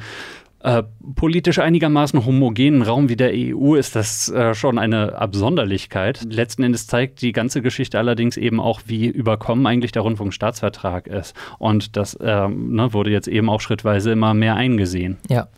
[0.65, 0.81] äh,
[1.15, 6.25] politisch einigermaßen homogenen Raum wie der EU ist das äh, schon eine Absonderlichkeit.
[6.27, 11.35] Letzten Endes zeigt die ganze Geschichte allerdings eben auch, wie überkommen eigentlich der Rundfunkstaatsvertrag ist.
[11.59, 15.17] Und das äh, ne, wurde jetzt eben auch schrittweise immer mehr eingesehen.
[15.29, 15.49] Ja.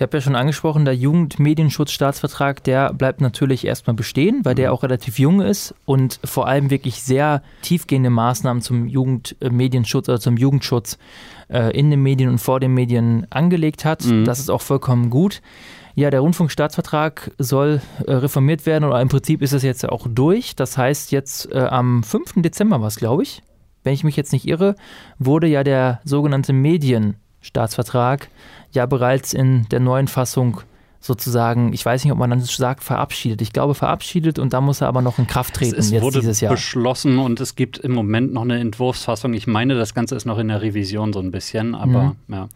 [0.00, 4.74] Ich habe ja schon angesprochen, der Jugendmedienschutzstaatsvertrag, der bleibt natürlich erstmal bestehen, weil der mhm.
[4.74, 10.38] auch relativ jung ist und vor allem wirklich sehr tiefgehende Maßnahmen zum Jugendmedienschutz oder zum
[10.38, 10.96] Jugendschutz
[11.48, 14.02] äh, in den Medien und vor den Medien angelegt hat.
[14.06, 14.24] Mhm.
[14.24, 15.42] Das ist auch vollkommen gut.
[15.94, 20.56] Ja, der Rundfunkstaatsvertrag soll äh, reformiert werden oder im Prinzip ist es jetzt auch durch.
[20.56, 22.36] Das heißt, jetzt äh, am 5.
[22.36, 23.42] Dezember war es, glaube ich,
[23.84, 24.76] wenn ich mich jetzt nicht irre,
[25.18, 28.30] wurde ja der sogenannte Medienstaatsvertrag
[28.72, 30.62] ja bereits in der neuen Fassung
[31.02, 33.40] sozusagen, ich weiß nicht, ob man dann sagt, verabschiedet.
[33.40, 36.02] Ich glaube, verabschiedet und da muss er aber noch in Kraft treten es, es jetzt
[36.02, 36.52] wurde dieses Jahr.
[36.52, 39.32] beschlossen und es gibt im Moment noch eine Entwurfsfassung.
[39.32, 42.34] Ich meine, das Ganze ist noch in der Revision so ein bisschen, aber mhm.
[42.34, 42.48] ja.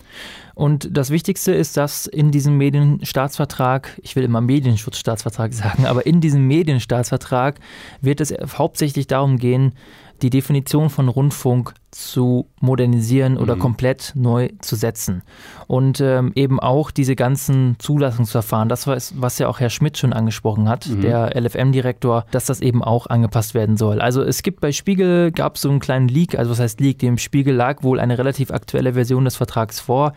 [0.55, 6.21] Und das Wichtigste ist, dass in diesem Medienstaatsvertrag, ich will immer Medienschutzstaatsvertrag sagen, aber in
[6.21, 7.59] diesem Medienstaatsvertrag
[8.03, 9.73] wird es hauptsächlich darum gehen,
[10.21, 13.61] die Definition von Rundfunk zu modernisieren oder mhm.
[13.61, 15.23] komplett neu zu setzen.
[15.67, 19.97] Und ähm, eben auch diese ganzen Zulassungsverfahren, das war es, was ja auch Herr Schmidt
[19.97, 21.03] schon angesprochen hat, mhm.
[21.03, 24.01] der LFM-Direktor, dass das eben auch angepasst werden soll.
[24.01, 26.99] Also es gibt bei Spiegel, gab es so einen kleinen Leak, also was heißt Leak,
[26.99, 30.13] dem Spiegel lag wohl eine relativ aktuelle Version des Vertrags vor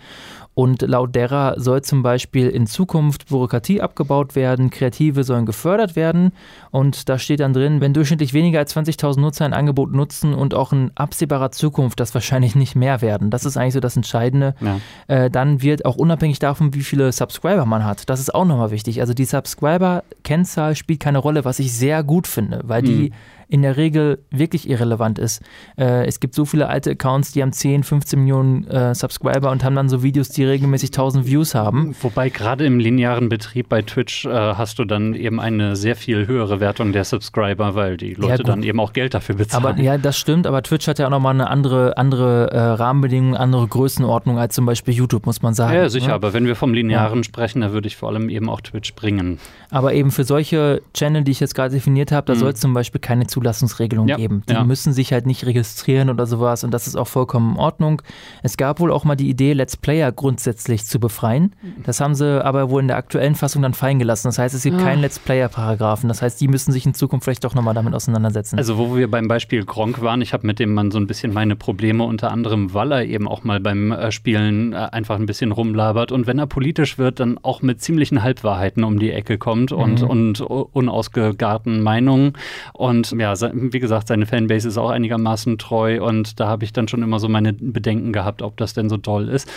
[0.58, 6.32] und laut derer soll zum Beispiel in Zukunft Bürokratie abgebaut werden, Kreative sollen gefördert werden.
[6.72, 10.56] Und da steht dann drin, wenn durchschnittlich weniger als 20.000 Nutzer ein Angebot nutzen und
[10.56, 14.56] auch in absehbarer Zukunft das wahrscheinlich nicht mehr werden, das ist eigentlich so das Entscheidende,
[14.60, 14.80] ja.
[15.06, 18.72] äh, dann wird auch unabhängig davon, wie viele Subscriber man hat, das ist auch nochmal
[18.72, 19.00] wichtig.
[19.00, 23.62] Also die Subscriber-Kennzahl spielt keine Rolle, was ich sehr gut finde, weil die mhm in
[23.62, 25.42] der Regel wirklich irrelevant ist.
[25.78, 29.64] Äh, es gibt so viele alte Accounts, die haben 10, 15 Millionen äh, Subscriber und
[29.64, 31.96] haben dann so Videos, die regelmäßig 1000 Views haben.
[32.02, 36.28] Wobei gerade im linearen Betrieb bei Twitch äh, hast du dann eben eine sehr viel
[36.28, 39.66] höhere Wertung der Subscriber, weil die Leute ja, dann eben auch Geld dafür bezahlen.
[39.66, 43.36] Aber ja, das stimmt, aber Twitch hat ja auch nochmal eine andere, andere äh, Rahmenbedingung,
[43.36, 45.74] andere Größenordnung als zum Beispiel YouTube, muss man sagen.
[45.74, 46.14] Ja, sicher, ne?
[46.14, 47.24] aber wenn wir vom linearen ja.
[47.24, 49.40] sprechen, da würde ich vor allem eben auch Twitch bringen.
[49.70, 52.40] Aber eben für solche Channel, die ich jetzt gerade definiert habe, da mhm.
[52.40, 54.42] soll es zum Beispiel keine Zulassungsregelung ja, geben.
[54.50, 54.64] Die ja.
[54.64, 58.02] müssen sich halt nicht registrieren oder sowas und das ist auch vollkommen in Ordnung.
[58.42, 61.54] Es gab wohl auch mal die Idee, Let's Player grundsätzlich zu befreien.
[61.84, 64.28] Das haben sie aber wohl in der aktuellen Fassung dann fallen gelassen.
[64.28, 64.84] Das heißt, es gibt ah.
[64.84, 66.08] keinen Let's Player-Paragraphen.
[66.08, 68.58] Das heißt, die müssen sich in Zukunft vielleicht doch nochmal damit auseinandersetzen.
[68.58, 71.34] Also, wo wir beim Beispiel Gronk waren, ich habe mit dem Mann so ein bisschen
[71.34, 75.28] meine Probleme, unter anderem, weil er eben auch mal beim äh, Spielen äh, einfach ein
[75.28, 79.38] bisschen rumlabert und wenn er politisch wird, dann auch mit ziemlichen Halbwahrheiten um die Ecke
[79.38, 80.10] kommt und, mhm.
[80.10, 82.34] und unausgegarten Meinungen.
[82.74, 86.88] Und ja, wie gesagt, seine Fanbase ist auch einigermaßen treu und da habe ich dann
[86.88, 89.50] schon immer so meine Bedenken gehabt, ob das denn so toll ist.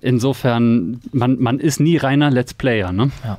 [0.00, 3.10] Insofern, man, man ist nie reiner Let's Player, ne?
[3.24, 3.38] Ja.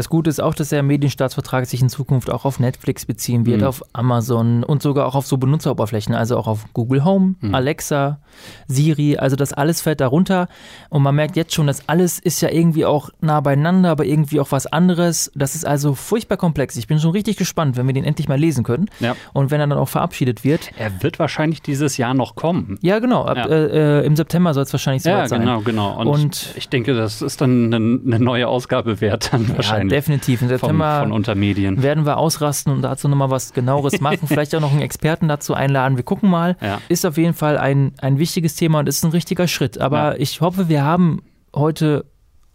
[0.00, 3.60] Das Gute ist auch, dass der Medienstaatsvertrag sich in Zukunft auch auf Netflix beziehen wird,
[3.60, 3.66] Mhm.
[3.66, 7.54] auf Amazon und sogar auch auf so Benutzeroberflächen, also auch auf Google Home, Mhm.
[7.54, 8.18] Alexa,
[8.66, 10.48] Siri, also das alles fällt darunter.
[10.88, 14.40] Und man merkt jetzt schon, dass alles ist ja irgendwie auch nah beieinander, aber irgendwie
[14.40, 15.30] auch was anderes.
[15.34, 16.78] Das ist also furchtbar komplex.
[16.78, 19.14] Ich bin schon richtig gespannt, wenn wir den endlich mal lesen können Ja.
[19.34, 20.70] und wenn er dann auch verabschiedet wird.
[20.78, 22.78] Er wird wahrscheinlich dieses Jahr noch kommen.
[22.80, 23.26] Ja, genau.
[23.26, 23.44] Ab, Ja.
[23.48, 25.40] Äh, äh, Im September soll es wahrscheinlich soweit Ja, sein.
[25.42, 26.00] genau, genau.
[26.00, 29.89] Und, Und- ich denke, das ist dann eine, eine neue Ausgabe wert dann Ja, wahrscheinlich.
[29.90, 30.42] Definitiv.
[30.42, 31.82] Im September von, Untermedien.
[31.82, 34.26] werden wir ausrasten und dazu nochmal was genaueres machen.
[34.26, 35.96] Vielleicht auch noch einen Experten dazu einladen.
[35.96, 36.56] Wir gucken mal.
[36.60, 36.80] Ja.
[36.88, 39.78] Ist auf jeden Fall ein, ein wichtiges Thema und ist ein richtiger Schritt.
[39.78, 41.22] Aber ich hoffe, wir haben
[41.54, 42.06] heute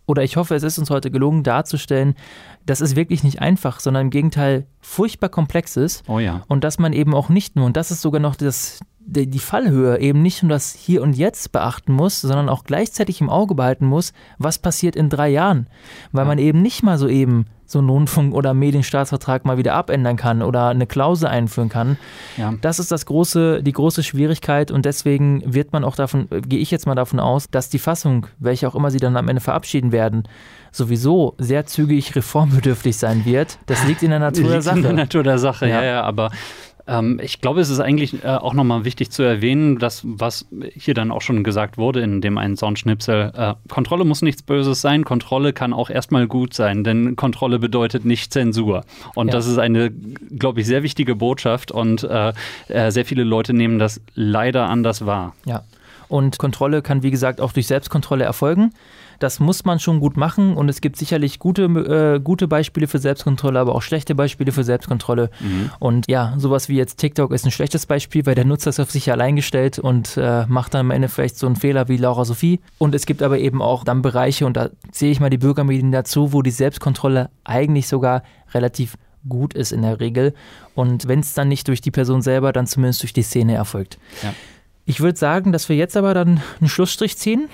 [0.08, 2.16] oder ich hoffe, es ist uns heute gelungen darzustellen,
[2.66, 6.04] dass es wirklich nicht einfach, sondern im Gegenteil furchtbar komplex ist.
[6.08, 6.44] Oh ja.
[6.48, 10.00] Und dass man eben auch nicht nur, und das ist sogar noch das, die Fallhöhe,
[10.00, 13.86] eben nicht nur das Hier und Jetzt beachten muss, sondern auch gleichzeitig im Auge behalten
[13.86, 15.68] muss, was passiert in drei Jahren.
[16.12, 20.18] Weil man eben nicht mal so eben so einen Rundfunk- oder Medienstaatsvertrag mal wieder abändern
[20.18, 21.98] kann oder eine Klausel einführen kann.
[22.38, 22.54] Ja.
[22.62, 26.70] Das ist das große, die große Schwierigkeit und deswegen wird man auch davon, gehe ich
[26.70, 29.92] jetzt mal davon aus, dass die Fassung, welche auch immer sie dann am Ende verabschieden
[29.92, 30.24] werden,
[30.72, 33.58] sowieso sehr zügig reformbedürftig sein wird.
[33.66, 34.94] Das liegt in der Natur der Liegt in der Sache.
[34.94, 35.84] Natur der Sache, ja, Ja.
[35.86, 36.30] ja, aber
[36.88, 40.94] ähm, ich glaube, es ist eigentlich äh, auch nochmal wichtig zu erwähnen, dass was hier
[40.94, 45.04] dann auch schon gesagt wurde in dem einen Soundschnipsel, äh, Kontrolle muss nichts Böses sein,
[45.04, 48.84] Kontrolle kann auch erstmal gut sein, denn Kontrolle bedeutet nicht Zensur.
[49.16, 49.34] Und Ja.
[49.34, 52.34] das ist eine, glaube ich, sehr wichtige Botschaft und äh,
[52.68, 55.34] äh, sehr viele Leute nehmen das leider anders wahr.
[55.46, 55.64] Ja.
[56.08, 58.72] Und Kontrolle kann, wie gesagt, auch durch Selbstkontrolle erfolgen.
[59.20, 63.00] Das muss man schon gut machen und es gibt sicherlich gute, äh, gute Beispiele für
[63.00, 65.30] Selbstkontrolle, aber auch schlechte Beispiele für Selbstkontrolle.
[65.40, 65.72] Mhm.
[65.80, 68.92] Und ja, sowas wie jetzt TikTok ist ein schlechtes Beispiel, weil der Nutzer ist auf
[68.92, 72.26] sich allein gestellt und äh, macht dann am Ende vielleicht so einen Fehler wie Laura
[72.26, 72.60] Sophie.
[72.78, 75.92] Und es gibt aber eben auch dann Bereiche, und da zähle ich mal die Bürgermedien
[75.92, 78.24] dazu, wo die Selbstkontrolle eigentlich sogar
[78.54, 78.96] relativ
[79.28, 80.34] gut ist in der Regel.
[80.74, 83.98] Und wenn es dann nicht durch die Person selber, dann zumindest durch die Szene erfolgt.
[84.24, 84.34] Ja.
[84.86, 87.50] Ich würde sagen, dass wir jetzt aber dann einen Schlussstrich ziehen.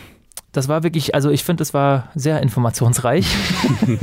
[0.51, 3.25] Das war wirklich, also ich finde, es war sehr informationsreich.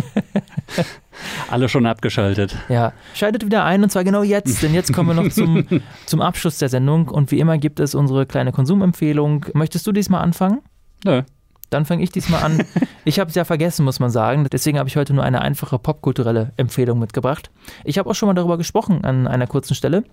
[1.50, 2.56] Alle schon abgeschaltet.
[2.68, 5.66] Ja, schaltet wieder ein und zwar genau jetzt, denn jetzt kommen wir noch zum,
[6.06, 9.46] zum Abschluss der Sendung und wie immer gibt es unsere kleine Konsumempfehlung.
[9.54, 10.60] Möchtest du diesmal anfangen?
[11.04, 11.22] Nö.
[11.70, 12.64] Dann fange ich diesmal an.
[13.04, 14.46] Ich habe es ja vergessen, muss man sagen.
[14.50, 17.50] Deswegen habe ich heute nur eine einfache popkulturelle Empfehlung mitgebracht.
[17.84, 20.04] Ich habe auch schon mal darüber gesprochen an einer kurzen Stelle.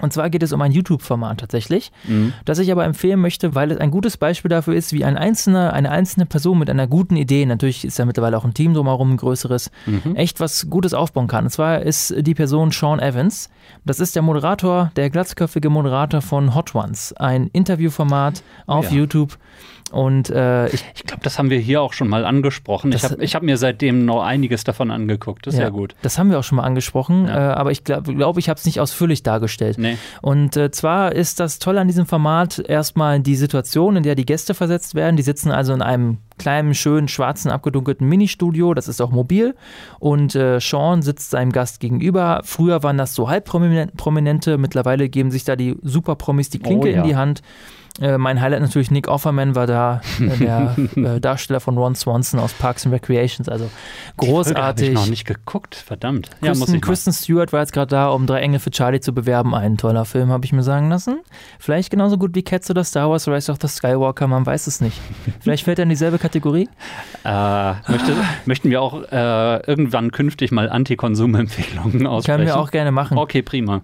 [0.00, 2.32] Und zwar geht es um ein YouTube-Format tatsächlich, Mhm.
[2.44, 5.72] das ich aber empfehlen möchte, weil es ein gutes Beispiel dafür ist, wie ein einzelner,
[5.72, 9.12] eine einzelne Person mit einer guten Idee, natürlich ist ja mittlerweile auch ein Team drumherum,
[9.12, 10.14] ein größeres, Mhm.
[10.16, 11.44] echt was Gutes aufbauen kann.
[11.44, 13.50] Und zwar ist die Person Sean Evans.
[13.84, 18.96] Das ist der Moderator, der glatzköpfige Moderator von Hot Ones, ein Interviewformat auf Ja.
[18.98, 19.36] YouTube.
[19.90, 22.92] Und äh, ich, Ich glaube, das haben wir hier auch schon mal angesprochen.
[22.92, 25.46] Ich Das- habe ich hab mir seitdem noch einiges davon angeguckt.
[25.46, 25.94] Das ist ja, Ja, gut.
[26.02, 27.52] Das haben wir auch schon mal angesprochen, Ja.
[27.52, 29.78] äh, aber ich glaube, glaub, ich habe es nicht ausführlich dargestellt.
[29.78, 29.96] Nee.
[30.22, 34.26] Und äh, zwar ist das Tolle an diesem Format erstmal die Situation, in der die
[34.26, 35.16] Gäste versetzt werden.
[35.16, 38.74] Die sitzen also in einem kleinen, schönen, schwarzen, abgedunkelten Ministudio.
[38.74, 39.54] Das ist auch mobil.
[39.98, 42.42] Und äh, Sean sitzt seinem Gast gegenüber.
[42.44, 44.58] Früher waren das so halbprominente.
[44.58, 47.02] Mittlerweile geben sich da die Superpromis die Klinke Oh, ja.
[47.02, 47.42] in die Hand.
[48.00, 52.38] Äh, mein Highlight natürlich Nick Offerman war da, äh, der äh, Darsteller von Ron Swanson
[52.38, 53.48] aus Parks and Recreations.
[53.48, 53.64] Also
[54.16, 54.88] Habe großartig.
[54.88, 56.30] ich noch nicht geguckt, verdammt.
[56.40, 56.82] Ja, muss Kristen, ich.
[56.82, 59.54] Kristen Stewart war jetzt gerade da, um drei Engel für Charlie zu bewerben.
[59.54, 61.20] Ein toller Film, habe ich mir sagen lassen.
[61.58, 64.80] Vielleicht genauso gut wie Cats oder Star Wars Rise of the Skywalker, man weiß es
[64.80, 65.00] nicht.
[65.40, 66.68] Vielleicht fällt er in dieselbe Kategorie.
[67.24, 68.12] Äh, möchte,
[68.46, 72.38] möchten wir auch irgendwann künftig mal Anti-Konsum-Empfehlungen aussprechen?
[72.38, 73.18] Können wir auch gerne machen.
[73.18, 73.82] Okay, prima.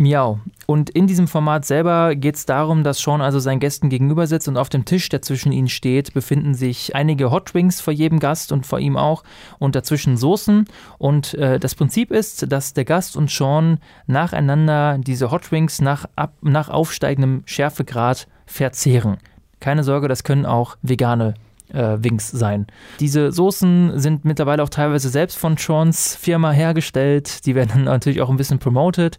[0.00, 0.40] Miau.
[0.70, 4.46] Und in diesem Format selber geht es darum, dass Sean also seinen Gästen gegenüber sitzt
[4.46, 8.20] und auf dem Tisch, der zwischen ihnen steht, befinden sich einige Hot Wings vor jedem
[8.20, 9.24] Gast und vor ihm auch
[9.58, 10.66] und dazwischen Soßen.
[10.96, 16.04] Und äh, das Prinzip ist, dass der Gast und Sean nacheinander diese Hot Wings nach,
[16.14, 19.18] ab, nach aufsteigendem Schärfegrad verzehren.
[19.58, 21.34] Keine Sorge, das können auch vegane
[21.72, 22.66] äh, Wings sein.
[23.00, 27.46] Diese Soßen sind mittlerweile auch teilweise selbst von Seans Firma hergestellt.
[27.46, 29.18] Die werden dann natürlich auch ein bisschen promoted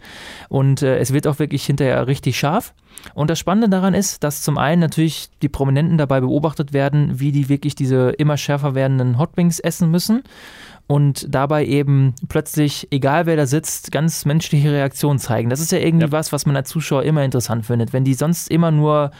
[0.49, 2.73] und äh, es wird auch wirklich hinterher richtig scharf.
[3.13, 7.31] Und das Spannende daran ist, dass zum einen natürlich die Prominenten dabei beobachtet werden, wie
[7.31, 10.23] die wirklich diese immer schärfer werdenden Hot Wings essen müssen
[10.87, 15.49] und dabei eben plötzlich, egal wer da sitzt, ganz menschliche Reaktionen zeigen.
[15.49, 17.93] Das ist ja irgendwie was, was man als Zuschauer immer interessant findet.
[17.93, 19.11] Wenn die sonst immer nur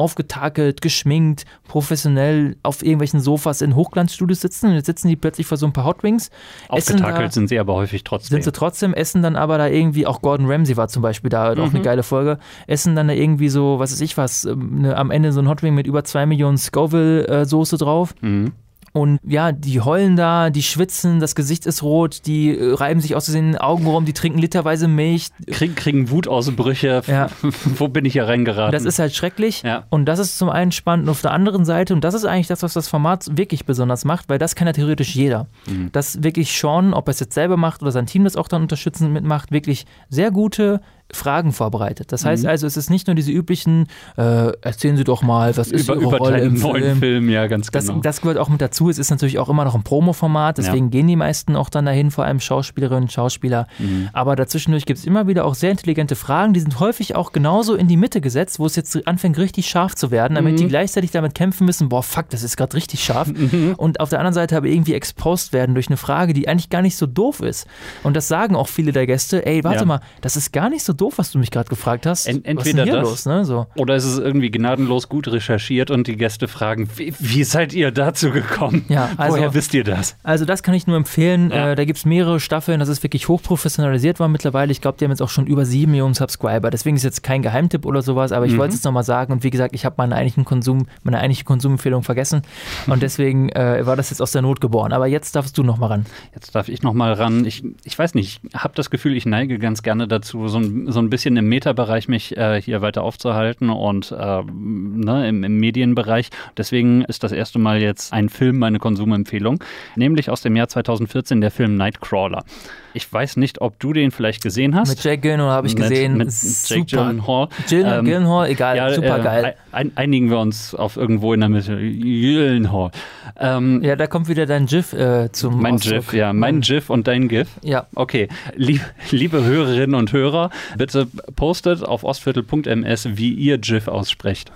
[0.00, 5.56] aufgetakelt, geschminkt, professionell auf irgendwelchen Sofas in Hochglanzstudios sitzen und jetzt sitzen die plötzlich vor
[5.58, 6.30] so ein paar Hot Wings.
[6.72, 8.34] essen da- Aufgetakelt sind sie aber häufig trotzdem.
[8.36, 11.52] sind sie trotzdem, essen dann aber da irgendwie, auch Gordon Ramsay war zum Beispiel da,
[11.52, 11.82] auch eine Mhm.
[11.82, 15.32] geile Folge, essen dann da irgendwie so, was weiß ich was, ähm, ne, am Ende
[15.32, 18.14] so ein Hot Wing mit über zwei Millionen Scoville-Soße drauf.
[18.20, 18.52] Mhm.
[18.92, 23.14] Und ja, die heulen da, die schwitzen, das Gesicht ist rot, die äh, reiben sich
[23.14, 25.28] aus den Augen rum, die trinken literweise Milch.
[25.46, 27.02] Kriegen, kriegen Wutausbrüche.
[27.06, 27.28] Ja.
[27.64, 28.72] Wo bin ich hier reingeraten?
[28.72, 29.62] Das ist halt schrecklich.
[29.62, 29.84] Ja.
[29.90, 31.06] Und das ist zum einen spannend.
[31.06, 34.04] Und auf der anderen Seite, und das ist eigentlich das, was das Format wirklich besonders
[34.04, 35.46] macht, weil das kann ja theoretisch jeder.
[35.66, 35.92] Mhm.
[35.92, 38.62] Dass wirklich Sean, ob er es jetzt selber macht oder sein Team das auch dann
[38.62, 40.80] unterstützend mitmacht, wirklich sehr gute
[41.12, 42.12] Fragen vorbereitet.
[42.12, 42.48] Das heißt Mhm.
[42.50, 46.00] also, es ist nicht nur diese üblichen, äh, erzählen Sie doch mal, was ist über,
[46.00, 46.98] Ihre Rolle im neuen Film?
[46.98, 48.00] Film, ja, ganz Das, genau.
[48.00, 48.88] das gehört auch mit dazu.
[48.90, 50.90] Es ist natürlich auch immer noch ein Promo-Format, deswegen Ja.
[50.90, 53.66] gehen die meisten auch dann dahin, vor allem Schauspielerinnen und Schauspieler.
[53.78, 54.08] Mhm.
[54.12, 57.74] Aber dazwischendurch gibt es immer wieder auch sehr intelligente Fragen, die sind häufig auch genauso
[57.74, 60.58] in die Mitte gesetzt, wo es jetzt anfängt richtig scharf zu werden, damit Mhm.
[60.58, 63.28] die gleichzeitig damit kämpfen müssen, boah, fuck, das ist gerade richtig scharf.
[63.40, 63.74] Mhm.
[63.76, 66.82] Und auf der anderen Seite aber irgendwie exposed werden durch eine Frage, die eigentlich gar
[66.82, 67.66] nicht so doof ist.
[68.02, 69.84] Und das sagen auch viele der Gäste, ey, warte Ja.
[69.86, 72.26] mal, das ist gar nicht so doof, was du mich gerade gefragt hast.
[72.26, 73.44] En- was ist entweder hier das los, ne?
[73.44, 73.66] So.
[73.76, 77.90] oder ist es irgendwie gnadenlos gut recherchiert und die Gäste fragen, wie, wie seid ihr
[77.90, 78.84] dazu gekommen?
[78.88, 80.16] Ja, also- Woher wisst ihr das?
[80.22, 81.50] Also das kann ich nur empfehlen.
[81.50, 82.80] Äh, da gibt es mehrere Staffeln.
[82.80, 84.72] Das ist wirklich hochprofessionalisiert war mittlerweile.
[84.72, 86.70] Ich glaube, die haben jetzt auch schon über sieben Millionen Subscriber.
[86.70, 88.58] Deswegen ist jetzt kein Geheimtipp oder sowas, aber ich Mhm.
[88.58, 89.32] wollte es jetzt nochmal sagen.
[89.32, 92.42] Und wie gesagt, ich habe meine eigentlichen Konsum, meine eigentliche Konsumempfehlung vergessen.
[92.86, 94.92] Und deswegen äh, war das jetzt aus der Not geboren.
[94.92, 96.06] Aber jetzt darfst du nochmal ran.
[96.34, 97.44] Jetzt darf ich noch mal ran.
[97.44, 100.89] Ich, ich weiß nicht, ich habe das Gefühl, ich neige ganz gerne dazu, so ein,
[100.92, 105.58] so ein bisschen im Meta-Bereich mich äh, hier weiter aufzuhalten und äh, ne, im, im
[105.58, 106.30] Medienbereich.
[106.56, 109.62] Deswegen ist das erste Mal jetzt ein Film meine Konsumempfehlung,
[109.96, 112.44] nämlich aus dem Jahr 2014 der Film Nightcrawler.
[112.92, 114.88] Ich weiß nicht, ob du den vielleicht gesehen hast.
[114.88, 116.16] Mit Jake Gyllenhaal habe ich Mit- gesehen.
[116.16, 116.84] Mit Super.
[117.04, 117.48] Gyllenhaal.
[117.68, 119.54] Gyllen- Ähm, Gyllenhaal, egal, super geil.
[119.72, 121.76] Ein, einigen wir uns auf irgendwo in der Mitte.
[121.76, 122.90] Gyllenhaal.
[123.38, 125.92] Ähm, Ja, da kommt wieder dein GIF äh, zum mein Ausdruck.
[125.92, 127.48] GIF, ja, mein GIF und dein GIF.
[127.62, 127.86] Ja.
[127.94, 128.80] Okay, Lieb,
[129.12, 130.50] liebe Hörerinnen und Hörer,
[130.80, 134.50] bitte postet auf ostviertel.ms, wie ihr GIF aussprecht.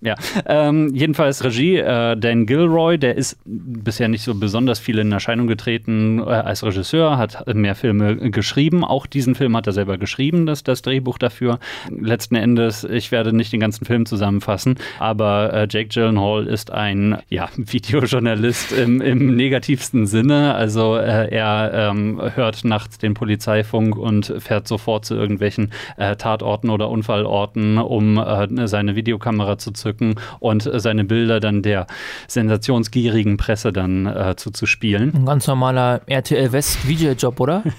[0.00, 0.14] Ja,
[0.46, 5.48] ähm, jedenfalls Regie, äh, Dan Gilroy, der ist bisher nicht so besonders viel in Erscheinung
[5.48, 8.84] getreten äh, als Regisseur, hat mehr Filme geschrieben.
[8.84, 11.58] Auch diesen Film hat er selber geschrieben, das, das Drehbuch dafür.
[11.90, 17.18] Letzten Endes, ich werde nicht den ganzen Film zusammenfassen, aber äh, Jake Gyllenhaal ist ein
[17.28, 20.54] ja, Videojournalist im, im negativsten Sinne.
[20.54, 26.70] Also äh, er ähm, hört nachts den Polizeifunk und fährt sofort zu irgendwelchen äh, Tatorten
[26.70, 31.86] oder Unfallorten, um äh, seine Videokamera zu zücken und äh, seine Bilder dann der
[32.26, 35.12] sensationsgierigen Presse dann äh, zuzuspielen.
[35.14, 37.62] Ein ganz normaler RTL West VJ-Job, oder?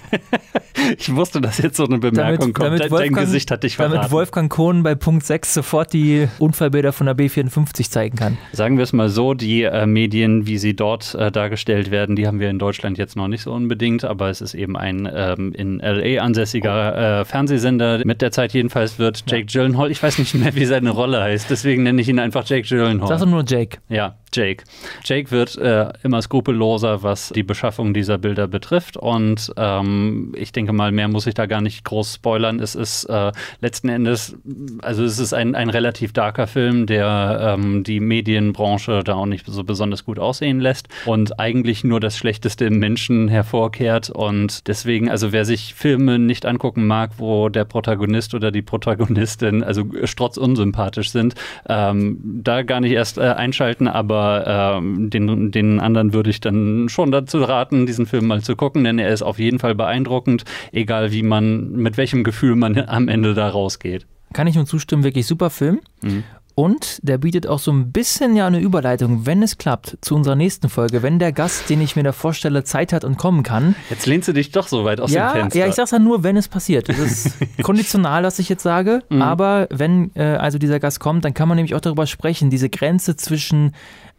[0.98, 2.80] Ich wusste, dass jetzt so eine Bemerkung kommt.
[2.80, 4.12] Dein- Dein Gesicht hat dich damit verraten.
[4.12, 8.38] Wolfgang Kohn bei Punkt 6 sofort die Unfallbilder von der B54 zeigen kann.
[8.52, 12.26] Sagen wir es mal so, die äh, Medien, wie sie dort äh, dargestellt werden, die
[12.26, 15.52] haben wir in Deutschland jetzt noch nicht so unbedingt, aber es ist eben ein ähm,
[15.52, 18.00] in LA ansässiger äh, Fernsehsender.
[18.06, 21.50] Mit der Zeit jedenfalls wird Jake Gyllenhaal, ich weiß nicht mehr, wie seine Rolle heißt,
[21.50, 23.08] deswegen nenne ich ihn einfach Jake Gyllenhaal.
[23.08, 23.78] Sag doch nur Jake.
[23.88, 24.64] Ja, Jake.
[25.04, 28.96] Jake wird äh, immer skrupelloser, was die Beschaffung dieser Bilder betrifft.
[28.96, 32.60] Und ähm, ich denke mal, mehr muss ich da gar nicht groß spoilern.
[32.60, 34.36] Es ist äh, letzten Endes,
[34.82, 39.46] also es ist ein, ein relativ darker Film, der ähm, die Medienbranche da auch nicht
[39.46, 44.10] so besonders gut aussehen lässt und eigentlich nur das Schlechteste im Menschen hervorkehrt.
[44.10, 49.62] Und deswegen, also wer sich Filme nicht angucken mag, wo der Protagonist oder die Protagonistin
[49.64, 51.34] also strotz unsympathisch sind,
[51.68, 56.88] ähm, da gar nicht erst äh, einschalten, aber ähm, den, den anderen würde ich dann
[56.88, 60.44] schon dazu raten, diesen Film mal zu gucken, denn er ist auf jeden Fall beeindruckend,
[60.72, 64.06] egal wie man, mit welchem Gefühl man am Ende da rausgeht.
[64.32, 65.80] Kann ich nur zustimmen, wirklich super Film.
[66.02, 66.24] Mhm.
[66.54, 70.34] Und der bietet auch so ein bisschen ja eine Überleitung, wenn es klappt, zu unserer
[70.34, 73.74] nächsten Folge, wenn der Gast, den ich mir da vorstelle, Zeit hat und kommen kann.
[73.88, 75.58] Jetzt lehnst du dich doch so weit aus ja, dem Fenster.
[75.58, 76.90] ja, ich sag's ja nur, wenn es passiert.
[76.90, 79.02] Das ist konditional, was ich jetzt sage.
[79.08, 79.22] Mhm.
[79.22, 82.68] Aber wenn äh, also dieser Gast kommt, dann kann man nämlich auch darüber sprechen, diese
[82.68, 83.72] Grenze zwischen,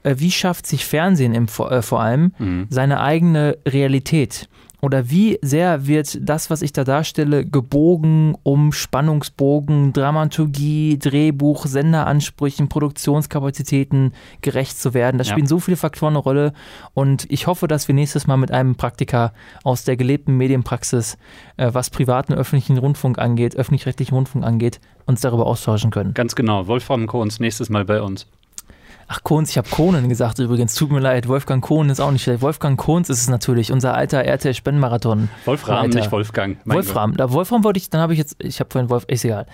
[0.04, 2.68] wie schafft sich Fernsehen im, vor- äh, vor allem, Mhm.
[2.70, 4.48] seine eigene Realität.
[4.84, 12.68] Oder wie sehr wird das, was ich da darstelle, gebogen, um Spannungsbogen, Dramaturgie, Drehbuch, Senderansprüchen,
[12.68, 15.18] Produktionskapazitäten gerecht zu werden.
[15.18, 15.32] Da Ja.
[15.32, 16.54] spielen so viele Faktoren eine Rolle.
[16.94, 19.34] Und ich hoffe, dass wir nächstes Mal mit einem Praktiker
[19.64, 21.18] aus der gelebten Medienpraxis,
[21.58, 26.14] äh, was privaten öffentlichen Rundfunk angeht, öffentlich-rechtlichen Rundfunk angeht, uns darüber austauschen können.
[26.14, 26.66] Ganz genau.
[26.68, 28.26] Wolfram Kohns nächstes Mal bei uns.
[29.08, 30.74] Ach, Kohns, ich habe Kohnen gesagt übrigens.
[30.76, 32.42] Tut mir leid, Wolfgang Kohn ist auch nicht schlecht.
[32.42, 35.30] Wolfgang Kohns ist es natürlich, unser alter RTL-Spendenmarathon.
[35.46, 36.00] Wolfram, Leiter.
[36.00, 36.58] nicht Wolfgang.
[36.66, 39.46] Wolfram, da Wolfram wollte ich, dann habe ich jetzt, ich habe vorhin Wolf, ist egal.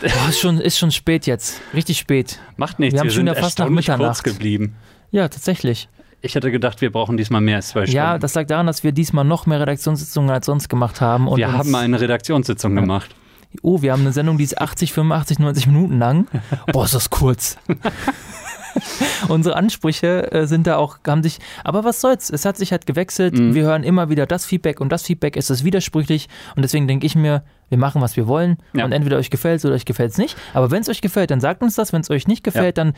[0.00, 2.38] Boah, ist, schon, ist schon spät jetzt, richtig spät.
[2.56, 4.22] Macht nichts, Wir haben wir schon fast nach Mitternacht.
[4.22, 4.76] kurz geblieben.
[5.10, 5.88] Ja, tatsächlich.
[6.22, 7.96] Ich hätte gedacht, wir brauchen diesmal mehr als zwei Stunden.
[7.96, 11.28] Ja, das lag daran, dass wir diesmal noch mehr Redaktionssitzungen als sonst gemacht haben.
[11.28, 13.14] Und wir haben eine Redaktionssitzung gemacht.
[13.62, 16.26] Oh, wir haben eine Sendung, die ist 80, 85, 90 Minuten lang.
[16.72, 17.56] Boah, ist das kurz.
[19.28, 22.30] Unsere Ansprüche äh, sind da auch, haben sich, aber was soll's?
[22.30, 23.34] Es hat sich halt gewechselt.
[23.34, 23.54] Mhm.
[23.54, 27.06] Wir hören immer wieder das Feedback und das Feedback ist es widersprüchlich und deswegen denke
[27.06, 28.84] ich mir, wir machen, was wir wollen Ja.
[28.84, 30.36] und entweder euch gefällt oder euch gefällt es nicht.
[30.54, 31.92] Aber wenn es euch gefällt, dann sagt uns das.
[31.92, 32.94] Wenn es euch nicht gefällt, dann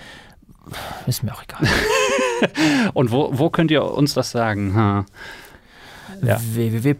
[1.07, 1.69] ist mir auch egal.
[2.95, 4.75] Und wo, wo könnt ihr uns das sagen?
[4.75, 5.05] Ha.
[6.23, 6.39] Ja.
[6.41, 6.95] www.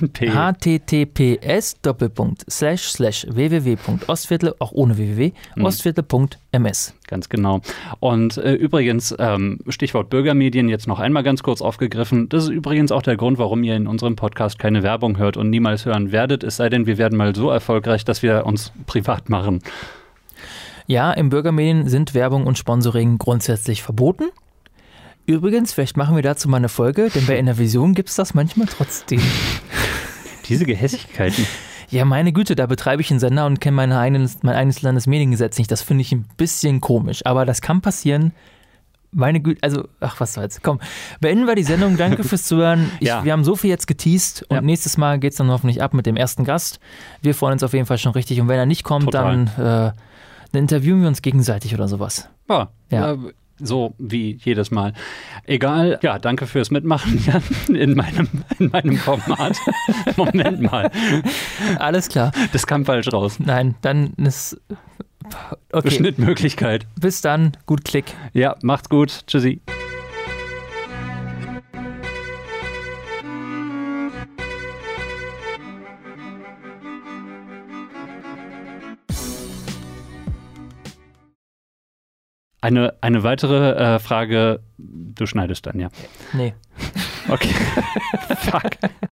[0.00, 5.64] Https doppelpunkt slash slash www.ostviertel auch ohne www Mhm.
[5.64, 7.60] ostviertel.ms Ganz genau.
[8.00, 12.28] Und äh, übrigens, ähm, Stichwort Bürgermedien jetzt noch einmal ganz kurz aufgegriffen.
[12.28, 15.50] Das ist übrigens auch der Grund, warum ihr in unserem Podcast keine Werbung hört und
[15.50, 19.28] niemals hören werdet, es sei denn, wir werden mal so erfolgreich, dass wir uns privat
[19.28, 19.60] machen.
[20.86, 24.24] Ja, im Bürgermedien sind Werbung und Sponsoring grundsätzlich verboten.
[25.26, 28.66] Übrigens, vielleicht machen wir dazu mal eine Folge, denn bei Innervision gibt es das manchmal
[28.66, 29.20] trotzdem.
[30.48, 31.46] Diese Gehässigkeiten.
[31.90, 35.56] Ja, meine Güte, da betreibe ich einen Sender und kenne mein eigenes, mein eigenes Landesmediengesetz
[35.58, 35.70] nicht.
[35.70, 38.32] Das finde ich ein bisschen komisch, aber das kann passieren.
[39.12, 40.60] Meine Güte, also, ach, was soll's.
[40.60, 40.80] Komm,
[41.20, 41.96] beenden wir die Sendung.
[41.96, 42.90] Danke fürs Zuhören.
[43.00, 43.24] Ich, Ja.
[43.24, 46.16] Wir haben so viel jetzt geteased und nächstes Mal geht's dann hoffentlich ab mit dem
[46.16, 46.80] ersten Gast.
[47.22, 48.40] Wir freuen uns auf jeden Fall schon richtig.
[48.40, 49.46] Und wenn er nicht kommt, Total.
[49.56, 49.92] dann, äh,
[50.52, 52.28] dann interviewen wir uns gegenseitig oder sowas.
[52.50, 53.12] Ja, Ja.
[53.12, 53.18] äh,
[53.58, 54.92] so wie jedes Mal.
[55.44, 57.42] Egal, ja, danke fürs Mitmachen Jan,
[57.74, 58.28] in meinem,
[58.58, 59.56] in meinem Format.
[60.16, 60.90] Moment mal.
[61.78, 62.32] Alles klar.
[62.52, 63.38] Das kam falsch raus.
[63.38, 64.60] Nein, dann ist.
[65.72, 65.90] Okay.
[65.90, 66.86] Schnittmöglichkeit.
[67.00, 67.56] Bis dann.
[67.66, 68.12] Gut Klick.
[68.34, 69.26] Ja, macht's gut.
[69.26, 69.62] Tschüssi.
[82.64, 85.90] Eine, eine weitere äh, Frage, du schneidest dann, ja.
[86.32, 86.54] Nee.
[87.28, 87.50] Okay.
[88.38, 88.70] Fuck.